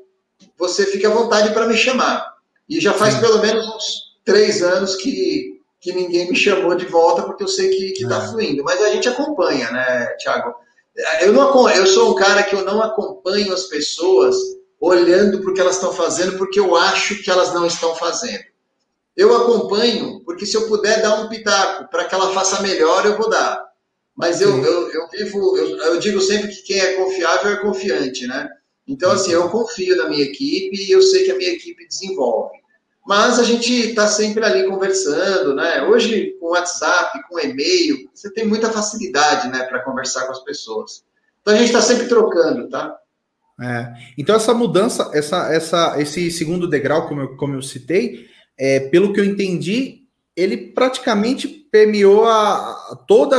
você 0.60 0.86
fica 0.86 1.08
à 1.08 1.12
vontade 1.12 1.54
para 1.54 1.66
me 1.66 1.78
chamar. 1.78 2.36
E 2.68 2.80
já 2.80 2.94
faz 2.94 3.16
Sim. 3.16 3.22
pelo 3.22 3.40
menos 3.40 3.66
uns 3.66 3.86
três 4.26 4.62
anos 4.62 4.96
que, 4.98 5.60
que 5.80 5.94
ninguém 5.94 6.30
me 6.30 6.36
chamou 6.36 6.76
de 6.76 6.86
volta, 6.86 7.24
porque 7.24 7.44
eu 7.44 7.48
sei 7.48 7.70
que 7.70 8.04
está 8.04 8.24
é. 8.24 8.28
fluindo. 8.28 8.64
Mas 8.64 8.82
a 8.82 8.90
gente 8.92 9.08
acompanha, 9.08 9.72
né, 9.72 10.06
Thiago? 10.20 10.54
Eu, 11.22 11.32
não, 11.32 11.70
eu 11.70 11.88
sou 11.88 12.12
um 12.12 12.16
cara 12.16 12.44
que 12.44 12.54
eu 12.54 12.66
não 12.66 12.82
acompanho 12.84 13.54
as 13.54 13.64
pessoas 13.64 14.36
olhando 14.80 15.40
para 15.40 15.52
o 15.52 15.54
que 15.54 15.62
elas 15.62 15.76
estão 15.76 15.94
fazendo, 15.94 16.38
porque 16.38 16.60
eu 16.60 16.76
acho 16.76 17.24
que 17.24 17.32
elas 17.32 17.54
não 17.54 17.66
estão 17.66 17.96
fazendo. 17.96 18.44
Eu 19.16 19.36
acompanho, 19.36 20.22
porque 20.24 20.46
se 20.46 20.56
eu 20.56 20.68
puder 20.68 21.02
dar 21.02 21.22
um 21.22 21.30
pitaco 21.30 21.90
para 21.90 22.06
que 22.06 22.16
ela 22.16 22.34
faça 22.34 22.62
melhor, 22.62 23.06
eu 23.06 23.18
vou 23.18 23.30
dar. 23.30 23.70
Mas 24.16 24.42
eu, 24.42 24.64
eu, 24.64 24.92
eu, 24.92 25.08
vivo, 25.10 25.58
eu, 25.58 25.78
eu, 25.78 26.00
digo 26.00 26.20
sempre 26.20 26.50
que 26.50 26.62
quem 26.64 26.80
é 26.80 26.94
confiável 26.94 27.54
é 27.54 27.58
confiante, 27.58 28.28
né? 28.28 28.50
Então, 28.90 29.12
assim, 29.12 29.32
eu 29.32 29.48
confio 29.50 29.96
na 29.96 30.10
minha 30.10 30.24
equipe 30.24 30.76
e 30.76 30.92
eu 30.92 31.00
sei 31.00 31.24
que 31.24 31.32
a 31.32 31.38
minha 31.38 31.52
equipe 31.52 31.88
desenvolve. 31.88 32.58
Mas 33.08 33.38
a 33.38 33.44
gente 33.44 33.72
está 33.72 34.08
sempre 34.08 34.44
ali 34.44 34.68
conversando, 34.68 35.54
né? 35.54 35.84
Hoje, 35.84 36.36
com 36.40 36.48
WhatsApp, 36.48 37.22
com 37.30 37.40
e-mail, 37.40 38.10
você 38.14 38.34
tem 38.34 38.48
muita 38.48 38.72
facilidade, 38.72 39.48
né, 39.48 39.64
para 39.64 39.84
conversar 39.84 40.26
com 40.26 40.32
as 40.32 40.44
pessoas. 40.44 41.04
Então, 41.42 41.54
a 41.54 41.58
gente 41.58 41.68
está 41.68 41.82
sempre 41.82 42.08
trocando, 42.08 42.68
tá? 42.68 42.98
É. 43.62 43.94
Então, 44.18 44.36
essa 44.36 44.54
mudança, 44.56 45.12
essa, 45.14 45.54
essa, 45.54 46.02
esse 46.02 46.32
segundo 46.32 46.68
degrau, 46.68 47.08
como 47.08 47.22
eu, 47.22 47.38
como 47.38 47.54
eu 47.54 47.62
citei, 47.62 48.28
é, 48.58 48.80
pelo 48.80 49.14
que 49.14 49.20
eu 49.20 49.26
entendi, 49.26 50.04
ele 50.36 50.58
praticamente 50.58 51.48
permeou 51.48 52.26
a, 52.26 52.72
a 52.92 52.96
toda 53.08 53.38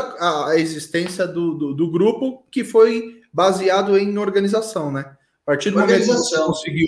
a 0.48 0.56
existência 0.56 1.26
do, 1.26 1.54
do, 1.54 1.74
do, 1.74 1.90
grupo 1.90 2.44
que 2.50 2.62
foi 2.62 3.20
baseado 3.32 3.96
em 3.98 4.16
organização, 4.18 4.92
né? 4.92 5.16
A 5.46 5.52
partir 5.52 5.70
do 5.70 5.78
momento 5.78 6.00
que 6.00 6.06
você 6.06 6.36
conseguiu 6.38 6.86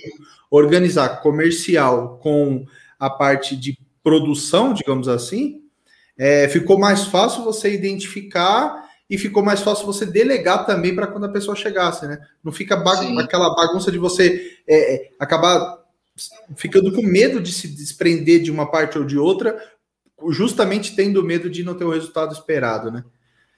organizar 0.50 1.20
comercial 1.20 2.18
com 2.18 2.64
a 2.98 3.10
parte 3.10 3.56
de 3.56 3.78
produção, 4.02 4.72
digamos 4.72 5.08
assim, 5.08 5.62
é, 6.16 6.48
ficou 6.48 6.78
mais 6.78 7.04
fácil 7.04 7.42
você 7.42 7.72
identificar 7.72 8.88
e 9.08 9.18
ficou 9.18 9.42
mais 9.42 9.60
fácil 9.60 9.86
você 9.86 10.06
delegar 10.06 10.64
também 10.66 10.94
para 10.94 11.06
quando 11.06 11.24
a 11.24 11.32
pessoa 11.32 11.56
chegasse, 11.56 12.06
né? 12.06 12.18
Não 12.42 12.52
fica 12.52 12.76
bagun 12.76 13.18
aquela 13.18 13.54
bagunça 13.54 13.90
de 13.90 13.98
você 13.98 14.58
é, 14.66 14.94
é, 14.94 15.10
acabar 15.18 15.80
ficando 16.56 16.92
com 16.92 17.02
medo 17.02 17.40
de 17.40 17.52
se 17.52 17.68
desprender 17.68 18.42
de 18.42 18.50
uma 18.50 18.70
parte 18.70 18.98
ou 18.98 19.04
de 19.04 19.18
outra 19.18 19.58
justamente 20.30 20.94
tendo 20.94 21.22
medo 21.24 21.50
de 21.50 21.64
não 21.64 21.74
ter 21.74 21.84
o 21.84 21.90
resultado 21.90 22.32
esperado, 22.32 22.90
né? 22.90 23.04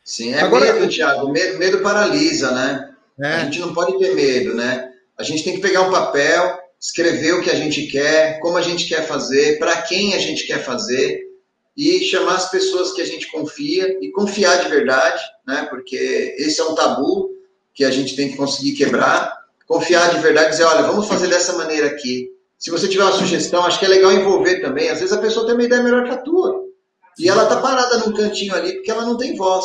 Sim, 0.02 0.32
é 0.32 0.40
Agora, 0.40 0.72
medo, 0.72 0.88
Thiago. 0.88 1.32
Medo, 1.32 1.58
medo 1.58 1.78
paralisa, 1.80 2.50
né? 2.52 2.93
É. 3.20 3.26
A 3.26 3.44
gente 3.44 3.60
não 3.60 3.74
pode 3.74 3.98
ter 3.98 4.14
medo, 4.14 4.54
né? 4.54 4.90
A 5.18 5.22
gente 5.22 5.44
tem 5.44 5.54
que 5.54 5.60
pegar 5.60 5.82
um 5.82 5.90
papel, 5.90 6.58
escrever 6.80 7.34
o 7.34 7.42
que 7.42 7.50
a 7.50 7.54
gente 7.54 7.86
quer, 7.86 8.40
como 8.40 8.56
a 8.56 8.62
gente 8.62 8.86
quer 8.86 9.06
fazer, 9.06 9.58
para 9.58 9.82
quem 9.82 10.14
a 10.14 10.18
gente 10.18 10.46
quer 10.46 10.64
fazer 10.64 11.22
e 11.76 12.04
chamar 12.04 12.36
as 12.36 12.50
pessoas 12.50 12.92
que 12.92 13.02
a 13.02 13.06
gente 13.06 13.30
confia 13.30 13.98
e 14.00 14.10
confiar 14.12 14.62
de 14.62 14.68
verdade, 14.68 15.22
né? 15.46 15.66
Porque 15.70 16.34
esse 16.38 16.60
é 16.60 16.64
um 16.64 16.74
tabu 16.74 17.30
que 17.74 17.84
a 17.84 17.90
gente 17.90 18.14
tem 18.14 18.30
que 18.30 18.36
conseguir 18.36 18.72
quebrar. 18.72 19.44
Confiar 19.66 20.14
de 20.14 20.20
verdade, 20.20 20.50
dizer, 20.50 20.64
olha, 20.64 20.82
vamos 20.82 21.08
fazer 21.08 21.26
dessa 21.26 21.54
maneira 21.54 21.86
aqui. 21.86 22.28
Se 22.58 22.70
você 22.70 22.86
tiver 22.86 23.02
uma 23.02 23.12
sugestão, 23.12 23.64
acho 23.64 23.78
que 23.78 23.84
é 23.86 23.88
legal 23.88 24.12
envolver 24.12 24.60
também. 24.60 24.88
Às 24.88 25.00
vezes 25.00 25.14
a 25.14 25.20
pessoa 25.20 25.46
tem 25.46 25.54
uma 25.54 25.64
ideia 25.64 25.82
melhor 25.82 26.04
que 26.04 26.10
a 26.10 26.18
tua. 26.18 26.62
E 27.18 27.28
ela 27.28 27.44
está 27.44 27.60
parada 27.60 27.98
num 27.98 28.12
cantinho 28.12 28.54
ali 28.54 28.74
porque 28.74 28.90
ela 28.90 29.04
não 29.04 29.16
tem 29.16 29.36
voz. 29.36 29.64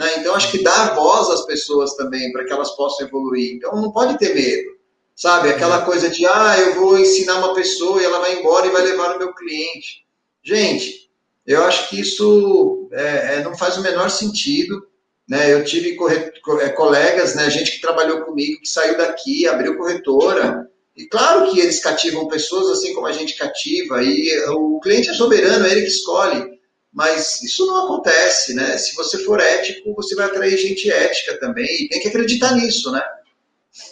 Né? 0.00 0.16
Então, 0.16 0.34
acho 0.34 0.50
que 0.50 0.62
dar 0.62 0.94
voz 0.94 1.28
às 1.28 1.44
pessoas 1.44 1.94
também, 1.94 2.32
para 2.32 2.46
que 2.46 2.52
elas 2.52 2.70
possam 2.70 3.06
evoluir. 3.06 3.52
Então, 3.52 3.76
não 3.76 3.92
pode 3.92 4.16
ter 4.16 4.34
medo. 4.34 4.70
Sabe? 5.14 5.50
Aquela 5.50 5.82
é. 5.82 5.84
coisa 5.84 6.08
de, 6.08 6.24
ah, 6.24 6.58
eu 6.58 6.74
vou 6.76 6.98
ensinar 6.98 7.36
uma 7.36 7.52
pessoa 7.52 8.00
e 8.00 8.06
ela 8.06 8.18
vai 8.20 8.40
embora 8.40 8.66
e 8.66 8.70
vai 8.70 8.80
levar 8.80 9.14
o 9.14 9.18
meu 9.18 9.34
cliente. 9.34 10.06
Gente, 10.42 11.10
eu 11.46 11.62
acho 11.64 11.90
que 11.90 12.00
isso 12.00 12.88
é, 12.92 13.34
é, 13.34 13.42
não 13.44 13.54
faz 13.54 13.76
o 13.76 13.82
menor 13.82 14.08
sentido. 14.08 14.82
Né? 15.28 15.52
Eu 15.52 15.64
tive 15.64 15.94
corret... 15.96 16.32
É, 16.62 16.70
colegas, 16.70 17.34
né, 17.34 17.50
gente 17.50 17.72
que 17.72 17.82
trabalhou 17.82 18.22
comigo, 18.22 18.58
que 18.62 18.68
saiu 18.68 18.96
daqui, 18.96 19.46
abriu 19.46 19.76
corretora, 19.76 20.66
e 20.96 21.06
claro 21.06 21.50
que 21.50 21.60
eles 21.60 21.80
cativam 21.80 22.26
pessoas 22.26 22.70
assim 22.70 22.94
como 22.94 23.06
a 23.06 23.12
gente 23.12 23.36
cativa, 23.36 24.02
e 24.02 24.44
o 24.48 24.80
cliente 24.80 25.10
é 25.10 25.12
soberano, 25.12 25.66
é 25.66 25.72
ele 25.72 25.82
que 25.82 25.88
escolhe. 25.88 26.59
Mas 26.92 27.42
isso 27.42 27.66
não 27.66 27.84
acontece, 27.84 28.52
né? 28.54 28.76
Se 28.76 28.94
você 28.96 29.18
for 29.24 29.40
ético, 29.40 29.94
você 29.94 30.14
vai 30.14 30.26
atrair 30.26 30.56
gente 30.56 30.90
ética 30.90 31.38
também, 31.38 31.66
e 31.84 31.88
tem 31.88 32.00
que 32.00 32.08
acreditar 32.08 32.54
nisso, 32.56 32.90
né? 32.90 33.02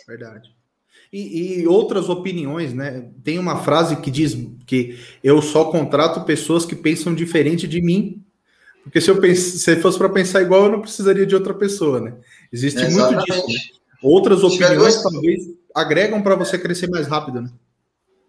Verdade. 0.07 0.53
E, 1.13 1.61
e, 1.61 1.67
outras 1.67 2.09
opiniões, 2.09 2.75
né? 2.75 3.09
Tem 3.25 3.39
uma 3.39 3.63
frase 3.63 3.97
que 3.97 4.11
diz 4.11 4.37
que 4.67 4.99
eu 5.25 5.41
só 5.41 5.67
contrato 5.67 6.25
pessoas 6.25 6.67
que 6.67 6.77
pensam 6.77 7.15
diferente 7.15 7.67
de 7.67 7.81
mim. 7.81 8.23
Porque 8.83 9.01
se 9.01 9.11
eu 9.11 9.19
pense, 9.19 9.59
se 9.59 9.77
fosse 9.77 9.97
para 9.97 10.09
pensar 10.09 10.43
igual, 10.43 10.65
eu 10.65 10.73
não 10.73 10.81
precisaria 10.81 11.25
de 11.25 11.35
outra 11.35 11.55
pessoa, 11.55 12.01
né? 12.01 12.15
Existe 12.53 12.81
Exatamente. 12.81 13.31
muito 13.31 13.47
disso. 13.47 13.71
Né? 13.73 13.79
Outras 14.03 14.43
opiniões 14.43 15.03
talvez 15.03 15.49
agregam 15.75 16.23
para 16.23 16.35
você 16.35 16.59
crescer 16.59 16.89
mais 16.89 17.07
rápido, 17.07 17.41
né? 17.41 17.51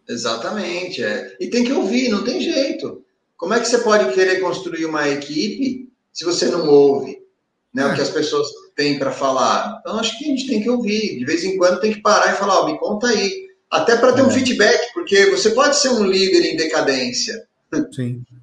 Exatamente, 0.07 1.03
é. 1.03 1.35
E 1.39 1.47
tem 1.47 1.63
que 1.63 1.73
ouvir, 1.73 2.09
não 2.09 2.23
tem 2.23 2.41
jeito. 2.41 3.03
Como 3.39 3.53
é 3.53 3.59
que 3.61 3.69
você 3.69 3.77
pode 3.77 4.13
querer 4.13 4.41
construir 4.41 4.85
uma 4.85 5.07
equipe 5.07 5.89
se 6.11 6.25
você 6.25 6.47
não 6.47 6.67
ouve 6.67 7.17
né, 7.73 7.83
é. 7.83 7.85
o 7.85 7.95
que 7.95 8.01
as 8.01 8.09
pessoas 8.09 8.45
têm 8.75 8.99
para 8.99 9.11
falar? 9.11 9.77
Então, 9.79 9.97
acho 9.97 10.19
que 10.19 10.25
a 10.25 10.27
gente 10.27 10.45
tem 10.45 10.61
que 10.61 10.69
ouvir. 10.69 11.17
De 11.17 11.23
vez 11.23 11.45
em 11.45 11.57
quando 11.57 11.79
tem 11.79 11.93
que 11.93 12.01
parar 12.01 12.33
e 12.33 12.35
falar, 12.37 12.59
oh, 12.59 12.65
me 12.65 12.77
conta 12.77 13.07
aí. 13.07 13.47
Até 13.71 13.95
para 13.95 14.11
ter 14.11 14.21
é. 14.21 14.23
um 14.25 14.29
feedback, 14.29 14.93
porque 14.93 15.27
você 15.27 15.51
pode 15.51 15.77
ser 15.77 15.87
um 15.87 16.03
líder 16.03 16.51
em 16.51 16.57
decadência. 16.57 17.47
Sim. 17.95 18.23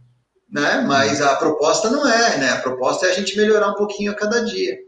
Né? 0.49 0.85
Mas 0.87 1.21
a 1.21 1.35
proposta 1.35 1.91
não 1.91 2.09
é, 2.09 2.39
né? 2.39 2.51
A 2.51 2.61
proposta 2.61 3.05
é 3.05 3.11
a 3.11 3.13
gente 3.13 3.37
melhorar 3.37 3.73
um 3.73 3.75
pouquinho 3.75 4.13
a 4.13 4.15
cada 4.15 4.45
dia. 4.45 4.79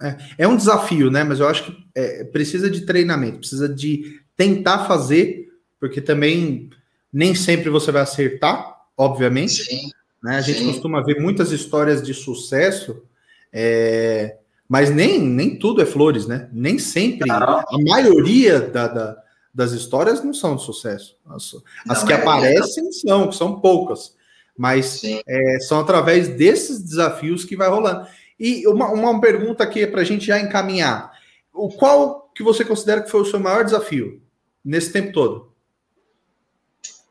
É, 0.00 0.16
é 0.38 0.46
um 0.46 0.54
desafio, 0.54 1.10
né? 1.10 1.24
Mas 1.24 1.40
eu 1.40 1.48
acho 1.48 1.64
que 1.64 1.76
é, 1.94 2.22
precisa 2.24 2.70
de 2.70 2.82
treinamento, 2.82 3.38
precisa 3.38 3.66
de 3.66 4.20
tentar 4.36 4.84
fazer, 4.84 5.48
porque 5.80 6.02
também 6.02 6.68
nem 7.10 7.34
sempre 7.34 7.70
você 7.70 7.90
vai 7.90 8.02
acertar, 8.02 8.79
obviamente. 9.00 9.64
Sim, 9.64 9.90
né? 10.22 10.36
A 10.36 10.40
gente 10.42 10.58
sim. 10.58 10.66
costuma 10.66 11.02
ver 11.02 11.18
muitas 11.18 11.50
histórias 11.52 12.02
de 12.02 12.12
sucesso, 12.12 13.02
é, 13.50 14.36
mas 14.68 14.90
nem, 14.90 15.18
nem 15.18 15.56
tudo 15.56 15.80
é 15.80 15.86
flores, 15.86 16.26
né? 16.26 16.50
Nem 16.52 16.78
sempre. 16.78 17.26
Não. 17.26 17.36
A 17.36 17.66
maioria 17.88 18.60
da, 18.60 18.86
da, 18.86 19.22
das 19.54 19.72
histórias 19.72 20.22
não 20.22 20.34
são 20.34 20.54
de 20.54 20.62
sucesso. 20.62 21.16
As, 21.26 21.56
as 21.88 22.04
que 22.04 22.12
é 22.12 22.16
aparecem 22.16 22.92
são, 22.92 23.32
são 23.32 23.60
poucas. 23.60 24.14
Mas 24.56 25.00
é, 25.02 25.58
são 25.60 25.80
através 25.80 26.28
desses 26.28 26.82
desafios 26.82 27.46
que 27.46 27.56
vai 27.56 27.70
rolando. 27.70 28.06
E 28.38 28.66
uma, 28.68 28.90
uma 28.92 29.18
pergunta 29.18 29.64
aqui 29.64 29.86
para 29.86 30.02
a 30.02 30.04
gente 30.04 30.26
já 30.26 30.38
encaminhar. 30.38 31.10
O 31.54 31.70
qual 31.70 32.30
que 32.34 32.42
você 32.42 32.62
considera 32.62 33.00
que 33.00 33.10
foi 33.10 33.22
o 33.22 33.24
seu 33.24 33.40
maior 33.40 33.64
desafio 33.64 34.20
nesse 34.62 34.92
tempo 34.92 35.12
todo? 35.12 35.49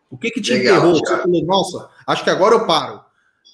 O 0.09 0.17
que 0.17 0.31
que 0.31 0.41
te 0.41 0.53
Legal, 0.53 0.77
enterrou? 0.77 0.99
Você 0.99 1.17
falou, 1.17 1.45
nossa, 1.45 1.89
acho 2.07 2.23
que 2.23 2.29
agora 2.29 2.55
eu 2.55 2.65
paro. 2.65 3.03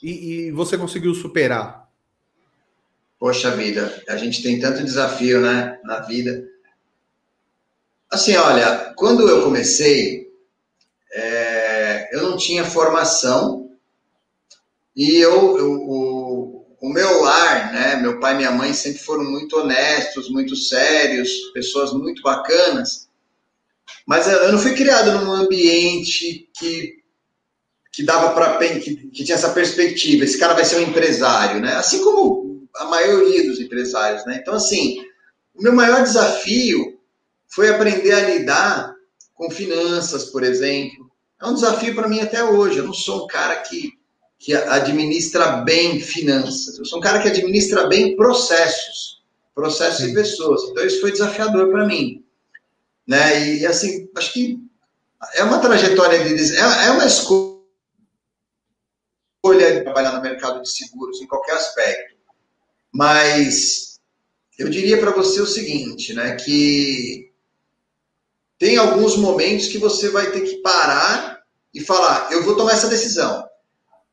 E, 0.01 0.47
e, 0.47 0.51
você 0.51 0.77
conseguiu 0.77 1.13
superar? 1.13 1.89
Poxa 3.19 3.51
vida, 3.51 4.03
a 4.07 4.17
gente 4.17 4.43
tem 4.43 4.59
tanto 4.59 4.83
desafio, 4.83 5.41
né, 5.41 5.79
na 5.83 6.01
vida. 6.01 6.47
Assim, 8.11 8.35
olha, 8.35 8.93
quando 8.95 9.27
eu 9.27 9.43
comecei, 9.43 10.29
é, 11.11 12.15
eu 12.15 12.23
não 12.23 12.37
tinha 12.37 12.63
formação 12.63 13.71
e 14.95 15.17
eu, 15.17 15.57
eu 15.57 16.65
o 16.85 16.89
meu 16.89 17.23
lar, 17.23 17.73
né, 17.73 17.95
meu 17.95 18.19
pai 18.19 18.35
e 18.35 18.37
minha 18.37 18.51
mãe 18.51 18.71
sempre 18.71 18.99
foram 18.99 19.23
muito 19.23 19.57
honestos, 19.57 20.29
muito 20.29 20.55
sérios, 20.55 21.31
pessoas 21.51 21.91
muito 21.91 22.21
bacanas, 22.21 23.04
mas 24.05 24.27
eu 24.27 24.51
não 24.51 24.59
fui 24.59 24.73
criado 24.73 25.11
num 25.11 25.31
ambiente 25.31 26.49
que, 26.57 26.93
que 27.91 28.03
dava 28.03 28.33
para 28.33 28.57
que, 28.79 28.95
que 28.95 29.23
tinha 29.23 29.35
essa 29.35 29.49
perspectiva, 29.49 30.23
esse 30.23 30.37
cara 30.37 30.53
vai 30.53 30.65
ser 30.65 30.77
um 30.77 30.89
empresário, 30.89 31.61
né? 31.61 31.73
Assim 31.75 32.03
como 32.03 32.67
a 32.75 32.85
maioria 32.85 33.45
dos 33.45 33.59
empresários, 33.59 34.25
né? 34.25 34.39
Então, 34.41 34.53
assim, 34.53 35.01
o 35.53 35.61
meu 35.61 35.73
maior 35.73 36.03
desafio 36.03 36.99
foi 37.47 37.69
aprender 37.69 38.11
a 38.11 38.29
lidar 38.29 38.95
com 39.33 39.49
finanças, 39.49 40.25
por 40.25 40.43
exemplo. 40.43 41.09
É 41.41 41.47
um 41.47 41.53
desafio 41.53 41.95
para 41.95 42.07
mim 42.07 42.19
até 42.19 42.43
hoje. 42.43 42.77
Eu 42.77 42.85
não 42.85 42.93
sou 42.93 43.23
um 43.23 43.27
cara 43.27 43.57
que 43.57 43.93
que 44.37 44.53
administra 44.53 45.63
bem 45.63 45.99
finanças. 45.99 46.77
Eu 46.77 46.85
sou 46.85 46.99
um 46.99 47.01
cara 47.01 47.21
que 47.21 47.27
administra 47.27 47.87
bem 47.87 48.15
processos, 48.15 49.23
processos 49.53 50.05
Sim. 50.05 50.11
e 50.11 50.13
pessoas. 50.13 50.63
Então 50.69 50.85
isso 50.85 51.01
foi 51.01 51.11
desafiador 51.11 51.71
para 51.71 51.85
mim, 51.85 52.23
né? 53.07 53.55
E 53.55 53.65
assim, 53.65 54.09
acho 54.15 54.33
que 54.33 54.59
é 55.35 55.43
uma 55.43 55.59
trajetória 55.59 56.23
de 56.23 56.55
é, 56.55 56.59
é 56.59 56.91
uma 56.91 57.05
escolha 57.05 57.55
de 59.43 59.81
trabalhar 59.81 60.13
no 60.13 60.21
mercado 60.21 60.61
de 60.61 60.69
seguros 60.69 61.21
em 61.21 61.27
qualquer 61.27 61.55
aspecto. 61.55 62.15
Mas 62.91 63.99
eu 64.57 64.69
diria 64.69 64.97
para 64.97 65.11
você 65.11 65.41
o 65.41 65.45
seguinte, 65.45 66.13
né? 66.13 66.35
Que 66.35 67.31
tem 68.57 68.77
alguns 68.77 69.17
momentos 69.17 69.67
que 69.67 69.77
você 69.77 70.09
vai 70.09 70.31
ter 70.31 70.41
que 70.41 70.57
parar 70.57 71.43
e 71.73 71.81
falar, 71.81 72.31
eu 72.31 72.43
vou 72.43 72.55
tomar 72.55 72.71
essa 72.71 72.87
decisão. 72.87 73.45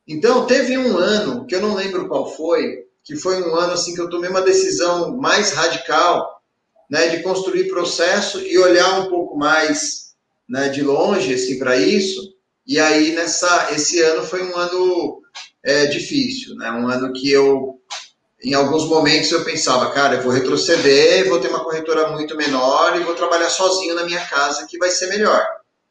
Então, 0.05 0.45
teve 0.45 0.77
um 0.77 0.97
ano, 0.97 1.47
que 1.47 1.55
eu 1.55 1.61
não 1.61 1.75
lembro 1.75 2.09
qual 2.09 2.29
foi, 2.35 2.85
que 3.03 3.15
foi 3.15 3.41
um 3.41 3.55
ano 3.55 3.73
assim 3.73 3.95
que 3.95 4.01
eu 4.01 4.09
tomei 4.09 4.29
uma 4.29 4.41
decisão 4.41 5.15
mais 5.15 5.51
radical, 5.51 6.42
né, 6.93 7.07
de 7.07 7.23
construir 7.23 7.69
processo 7.69 8.39
e 8.39 8.55
olhar 8.55 8.99
um 8.99 9.09
pouco 9.09 9.35
mais, 9.35 10.13
né, 10.47 10.69
de 10.69 10.83
longe 10.83 11.33
assim 11.33 11.57
para 11.57 11.75
isso. 11.75 12.21
E 12.67 12.79
aí 12.79 13.13
nessa 13.13 13.71
esse 13.71 13.99
ano 13.99 14.23
foi 14.23 14.43
um 14.43 14.55
ano 14.55 15.19
é, 15.63 15.87
difícil, 15.87 16.55
né? 16.55 16.69
Um 16.71 16.87
ano 16.87 17.11
que 17.11 17.31
eu 17.31 17.81
em 18.43 18.53
alguns 18.53 18.85
momentos 18.85 19.31
eu 19.31 19.43
pensava, 19.43 19.91
cara, 19.91 20.17
eu 20.17 20.21
vou 20.21 20.31
retroceder, 20.31 21.27
vou 21.27 21.39
ter 21.39 21.47
uma 21.47 21.63
corretora 21.63 22.11
muito 22.11 22.37
menor 22.37 22.95
e 22.95 23.03
vou 23.03 23.15
trabalhar 23.15 23.49
sozinho 23.49 23.95
na 23.95 24.05
minha 24.05 24.23
casa 24.27 24.67
que 24.67 24.77
vai 24.77 24.91
ser 24.91 25.07
melhor. 25.07 25.43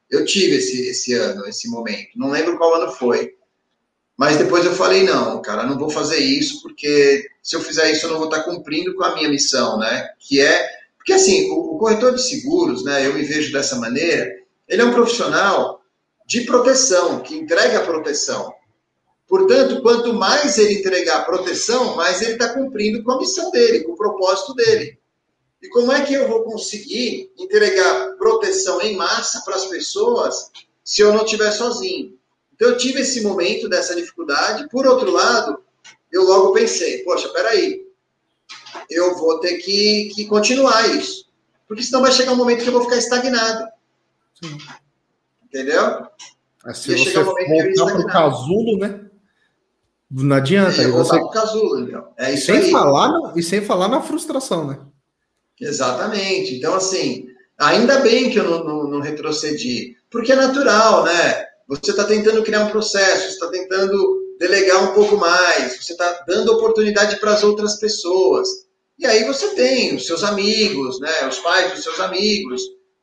Eu 0.08 0.24
tive 0.24 0.58
esse, 0.58 0.86
esse 0.86 1.14
ano, 1.14 1.48
esse 1.48 1.68
momento. 1.68 2.10
Não 2.14 2.30
lembro 2.30 2.56
qual 2.56 2.74
ano 2.74 2.92
foi. 2.92 3.34
Mas 4.16 4.36
depois 4.36 4.64
eu 4.64 4.74
falei, 4.74 5.02
não, 5.02 5.42
cara, 5.42 5.64
não 5.64 5.76
vou 5.76 5.90
fazer 5.90 6.18
isso, 6.18 6.62
porque 6.62 7.26
se 7.42 7.56
eu 7.56 7.60
fizer 7.60 7.90
isso, 7.90 8.06
eu 8.06 8.10
não 8.10 8.18
vou 8.18 8.28
estar 8.28 8.44
cumprindo 8.44 8.94
com 8.94 9.02
a 9.02 9.16
minha 9.16 9.28
missão, 9.28 9.78
né? 9.78 10.10
Que 10.20 10.40
é. 10.40 10.81
Porque 11.02 11.14
assim, 11.14 11.50
o, 11.50 11.76
corretor 11.78 12.14
de 12.14 12.22
seguros, 12.22 12.84
né? 12.84 13.04
Eu 13.04 13.14
me 13.14 13.24
vejo 13.24 13.52
dessa 13.52 13.74
maneira, 13.74 14.32
ele 14.68 14.82
é 14.82 14.84
um 14.84 14.92
profissional 14.92 15.82
de 16.24 16.42
proteção, 16.42 17.20
que 17.20 17.34
entrega 17.34 17.80
a 17.80 17.84
proteção. 17.84 18.54
Portanto, 19.26 19.82
quanto 19.82 20.14
mais 20.14 20.58
ele 20.58 20.74
entregar 20.74 21.26
proteção, 21.26 21.96
mais 21.96 22.22
ele 22.22 22.34
está 22.34 22.54
cumprindo 22.54 23.02
com 23.02 23.12
a 23.12 23.18
missão 23.18 23.50
dele, 23.50 23.80
com 23.80 23.92
o 23.92 23.96
propósito 23.96 24.54
dele. 24.54 24.96
E 25.60 25.68
como 25.70 25.90
é 25.90 26.04
que 26.04 26.14
eu 26.14 26.28
vou 26.28 26.44
conseguir 26.44 27.32
entregar 27.36 28.16
proteção 28.16 28.80
em 28.80 28.94
massa 28.94 29.42
para 29.44 29.56
as 29.56 29.64
pessoas 29.64 30.50
se 30.84 31.02
eu 31.02 31.12
não 31.12 31.24
estiver 31.24 31.50
sozinho? 31.50 32.16
Então 32.54 32.68
eu 32.68 32.76
tive 32.76 33.00
esse 33.00 33.22
momento 33.22 33.68
dessa 33.68 33.96
dificuldade. 33.96 34.68
Por 34.68 34.86
outro 34.86 35.10
lado, 35.10 35.58
eu 36.12 36.22
logo 36.22 36.52
pensei, 36.52 37.02
poxa, 37.02 37.28
peraí, 37.30 37.81
eu 38.90 39.16
vou 39.16 39.40
ter 39.40 39.58
que, 39.58 40.10
que 40.14 40.26
continuar 40.26 40.88
isso. 40.88 41.26
Porque 41.66 41.82
senão 41.82 42.02
vai 42.02 42.12
chegar 42.12 42.32
um 42.32 42.36
momento 42.36 42.62
que 42.62 42.68
eu 42.68 42.72
vou 42.72 42.84
ficar 42.84 42.96
estagnado. 42.96 43.66
Sim. 44.42 44.58
Entendeu? 45.44 46.06
É, 46.66 46.74
se 46.74 46.94
você 46.94 47.18
um 47.18 47.24
voltar 47.24 47.92
para 47.92 48.00
o 48.00 48.06
casulo, 48.06 48.78
né? 48.78 49.00
Não 50.10 50.36
adianta. 50.36 50.82
E 50.82 50.90
você... 50.90 51.18
casulo. 51.32 52.12
É 52.18 52.34
isso 52.34 52.46
sem 52.46 52.56
aí. 52.56 52.70
Falar, 52.70 53.32
e 53.34 53.42
sem 53.42 53.62
falar 53.62 53.88
na 53.88 54.02
frustração, 54.02 54.66
né? 54.66 54.78
Exatamente. 55.60 56.56
Então, 56.56 56.74
assim, 56.74 57.26
ainda 57.58 58.00
bem 58.00 58.30
que 58.30 58.38
eu 58.38 58.44
não, 58.44 58.64
não, 58.64 58.90
não 58.90 59.00
retrocedi. 59.00 59.96
Porque 60.10 60.32
é 60.32 60.36
natural, 60.36 61.04
né? 61.04 61.46
Você 61.68 61.90
está 61.90 62.04
tentando 62.04 62.42
criar 62.42 62.64
um 62.64 62.70
processo, 62.70 63.22
você 63.22 63.28
está 63.28 63.48
tentando 63.48 64.21
delegar 64.42 64.82
um 64.82 64.92
pouco 64.92 65.16
mais, 65.16 65.76
você 65.76 65.92
está 65.92 66.24
dando 66.26 66.52
oportunidade 66.52 67.16
para 67.20 67.32
as 67.32 67.44
outras 67.44 67.76
pessoas. 67.76 68.48
E 68.98 69.06
aí 69.06 69.24
você 69.24 69.54
tem 69.54 69.94
os 69.94 70.04
seus 70.04 70.24
amigos, 70.24 70.98
né, 71.00 71.28
os 71.28 71.38
pais 71.38 71.72
dos 71.72 71.84
seus 71.84 72.00
amigos. 72.00 72.60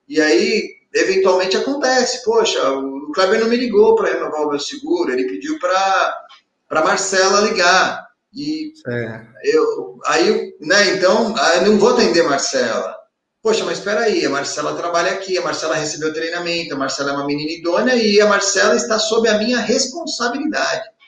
E 0.07 0.19
aí, 0.19 0.69
eventualmente 0.93 1.55
acontece, 1.55 2.25
poxa, 2.25 2.69
o 2.71 3.11
Kleber 3.13 3.39
não 3.39 3.47
me 3.47 3.55
ligou 3.55 3.95
para 3.95 4.11
renovar 4.11 4.41
o 4.41 4.49
meu 4.49 4.59
seguro, 4.59 5.13
ele 5.13 5.29
pediu 5.29 5.57
para 5.59 6.83
Marcela 6.83 7.39
ligar. 7.41 8.05
E 8.33 8.73
é. 8.89 9.21
eu, 9.45 9.97
aí, 10.07 10.53
né, 10.59 10.95
então, 10.95 11.33
eu 11.55 11.61
não 11.67 11.79
vou 11.79 11.91
atender 11.91 12.23
Marcela. 12.23 12.97
Poxa, 13.41 13.63
mas 13.63 13.77
espera 13.77 14.01
aí, 14.01 14.25
a 14.25 14.29
Marcela 14.29 14.75
trabalha 14.75 15.11
aqui, 15.11 15.37
a 15.37 15.41
Marcela 15.41 15.75
recebeu 15.75 16.13
treinamento, 16.13 16.75
a 16.75 16.77
Marcela 16.77 17.11
é 17.11 17.13
uma 17.13 17.25
menina 17.25 17.51
idônea 17.51 17.95
e 17.95 18.19
a 18.19 18.27
Marcela 18.27 18.75
está 18.75 18.99
sob 18.99 19.29
a 19.29 19.37
minha 19.37 19.59
responsabilidade. 19.59 20.98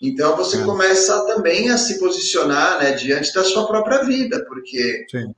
Então 0.00 0.36
você 0.36 0.58
é. 0.58 0.64
começa 0.64 1.26
também 1.26 1.70
a 1.70 1.76
se 1.76 1.98
posicionar 1.98 2.82
né, 2.82 2.92
diante 2.92 3.32
da 3.34 3.42
sua 3.42 3.66
própria 3.66 4.04
vida, 4.04 4.44
porque 4.46 5.06
Sim. 5.10 5.34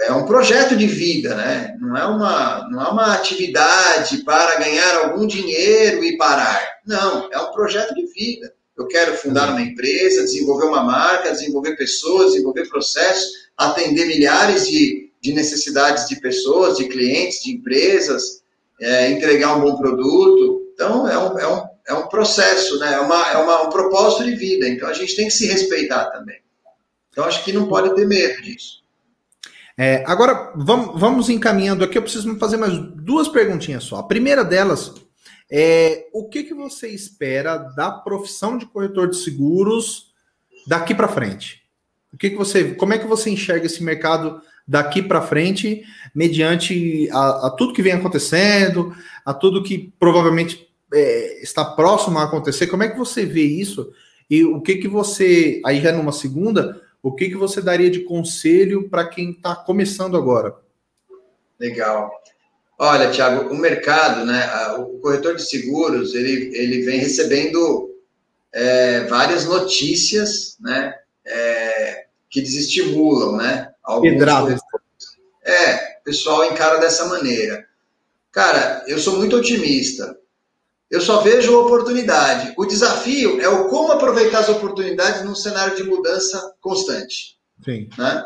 é 0.00 0.12
um 0.12 0.26
projeto 0.26 0.76
de 0.76 0.86
vida, 0.86 1.34
né? 1.34 1.76
Não 1.80 1.96
é 1.96 2.06
uma, 2.06 2.68
não 2.70 2.82
é 2.84 2.88
uma 2.90 3.14
atividade 3.14 4.18
para 4.18 4.58
ganhar 4.58 5.04
algum 5.04 5.26
dinheiro 5.26 6.04
e 6.04 6.16
parar. 6.16 6.60
Não, 6.86 7.30
é 7.32 7.38
um 7.38 7.52
projeto 7.52 7.94
de 7.94 8.06
vida. 8.06 8.52
Eu 8.76 8.86
quero 8.86 9.16
fundar 9.16 9.50
uma 9.50 9.62
empresa, 9.62 10.24
desenvolver 10.24 10.66
uma 10.66 10.82
marca, 10.82 11.30
desenvolver 11.30 11.76
pessoas, 11.76 12.32
desenvolver 12.32 12.68
processos, 12.68 13.30
atender 13.56 14.06
milhares 14.06 14.66
de 14.66 15.12
de 15.22 15.32
necessidades 15.32 16.08
de 16.08 16.16
pessoas, 16.20 16.76
de 16.76 16.88
clientes, 16.88 17.44
de 17.44 17.52
empresas, 17.52 18.42
é, 18.80 19.10
entregar 19.12 19.56
um 19.56 19.60
bom 19.60 19.76
produto. 19.76 20.62
Então, 20.74 21.08
é 21.08 21.16
um, 21.16 21.38
é 21.38 21.46
um, 21.46 21.64
é 21.86 21.94
um 21.94 22.08
processo, 22.08 22.78
né? 22.78 22.94
é, 22.94 23.00
uma, 23.00 23.28
é 23.30 23.36
uma, 23.38 23.62
um 23.62 23.70
propósito 23.70 24.24
de 24.24 24.34
vida. 24.36 24.68
Então, 24.68 24.88
a 24.88 24.92
gente 24.92 25.16
tem 25.16 25.26
que 25.26 25.32
se 25.32 25.46
respeitar 25.46 26.06
também. 26.06 26.40
Então, 27.10 27.24
acho 27.24 27.44
que 27.44 27.52
não 27.52 27.68
pode 27.68 27.94
ter 27.94 28.06
medo 28.06 28.40
disso. 28.42 28.82
É, 29.76 30.04
agora, 30.06 30.52
vamos, 30.54 31.00
vamos 31.00 31.28
encaminhando 31.28 31.84
aqui. 31.84 31.98
Eu 31.98 32.02
preciso 32.02 32.38
fazer 32.38 32.56
mais 32.56 32.76
duas 32.96 33.28
perguntinhas 33.28 33.84
só. 33.84 33.96
A 33.96 34.06
primeira 34.06 34.44
delas 34.44 34.94
é 35.50 36.06
o 36.12 36.28
que, 36.28 36.44
que 36.44 36.54
você 36.54 36.88
espera 36.88 37.58
da 37.58 37.90
profissão 37.90 38.56
de 38.56 38.66
corretor 38.66 39.08
de 39.08 39.16
seguros 39.16 40.12
daqui 40.66 40.94
para 40.94 41.08
frente? 41.08 41.62
O 42.12 42.16
que, 42.16 42.30
que 42.30 42.36
você, 42.36 42.74
como 42.74 42.92
é 42.92 42.98
que 42.98 43.06
você 43.06 43.30
enxerga 43.30 43.66
esse 43.66 43.82
mercado 43.82 44.40
daqui 44.66 45.02
para 45.02 45.22
frente, 45.22 45.82
mediante 46.14 47.08
a, 47.10 47.48
a, 47.48 47.50
tudo 47.50 47.72
que 47.72 47.82
vem 47.82 47.92
acontecendo, 47.92 48.94
a 49.24 49.34
tudo 49.34 49.62
que 49.62 49.92
provavelmente 49.98 50.71
é, 50.92 51.42
está 51.42 51.64
próximo 51.64 52.18
a 52.18 52.24
acontecer. 52.24 52.66
Como 52.66 52.82
é 52.82 52.88
que 52.88 52.98
você 52.98 53.24
vê 53.24 53.42
isso? 53.42 53.92
E 54.28 54.44
o 54.44 54.60
que 54.60 54.76
que 54.76 54.88
você, 54.88 55.60
aí 55.64 55.80
já 55.80 55.92
numa 55.92 56.12
segunda, 56.12 56.80
o 57.02 57.12
que 57.12 57.28
que 57.28 57.36
você 57.36 57.60
daria 57.60 57.90
de 57.90 58.00
conselho 58.00 58.88
para 58.88 59.06
quem 59.06 59.30
está 59.32 59.54
começando 59.54 60.16
agora? 60.16 60.54
Legal. 61.58 62.10
Olha, 62.78 63.10
Thiago, 63.10 63.52
o 63.52 63.58
mercado, 63.58 64.24
né, 64.24 64.44
o 64.78 64.98
corretor 64.98 65.36
de 65.36 65.42
seguros, 65.42 66.14
ele, 66.14 66.56
ele 66.56 66.82
vem 66.82 66.98
recebendo 66.98 67.94
é, 68.52 69.04
várias 69.04 69.44
notícias, 69.44 70.56
né, 70.60 70.94
é, 71.24 72.06
que 72.28 72.40
desestimulam, 72.40 73.36
né, 73.36 73.72
Pedradas. 74.00 74.60
É, 75.44 75.98
o 76.00 76.04
pessoal 76.04 76.44
encara 76.44 76.78
dessa 76.78 77.06
maneira. 77.06 77.66
Cara, 78.30 78.84
eu 78.86 78.98
sou 78.98 79.18
muito 79.18 79.36
otimista. 79.36 80.16
Eu 80.92 81.00
só 81.00 81.22
vejo 81.22 81.58
oportunidade. 81.58 82.52
O 82.54 82.66
desafio 82.66 83.40
é 83.40 83.48
o 83.48 83.70
como 83.70 83.92
aproveitar 83.92 84.40
as 84.40 84.50
oportunidades 84.50 85.24
num 85.24 85.34
cenário 85.34 85.74
de 85.74 85.84
mudança 85.84 86.54
constante. 86.60 87.38
Sim. 87.64 87.88
Né? 87.96 88.22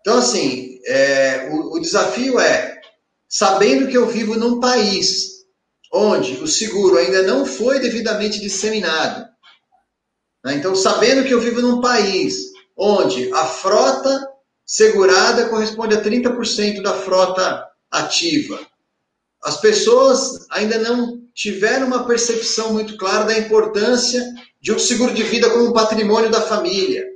Então, 0.00 0.18
assim, 0.18 0.80
é, 0.86 1.48
o, 1.52 1.76
o 1.76 1.78
desafio 1.78 2.40
é, 2.40 2.80
sabendo 3.28 3.86
que 3.86 3.96
eu 3.96 4.08
vivo 4.08 4.34
num 4.34 4.58
país 4.58 5.44
onde 5.92 6.34
o 6.42 6.48
seguro 6.48 6.98
ainda 6.98 7.22
não 7.22 7.46
foi 7.46 7.78
devidamente 7.78 8.40
disseminado, 8.40 9.28
né? 10.44 10.54
então, 10.54 10.74
sabendo 10.74 11.24
que 11.24 11.32
eu 11.32 11.40
vivo 11.40 11.60
num 11.60 11.80
país 11.80 12.50
onde 12.76 13.32
a 13.32 13.44
frota 13.44 14.28
segurada 14.66 15.48
corresponde 15.48 15.94
a 15.94 16.02
30% 16.02 16.82
da 16.82 16.94
frota 16.94 17.64
ativa. 17.90 18.58
As 19.42 19.60
pessoas 19.60 20.46
ainda 20.50 20.78
não 20.78 21.20
tiveram 21.34 21.86
uma 21.86 22.06
percepção 22.06 22.72
muito 22.72 22.96
clara 22.96 23.24
da 23.24 23.38
importância 23.38 24.22
de 24.60 24.72
um 24.72 24.78
seguro 24.78 25.14
de 25.14 25.22
vida 25.22 25.48
como 25.48 25.68
um 25.68 25.72
patrimônio 25.72 26.30
da 26.30 26.42
família. 26.42 27.06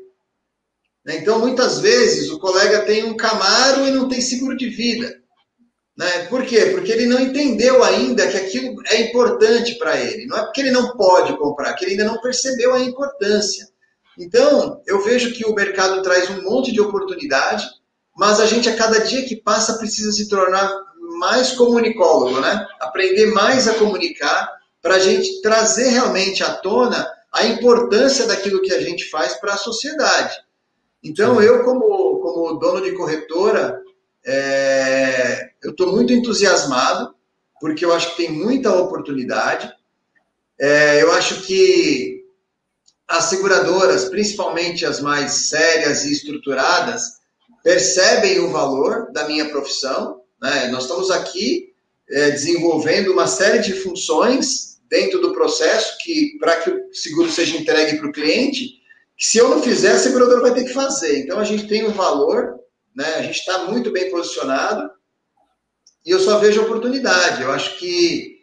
Então, 1.06 1.38
muitas 1.38 1.80
vezes, 1.80 2.30
o 2.30 2.38
colega 2.38 2.82
tem 2.86 3.04
um 3.04 3.16
Camaro 3.16 3.86
e 3.86 3.90
não 3.90 4.08
tem 4.08 4.22
seguro 4.22 4.56
de 4.56 4.70
vida. 4.70 5.14
Né? 5.96 6.24
Por 6.26 6.44
quê? 6.46 6.70
Porque 6.72 6.90
ele 6.90 7.06
não 7.06 7.20
entendeu 7.20 7.84
ainda 7.84 8.26
que 8.26 8.36
aquilo 8.36 8.74
é 8.86 9.02
importante 9.02 9.76
para 9.76 10.00
ele. 10.00 10.26
Não 10.26 10.38
é 10.38 10.44
porque 10.44 10.62
ele 10.62 10.70
não 10.70 10.96
pode 10.96 11.36
comprar, 11.36 11.74
que 11.74 11.84
ele 11.84 11.92
ainda 11.92 12.04
não 12.04 12.20
percebeu 12.20 12.72
a 12.74 12.80
importância. 12.80 13.68
Então, 14.18 14.80
eu 14.86 15.02
vejo 15.04 15.32
que 15.32 15.44
o 15.44 15.54
mercado 15.54 16.02
traz 16.02 16.30
um 16.30 16.42
monte 16.42 16.72
de 16.72 16.80
oportunidade, 16.80 17.66
mas 18.16 18.40
a 18.40 18.46
gente, 18.46 18.68
a 18.68 18.76
cada 18.76 19.00
dia 19.00 19.26
que 19.26 19.36
passa, 19.36 19.76
precisa 19.76 20.10
se 20.12 20.28
tornar 20.28 20.72
mais 21.18 21.52
comunicólogo, 21.52 22.40
né? 22.40 22.66
Aprender 22.80 23.26
mais 23.32 23.66
a 23.68 23.74
comunicar 23.74 24.50
para 24.82 24.96
a 24.96 24.98
gente 24.98 25.40
trazer 25.40 25.88
realmente 25.88 26.42
à 26.42 26.54
tona 26.54 27.10
a 27.32 27.46
importância 27.46 28.26
daquilo 28.26 28.62
que 28.62 28.72
a 28.72 28.80
gente 28.80 29.08
faz 29.10 29.34
para 29.34 29.54
a 29.54 29.58
sociedade. 29.58 30.36
Então, 31.02 31.40
Sim. 31.40 31.46
eu, 31.46 31.64
como, 31.64 32.20
como 32.20 32.58
dono 32.58 32.80
de 32.82 32.92
corretora, 32.92 33.82
é, 34.24 35.50
eu 35.62 35.72
estou 35.72 35.92
muito 35.92 36.12
entusiasmado, 36.12 37.14
porque 37.60 37.84
eu 37.84 37.92
acho 37.92 38.10
que 38.10 38.24
tem 38.24 38.32
muita 38.32 38.74
oportunidade. 38.74 39.70
É, 40.58 41.02
eu 41.02 41.12
acho 41.12 41.42
que 41.42 42.24
as 43.06 43.24
seguradoras, 43.24 44.06
principalmente 44.06 44.86
as 44.86 45.00
mais 45.00 45.48
sérias 45.48 46.04
e 46.04 46.12
estruturadas, 46.12 47.18
percebem 47.62 48.38
o 48.40 48.50
valor 48.50 49.10
da 49.12 49.26
minha 49.26 49.48
profissão. 49.48 50.20
Né? 50.44 50.68
Nós 50.68 50.82
estamos 50.82 51.10
aqui 51.10 51.72
é, 52.10 52.30
desenvolvendo 52.32 53.10
uma 53.10 53.26
série 53.26 53.60
de 53.60 53.72
funções 53.72 54.78
dentro 54.90 55.18
do 55.18 55.32
processo 55.32 55.96
que, 56.02 56.36
para 56.38 56.60
que 56.60 56.68
o 56.68 56.94
seguro 56.94 57.30
seja 57.30 57.56
entregue 57.56 57.96
para 57.96 58.10
o 58.10 58.12
cliente, 58.12 58.74
que 59.16 59.24
se 59.24 59.38
eu 59.38 59.48
não 59.48 59.62
fizer, 59.62 59.92
a 59.92 59.98
seguradora 59.98 60.42
vai 60.42 60.52
ter 60.52 60.64
que 60.64 60.74
fazer. 60.74 61.20
Então, 61.20 61.38
a 61.38 61.44
gente 61.44 61.66
tem 61.66 61.86
um 61.86 61.92
valor, 61.92 62.60
né? 62.94 63.06
a 63.14 63.22
gente 63.22 63.38
está 63.38 63.64
muito 63.64 63.90
bem 63.90 64.10
posicionado 64.10 64.90
e 66.04 66.10
eu 66.10 66.20
só 66.20 66.38
vejo 66.38 66.60
oportunidade. 66.60 67.40
Eu 67.40 67.50
acho 67.50 67.78
que, 67.78 68.40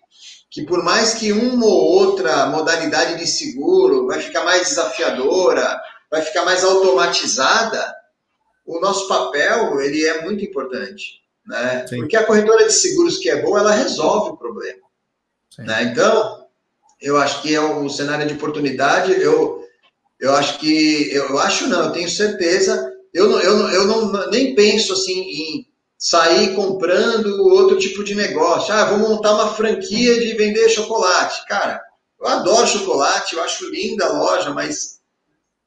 que 0.50 0.64
por 0.64 0.84
mais 0.84 1.14
que 1.14 1.32
uma 1.32 1.68
ou 1.68 1.84
outra 1.84 2.48
modalidade 2.48 3.20
de 3.20 3.28
seguro 3.28 4.08
vai 4.08 4.20
ficar 4.20 4.44
mais 4.44 4.70
desafiadora, 4.70 5.80
vai 6.10 6.24
ficar 6.24 6.46
mais 6.46 6.64
automatizada, 6.64 7.96
o 8.66 8.80
nosso 8.80 9.08
papel 9.08 9.80
ele 9.82 10.04
é 10.04 10.24
muito 10.24 10.44
importante. 10.44 11.21
Né? 11.52 11.86
Porque 11.90 12.16
a 12.16 12.26
corretora 12.26 12.66
de 12.66 12.72
seguros 12.72 13.18
que 13.18 13.30
é 13.30 13.42
boa, 13.42 13.60
ela 13.60 13.74
resolve 13.74 14.30
o 14.30 14.38
problema. 14.38 14.80
Né? 15.60 15.84
Então, 15.84 16.48
eu 17.02 17.18
acho 17.18 17.42
que 17.42 17.54
é 17.54 17.60
um 17.60 17.90
cenário 17.90 18.26
de 18.26 18.36
oportunidade. 18.36 19.12
Eu, 19.22 19.62
eu 20.18 20.34
acho 20.34 20.58
que, 20.60 21.14
eu 21.14 21.38
acho 21.40 21.68
não, 21.68 21.88
eu 21.88 21.92
tenho 21.92 22.10
certeza. 22.10 22.90
Eu, 23.14 23.28
não, 23.28 23.40
eu, 23.42 23.58
não, 23.58 23.70
eu 23.70 23.86
não, 23.86 24.30
nem 24.30 24.56
penso 24.56 24.94
assim 24.94 25.20
em 25.20 25.68
sair 25.98 26.56
comprando 26.56 27.44
outro 27.50 27.78
tipo 27.78 28.02
de 28.02 28.16
negócio. 28.16 28.74
Ah, 28.74 28.86
vou 28.86 29.00
montar 29.00 29.34
uma 29.34 29.54
franquia 29.54 30.22
de 30.22 30.34
vender 30.36 30.70
chocolate. 30.70 31.46
Cara, 31.48 31.82
eu 32.18 32.28
adoro 32.28 32.66
chocolate, 32.66 33.36
eu 33.36 33.44
acho 33.44 33.70
linda 33.70 34.06
a 34.06 34.14
loja, 34.14 34.52
mas 34.52 35.02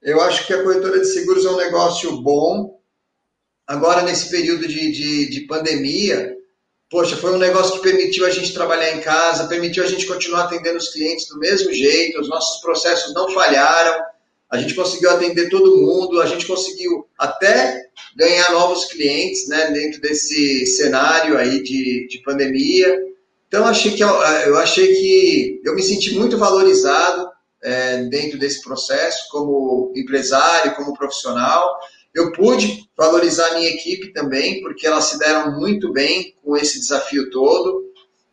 eu 0.00 0.18
acho 0.22 0.46
que 0.46 0.54
a 0.54 0.62
corretora 0.62 0.98
de 0.98 1.06
seguros 1.06 1.44
é 1.44 1.50
um 1.50 1.58
negócio 1.58 2.22
bom. 2.22 2.80
Agora, 3.66 4.02
nesse 4.02 4.30
período 4.30 4.68
de, 4.68 4.92
de, 4.92 5.30
de 5.30 5.40
pandemia, 5.42 6.36
poxa, 6.90 7.16
foi 7.16 7.32
um 7.32 7.38
negócio 7.38 7.74
que 7.74 7.82
permitiu 7.82 8.26
a 8.26 8.30
gente 8.30 8.52
trabalhar 8.52 8.94
em 8.94 9.00
casa, 9.00 9.48
permitiu 9.48 9.82
a 9.82 9.86
gente 9.86 10.06
continuar 10.06 10.44
atendendo 10.44 10.76
os 10.76 10.90
clientes 10.90 11.28
do 11.28 11.38
mesmo 11.38 11.72
jeito, 11.72 12.20
os 12.20 12.28
nossos 12.28 12.60
processos 12.60 13.14
não 13.14 13.30
falharam, 13.30 14.02
a 14.50 14.58
gente 14.58 14.74
conseguiu 14.74 15.10
atender 15.10 15.48
todo 15.48 15.76
mundo, 15.76 16.20
a 16.20 16.26
gente 16.26 16.46
conseguiu 16.46 17.08
até 17.18 17.86
ganhar 18.14 18.52
novos 18.52 18.84
clientes, 18.84 19.48
né, 19.48 19.70
dentro 19.72 20.00
desse 20.00 20.66
cenário 20.66 21.36
aí 21.36 21.62
de, 21.62 22.06
de 22.06 22.18
pandemia. 22.18 23.02
Então, 23.48 23.66
achei 23.66 23.92
que, 23.92 24.02
eu 24.02 24.56
achei 24.58 24.94
que 24.94 25.60
eu 25.64 25.74
me 25.74 25.82
senti 25.82 26.14
muito 26.14 26.38
valorizado 26.38 27.28
é, 27.62 28.04
dentro 28.04 28.38
desse 28.38 28.62
processo, 28.62 29.28
como 29.30 29.92
empresário, 29.96 30.74
como 30.76 30.94
profissional, 30.94 31.78
eu 32.14 32.32
pude 32.32 32.88
valorizar 32.96 33.48
a 33.48 33.58
minha 33.58 33.70
equipe 33.70 34.12
também, 34.12 34.62
porque 34.62 34.86
elas 34.86 35.04
se 35.06 35.18
deram 35.18 35.58
muito 35.58 35.92
bem 35.92 36.34
com 36.42 36.56
esse 36.56 36.78
desafio 36.78 37.28
todo. 37.30 37.82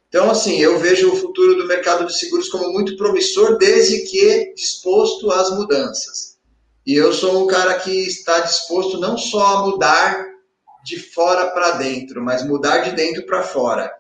Então, 0.08 0.30
assim, 0.30 0.60
eu 0.60 0.78
vejo 0.78 1.12
o 1.12 1.16
futuro 1.16 1.56
do 1.56 1.68
mercado 1.68 2.06
de 2.06 2.18
seguros 2.18 2.50
como 2.50 2.72
muito 2.72 2.96
promissor, 2.98 3.58
desde 3.58 4.02
que 4.02 4.54
disposto 4.54 5.32
às 5.32 5.50
mudanças. 5.52 6.38
E 6.86 6.94
eu 6.94 7.14
sou 7.14 7.44
um 7.44 7.48
cara 7.48 7.80
que 7.80 7.92
está 8.08 8.42
disposto 8.42 9.00
não 9.00 9.18
só 9.18 9.58
a 9.58 9.68
mudar 9.68 10.28
de 10.84 11.00
fora 11.00 11.50
para 11.52 11.72
dentro, 11.72 12.22
mas 12.22 12.46
mudar 12.46 12.80
de 12.80 12.96
dentro 12.96 13.26
para 13.26 13.44
fora. 13.44 13.92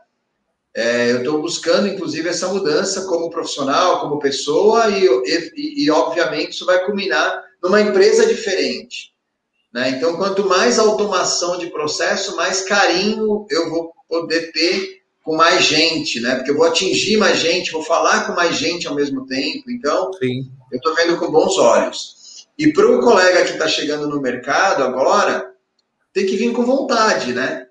É, 0.73 1.11
eu 1.11 1.19
estou 1.19 1.41
buscando, 1.41 1.87
inclusive, 1.87 2.29
essa 2.29 2.47
mudança 2.47 3.05
como 3.05 3.29
profissional, 3.29 3.99
como 4.01 4.19
pessoa, 4.19 4.89
e, 4.89 5.05
e, 5.05 5.85
e, 5.85 5.91
obviamente, 5.91 6.53
isso 6.53 6.65
vai 6.65 6.85
culminar 6.85 7.43
numa 7.61 7.81
empresa 7.81 8.25
diferente. 8.25 9.11
Né? 9.73 9.91
Então, 9.91 10.17
quanto 10.17 10.47
mais 10.47 10.77
automação 10.77 11.57
de 11.57 11.67
processo, 11.67 12.35
mais 12.35 12.61
carinho 12.61 13.45
eu 13.49 13.69
vou 13.69 13.93
poder 14.07 14.51
ter 14.51 15.01
com 15.23 15.35
mais 15.35 15.63
gente, 15.63 16.19
né? 16.19 16.35
Porque 16.35 16.51
eu 16.51 16.57
vou 16.57 16.65
atingir 16.65 17.17
mais 17.17 17.39
gente, 17.39 17.71
vou 17.71 17.83
falar 17.83 18.25
com 18.25 18.33
mais 18.33 18.55
gente 18.55 18.87
ao 18.87 18.95
mesmo 18.95 19.25
tempo. 19.25 19.69
Então, 19.69 20.11
Sim. 20.13 20.51
eu 20.71 20.77
estou 20.77 20.95
vendo 20.95 21.17
com 21.17 21.31
bons 21.31 21.57
olhos. 21.57 22.47
E 22.57 22.73
para 22.73 22.89
o 22.89 22.99
colega 22.99 23.45
que 23.45 23.51
está 23.51 23.67
chegando 23.67 24.09
no 24.09 24.19
mercado 24.19 24.83
agora, 24.83 25.51
tem 26.13 26.25
que 26.25 26.35
vir 26.35 26.51
com 26.51 26.65
vontade, 26.65 27.33
né? 27.33 27.67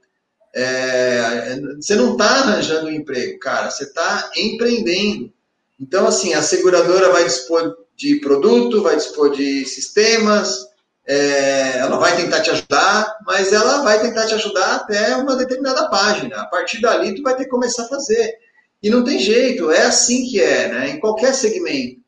É, 0.54 1.60
você 1.76 1.94
não 1.94 2.12
está 2.12 2.24
arranjando 2.24 2.86
um 2.86 2.90
emprego, 2.90 3.38
cara, 3.38 3.70
você 3.70 3.84
está 3.84 4.30
empreendendo. 4.36 5.32
Então, 5.78 6.06
assim, 6.06 6.34
a 6.34 6.42
seguradora 6.42 7.10
vai 7.10 7.24
dispor 7.24 7.76
de 7.96 8.16
produto, 8.16 8.82
vai 8.82 8.96
dispor 8.96 9.30
de 9.30 9.64
sistemas, 9.64 10.66
é, 11.10 11.78
ela 11.78 11.96
vai 11.96 12.16
tentar 12.16 12.40
te 12.40 12.50
ajudar, 12.50 13.18
mas 13.26 13.52
ela 13.52 13.82
vai 13.82 14.00
tentar 14.00 14.26
te 14.26 14.34
ajudar 14.34 14.76
até 14.76 15.16
uma 15.16 15.34
determinada 15.34 15.88
página. 15.88 16.40
A 16.40 16.46
partir 16.46 16.80
dali, 16.80 17.16
tu 17.16 17.22
vai 17.22 17.34
ter 17.34 17.44
que 17.44 17.50
começar 17.50 17.82
a 17.82 17.88
fazer. 17.88 18.32
E 18.80 18.88
não 18.88 19.02
tem 19.02 19.18
jeito, 19.18 19.72
é 19.72 19.82
assim 19.82 20.24
que 20.28 20.40
é, 20.40 20.68
né? 20.68 20.90
Em 20.90 21.00
qualquer 21.00 21.34
segmento. 21.34 22.00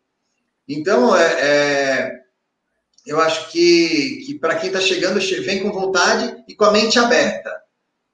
Então, 0.69 1.17
é, 1.17 1.33
é 1.41 2.13
eu 3.05 3.21
acho 3.21 3.51
que, 3.51 4.23
que 4.25 4.39
para 4.39 4.55
quem 4.55 4.69
está 4.69 4.81
chegando, 4.81 5.19
vem 5.19 5.61
com 5.61 5.73
vontade 5.73 6.37
e 6.47 6.55
com 6.55 6.65
a 6.65 6.71
mente 6.71 6.97
aberta. 6.97 7.51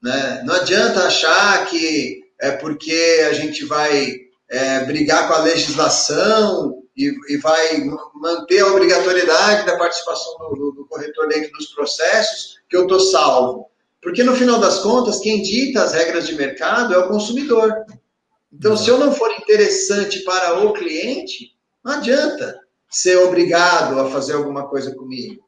Né? 0.03 0.43
Não 0.47 0.55
adianta 0.55 1.07
achar 1.07 1.66
que 1.66 2.22
é 2.41 2.53
porque 2.53 3.26
a 3.28 3.34
gente 3.34 3.66
vai 3.66 4.14
é, 4.49 4.86
brigar 4.86 5.28
com 5.28 5.34
a 5.34 5.43
legislação 5.43 6.82
e, 6.99 7.14
e 7.28 7.36
vai 7.36 7.84
manter 8.14 8.59
a 8.61 8.66
obrigatoriedade 8.66 9.64
da 9.64 9.78
participação 9.78 10.36
do, 10.51 10.72
do, 10.72 10.84
corretor 10.86 11.28
dentro 11.28 11.53
dos 11.53 11.68
processos, 11.68 12.59
que 12.68 12.76
eu 12.76 12.82
estou 12.82 12.99
salvo. 12.99 13.68
Porque, 14.03 14.24
no 14.24 14.34
final 14.34 14.59
das 14.59 14.80
contas, 14.80 15.20
quem 15.20 15.40
dita 15.40 15.82
as 15.82 15.92
regras 15.92 16.26
de 16.26 16.34
mercado 16.34 16.92
é 16.92 16.99
o 16.99 17.09
consumidor. 17.09 17.72
Então, 18.53 18.76
se 18.76 18.88
eu 18.88 18.99
não 18.99 19.12
for 19.12 19.30
interessante 19.32 20.20
para 20.20 20.64
o 20.64 20.72
cliente, 20.72 21.55
não 21.84 21.92
adianta 21.92 22.59
ser 22.90 23.16
obrigado 23.18 24.01
a 24.01 24.11
fazer 24.11 24.32
alguma 24.32 24.66
coisa 24.66 24.94
comigo. 24.94 25.44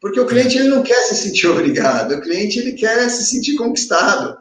Porque 0.00 0.20
o 0.20 0.26
cliente 0.26 0.56
ele 0.56 0.68
não 0.68 0.82
quer 0.82 1.00
se 1.02 1.16
sentir 1.16 1.48
obrigado, 1.48 2.12
o 2.12 2.20
cliente 2.20 2.58
ele 2.58 2.72
quer 2.72 3.10
se 3.10 3.26
sentir 3.26 3.56
conquistado. 3.56 4.38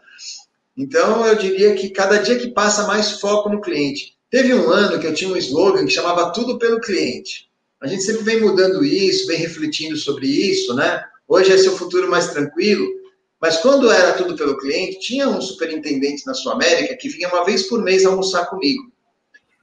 Então, 0.78 1.26
eu 1.26 1.36
diria 1.36 1.76
que 1.76 1.90
cada 1.90 2.20
dia 2.20 2.40
que 2.40 2.52
passa, 2.52 2.88
mais 2.88 3.20
foco 3.20 3.50
no 3.50 3.62
cliente. 3.62 4.13
Teve 4.34 4.52
um 4.52 4.68
ano 4.72 5.00
que 5.00 5.06
eu 5.06 5.14
tinha 5.14 5.32
um 5.32 5.38
slogan 5.38 5.86
que 5.86 5.92
chamava 5.92 6.34
Tudo 6.34 6.58
pelo 6.58 6.82
Cliente. 6.82 7.52
A 7.80 7.86
gente 7.86 8.02
sempre 8.02 8.24
vem 8.24 8.42
mudando 8.42 8.84
isso, 8.84 9.28
vem 9.28 9.38
refletindo 9.38 9.96
sobre 9.96 10.26
isso, 10.26 10.74
né? 10.74 11.04
Hoje 11.28 11.52
é 11.52 11.58
seu 11.60 11.78
futuro 11.78 12.10
mais 12.10 12.30
tranquilo. 12.30 12.84
Mas 13.40 13.58
quando 13.58 13.92
era 13.92 14.14
tudo 14.14 14.36
pelo 14.36 14.58
cliente, 14.58 15.02
tinha 15.02 15.30
um 15.30 15.40
superintendente 15.40 16.26
na 16.26 16.34
Sul 16.34 16.52
América 16.52 16.98
que 16.98 17.10
vinha 17.10 17.30
uma 17.30 17.46
vez 17.46 17.68
por 17.68 17.84
mês 17.84 18.08
almoçar 18.08 18.48
comigo. 18.48 18.92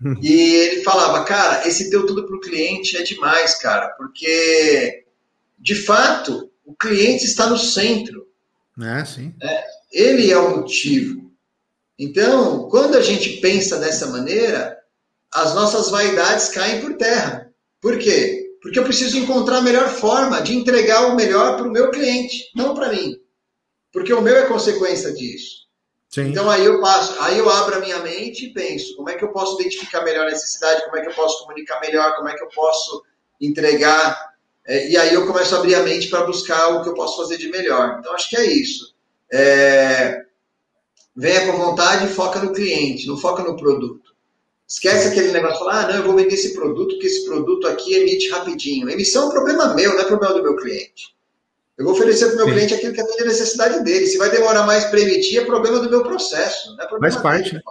E 0.22 0.32
ele 0.32 0.82
falava, 0.82 1.24
cara, 1.24 1.66
esse 1.66 1.90
teu 1.90 2.06
tudo 2.06 2.24
para 2.24 2.36
o 2.36 2.40
cliente 2.40 2.96
é 2.96 3.02
demais, 3.02 3.56
cara, 3.56 3.88
porque 3.98 5.04
de 5.58 5.74
fato 5.74 6.48
o 6.64 6.74
cliente 6.76 7.24
está 7.24 7.50
no 7.50 7.58
centro. 7.58 8.24
É, 8.80 9.04
sim. 9.04 9.34
É, 9.42 9.64
ele 9.92 10.30
é 10.30 10.38
o 10.38 10.58
motivo. 10.58 11.29
Então, 12.00 12.66
quando 12.70 12.96
a 12.96 13.02
gente 13.02 13.42
pensa 13.42 13.78
dessa 13.78 14.06
maneira, 14.06 14.78
as 15.30 15.54
nossas 15.54 15.90
vaidades 15.90 16.48
caem 16.48 16.80
por 16.80 16.94
terra. 16.94 17.52
Por 17.78 17.98
quê? 17.98 18.56
Porque 18.62 18.78
eu 18.78 18.84
preciso 18.84 19.18
encontrar 19.18 19.58
a 19.58 19.62
melhor 19.62 19.86
forma 19.86 20.40
de 20.40 20.56
entregar 20.56 21.08
o 21.08 21.14
melhor 21.14 21.58
para 21.58 21.68
o 21.68 21.70
meu 21.70 21.90
cliente, 21.90 22.50
não 22.56 22.74
para 22.74 22.88
mim. 22.88 23.20
Porque 23.92 24.14
o 24.14 24.22
meu 24.22 24.34
é 24.34 24.46
consequência 24.46 25.12
disso. 25.12 25.68
Sim. 26.08 26.22
Então 26.22 26.50
aí 26.50 26.64
eu 26.64 26.80
passo, 26.80 27.20
aí 27.20 27.36
eu 27.36 27.50
abro 27.50 27.76
a 27.76 27.80
minha 27.80 27.98
mente 27.98 28.46
e 28.46 28.52
penso, 28.54 28.96
como 28.96 29.10
é 29.10 29.14
que 29.14 29.22
eu 29.22 29.30
posso 29.30 29.60
identificar 29.60 30.02
melhor 30.02 30.26
a 30.26 30.30
necessidade, 30.30 30.84
como 30.86 30.96
é 30.96 31.02
que 31.02 31.08
eu 31.08 31.14
posso 31.14 31.42
comunicar 31.42 31.80
melhor, 31.82 32.16
como 32.16 32.30
é 32.30 32.34
que 32.34 32.42
eu 32.42 32.48
posso 32.48 33.04
entregar. 33.38 34.18
É, 34.66 34.88
e 34.88 34.96
aí 34.96 35.12
eu 35.12 35.26
começo 35.26 35.54
a 35.54 35.58
abrir 35.58 35.74
a 35.74 35.82
mente 35.82 36.08
para 36.08 36.24
buscar 36.24 36.68
o 36.68 36.82
que 36.82 36.88
eu 36.88 36.94
posso 36.94 37.18
fazer 37.18 37.36
de 37.36 37.50
melhor. 37.50 37.98
Então 37.98 38.14
acho 38.14 38.30
que 38.30 38.38
é 38.38 38.46
isso. 38.46 38.94
É, 39.30 40.29
venha 41.20 41.52
com 41.52 41.58
vontade 41.58 42.06
e 42.06 42.14
foca 42.14 42.40
no 42.40 42.52
cliente, 42.52 43.06
não 43.06 43.16
foca 43.16 43.42
no 43.42 43.54
produto. 43.54 44.10
Esquece 44.66 45.08
aquele 45.08 45.32
negócio 45.32 45.58
de 45.58 45.64
falar, 45.64 45.84
ah, 45.84 45.88
não, 45.88 45.96
eu 45.96 46.04
vou 46.04 46.14
vender 46.14 46.32
esse 46.32 46.54
produto, 46.54 46.98
que 46.98 47.06
esse 47.06 47.26
produto 47.26 47.68
aqui 47.68 47.94
emite 47.94 48.30
rapidinho. 48.30 48.88
A 48.88 48.92
emissão 48.92 49.24
é 49.24 49.26
um 49.26 49.30
problema 49.30 49.74
meu, 49.74 49.92
não 49.92 50.00
é 50.00 50.04
problema 50.04 50.34
do 50.34 50.42
meu 50.42 50.56
cliente. 50.56 51.14
Eu 51.76 51.84
vou 51.84 51.94
oferecer 51.94 52.26
para 52.26 52.34
o 52.34 52.36
meu 52.36 52.46
Sim. 52.46 52.52
cliente 52.52 52.74
aquilo 52.74 52.94
que 52.94 53.00
atende 53.00 53.22
a 53.22 53.26
necessidade 53.26 53.84
dele. 53.84 54.06
Se 54.06 54.16
vai 54.16 54.30
demorar 54.30 54.64
mais 54.64 54.84
para 54.86 55.00
emitir, 55.00 55.40
é 55.40 55.44
problema 55.44 55.80
do 55.80 55.90
meu 55.90 56.02
processo. 56.02 56.74
Não 56.76 56.84
é 56.84 56.86
problema 56.86 57.12
faz 57.12 57.22
parte. 57.22 57.50
Dele. 57.52 57.62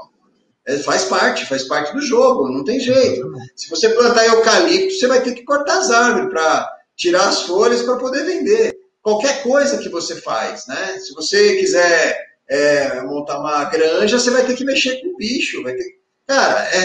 É, 0.67 0.77
faz 0.79 1.05
parte, 1.05 1.45
faz 1.47 1.63
parte 1.63 1.93
do 1.93 2.01
jogo, 2.01 2.49
não 2.49 2.63
tem 2.63 2.79
jeito. 2.79 3.31
Se 3.55 3.69
você 3.69 3.89
plantar 3.89 4.27
eucalipto, 4.27 4.93
você 4.93 5.07
vai 5.07 5.23
ter 5.23 5.33
que 5.33 5.43
cortar 5.43 5.79
as 5.79 5.89
árvores 5.89 6.29
para 6.29 6.69
tirar 6.95 7.27
as 7.29 7.43
folhas 7.43 7.81
para 7.81 7.97
poder 7.97 8.25
vender. 8.25 8.77
Qualquer 9.01 9.41
coisa 9.41 9.77
que 9.77 9.89
você 9.89 10.17
faz, 10.17 10.67
né? 10.67 10.99
Se 10.99 11.13
você 11.15 11.55
quiser 11.55 12.28
é, 12.49 13.01
montar 13.01 13.39
uma 13.39 13.63
granja, 13.65 14.19
você 14.19 14.31
vai 14.31 14.45
ter 14.45 14.55
que 14.55 14.65
mexer 14.65 14.99
com 15.01 15.09
o 15.09 15.17
bicho. 15.17 15.61
Vai 15.61 15.73
ter... 15.73 15.99
Cara, 16.25 16.67
é, 16.73 16.83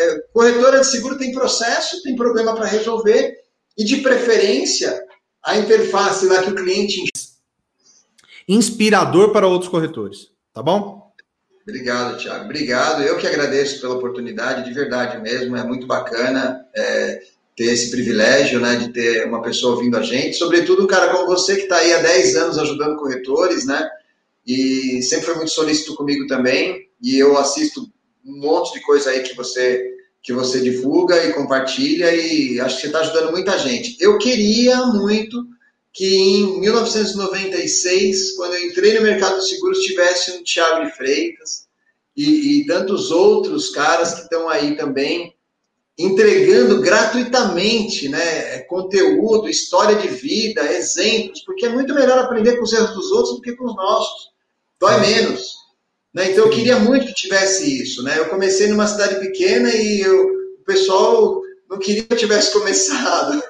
é, 0.00 0.18
corretora 0.32 0.80
de 0.80 0.86
seguro 0.86 1.18
tem 1.18 1.32
processo, 1.32 2.02
tem 2.02 2.14
problema 2.14 2.54
para 2.54 2.66
resolver, 2.66 3.34
e 3.76 3.84
de 3.84 3.98
preferência, 3.98 5.02
a 5.44 5.56
interface 5.56 6.26
lá 6.26 6.42
que 6.42 6.50
o 6.50 6.54
cliente. 6.54 7.04
inspirador 8.48 9.32
para 9.32 9.46
outros 9.46 9.70
corretores. 9.70 10.30
Tá 10.52 10.62
bom? 10.62 11.12
Obrigado, 11.62 12.18
Thiago. 12.18 12.44
Obrigado. 12.44 13.02
Eu 13.02 13.18
que 13.18 13.26
agradeço 13.26 13.80
pela 13.80 13.96
oportunidade, 13.96 14.64
de 14.64 14.72
verdade 14.72 15.20
mesmo. 15.20 15.56
É 15.56 15.64
muito 15.64 15.86
bacana 15.86 16.64
é, 16.74 17.20
ter 17.56 17.64
esse 17.64 17.90
privilégio 17.90 18.60
né, 18.60 18.76
de 18.76 18.92
ter 18.92 19.26
uma 19.26 19.42
pessoa 19.42 19.74
ouvindo 19.74 19.96
a 19.96 20.02
gente. 20.02 20.36
Sobretudo 20.36 20.84
um 20.84 20.86
cara 20.86 21.08
como 21.12 21.26
você, 21.26 21.56
que 21.56 21.62
está 21.62 21.78
aí 21.78 21.92
há 21.92 21.98
10 21.98 22.36
anos 22.36 22.58
ajudando 22.58 22.96
corretores, 22.96 23.66
né? 23.66 23.90
E 24.46 25.02
sempre 25.02 25.26
foi 25.26 25.34
muito 25.36 25.50
solícito 25.50 25.94
comigo 25.94 26.26
também. 26.26 26.88
E 27.02 27.18
eu 27.18 27.36
assisto 27.36 27.80
um 28.24 28.40
monte 28.40 28.74
de 28.74 28.80
coisa 28.80 29.10
aí 29.10 29.22
que 29.22 29.34
você 29.34 29.92
que 30.22 30.32
você 30.32 30.60
divulga 30.60 31.24
e 31.24 31.32
compartilha 31.32 32.12
e 32.12 32.58
acho 32.58 32.74
que 32.74 32.80
você 32.80 32.86
está 32.88 32.98
ajudando 32.98 33.30
muita 33.30 33.56
gente. 33.60 33.96
Eu 34.00 34.18
queria 34.18 34.84
muito 34.86 35.46
que 35.92 36.16
em 36.16 36.60
1996, 36.60 38.32
quando 38.32 38.54
eu 38.54 38.66
entrei 38.66 38.94
no 38.94 39.02
mercado 39.02 39.38
de 39.38 39.48
seguros, 39.48 39.84
tivesse 39.84 40.32
um 40.32 40.42
Thiago 40.42 40.84
de 40.84 40.96
Freitas 40.96 41.68
e, 42.16 42.62
e 42.62 42.66
tantos 42.66 43.12
outros 43.12 43.70
caras 43.70 44.14
que 44.14 44.22
estão 44.22 44.48
aí 44.48 44.76
também 44.76 45.32
entregando 45.98 46.82
gratuitamente 46.82 48.08
né, 48.08 48.58
conteúdo, 48.62 49.48
história 49.48 49.96
de 49.96 50.08
vida, 50.08 50.60
exemplos, 50.72 51.40
porque 51.42 51.66
é 51.66 51.70
muito 51.70 51.94
melhor 51.94 52.18
aprender 52.18 52.56
com 52.56 52.64
os 52.64 52.72
erros 52.72 52.94
dos 52.94 53.10
outros 53.12 53.36
do 53.36 53.40
que 53.40 53.54
com 53.54 53.64
os 53.64 53.76
nossos. 53.76 54.35
Dói 54.80 55.00
menos. 55.00 55.56
Né? 56.14 56.30
Então 56.30 56.44
eu 56.44 56.50
queria 56.50 56.78
muito 56.78 57.06
que 57.06 57.14
tivesse 57.14 57.82
isso. 57.82 58.02
Né? 58.02 58.18
Eu 58.18 58.28
comecei 58.28 58.68
numa 58.68 58.86
cidade 58.86 59.20
pequena 59.20 59.70
e 59.70 60.00
eu, 60.00 60.26
o 60.60 60.64
pessoal 60.64 61.40
não 61.68 61.78
queria 61.78 62.04
que 62.04 62.12
eu 62.12 62.18
tivesse 62.18 62.52
começado. 62.58 63.42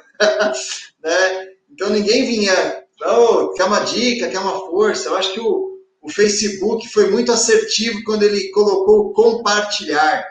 né? 1.02 1.48
Então 1.70 1.90
ninguém 1.90 2.26
vinha, 2.26 2.82
oh, 3.04 3.52
quer 3.52 3.64
uma 3.64 3.80
dica, 3.80 4.28
quer 4.28 4.38
uma 4.38 4.58
força. 4.66 5.08
Eu 5.08 5.16
acho 5.16 5.32
que 5.32 5.40
o, 5.40 5.78
o 6.02 6.10
Facebook 6.10 6.88
foi 6.88 7.10
muito 7.10 7.32
assertivo 7.32 8.02
quando 8.04 8.22
ele 8.22 8.50
colocou 8.50 9.12
compartilhar. 9.12 10.26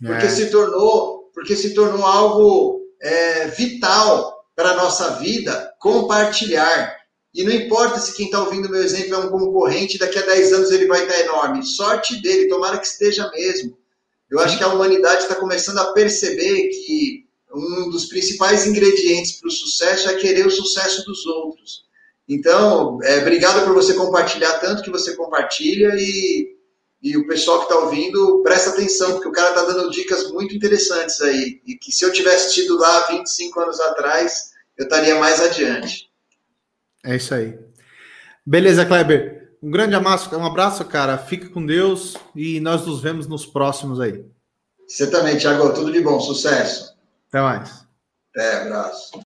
Porque 0.00 0.26
é. 0.26 0.30
se 0.30 0.50
tornou, 0.50 1.30
porque 1.34 1.56
se 1.56 1.74
tornou 1.74 2.06
algo 2.06 2.80
é, 3.02 3.48
vital 3.48 4.38
para 4.54 4.70
a 4.70 4.76
nossa 4.76 5.16
vida 5.16 5.72
compartilhar. 5.78 6.97
E 7.34 7.44
não 7.44 7.52
importa 7.52 8.00
se 8.00 8.14
quem 8.14 8.26
está 8.26 8.40
ouvindo 8.40 8.70
meu 8.70 8.82
exemplo 8.82 9.14
é 9.14 9.18
um 9.18 9.30
concorrente, 9.30 9.98
daqui 9.98 10.18
a 10.18 10.22
10 10.22 10.52
anos 10.52 10.70
ele 10.70 10.86
vai 10.86 11.02
estar 11.02 11.14
tá 11.14 11.20
enorme. 11.20 11.64
Sorte 11.64 12.20
dele, 12.22 12.48
tomara 12.48 12.78
que 12.78 12.86
esteja 12.86 13.30
mesmo. 13.30 13.76
Eu 14.30 14.38
acho 14.40 14.58
que 14.58 14.64
a 14.64 14.68
humanidade 14.68 15.22
está 15.22 15.34
começando 15.34 15.78
a 15.78 15.92
perceber 15.92 16.68
que 16.68 17.26
um 17.54 17.88
dos 17.90 18.06
principais 18.06 18.66
ingredientes 18.66 19.32
para 19.32 19.48
o 19.48 19.52
sucesso 19.52 20.08
é 20.08 20.16
querer 20.16 20.46
o 20.46 20.50
sucesso 20.50 21.04
dos 21.04 21.24
outros. 21.26 21.84
Então, 22.28 22.98
é, 23.02 23.18
obrigado 23.18 23.64
por 23.64 23.74
você 23.74 23.94
compartilhar 23.94 24.58
tanto 24.58 24.82
que 24.82 24.90
você 24.90 25.16
compartilha 25.16 25.94
e, 25.96 26.56
e 27.02 27.16
o 27.16 27.26
pessoal 27.26 27.60
que 27.60 27.72
está 27.72 27.78
ouvindo, 27.78 28.42
presta 28.42 28.70
atenção, 28.70 29.12
porque 29.12 29.28
o 29.28 29.32
cara 29.32 29.50
está 29.50 29.64
dando 29.64 29.90
dicas 29.90 30.30
muito 30.30 30.54
interessantes 30.54 31.20
aí. 31.22 31.62
E 31.66 31.74
que 31.76 31.90
se 31.90 32.04
eu 32.04 32.12
tivesse 32.12 32.54
tido 32.54 32.76
lá 32.76 33.06
25 33.06 33.60
anos 33.60 33.80
atrás, 33.80 34.50
eu 34.76 34.84
estaria 34.84 35.14
mais 35.14 35.40
adiante. 35.40 36.07
É 37.04 37.16
isso 37.16 37.34
aí. 37.34 37.58
Beleza, 38.44 38.84
Kleber. 38.84 39.38
Um 39.62 39.70
grande 39.70 39.94
abraço, 39.94 40.34
um 40.36 40.46
abraço, 40.46 40.84
cara. 40.84 41.18
Fica 41.18 41.48
com 41.48 41.64
Deus 41.64 42.16
e 42.34 42.60
nós 42.60 42.86
nos 42.86 43.00
vemos 43.00 43.26
nos 43.26 43.44
próximos 43.44 44.00
aí. 44.00 44.24
Você 44.86 45.10
também, 45.10 45.36
Thiago. 45.36 45.72
Tudo 45.74 45.92
de 45.92 46.00
bom. 46.00 46.18
Sucesso. 46.20 46.96
Até 47.28 47.40
mais. 47.40 47.86
Até, 48.34 48.62
abraço. 48.62 49.10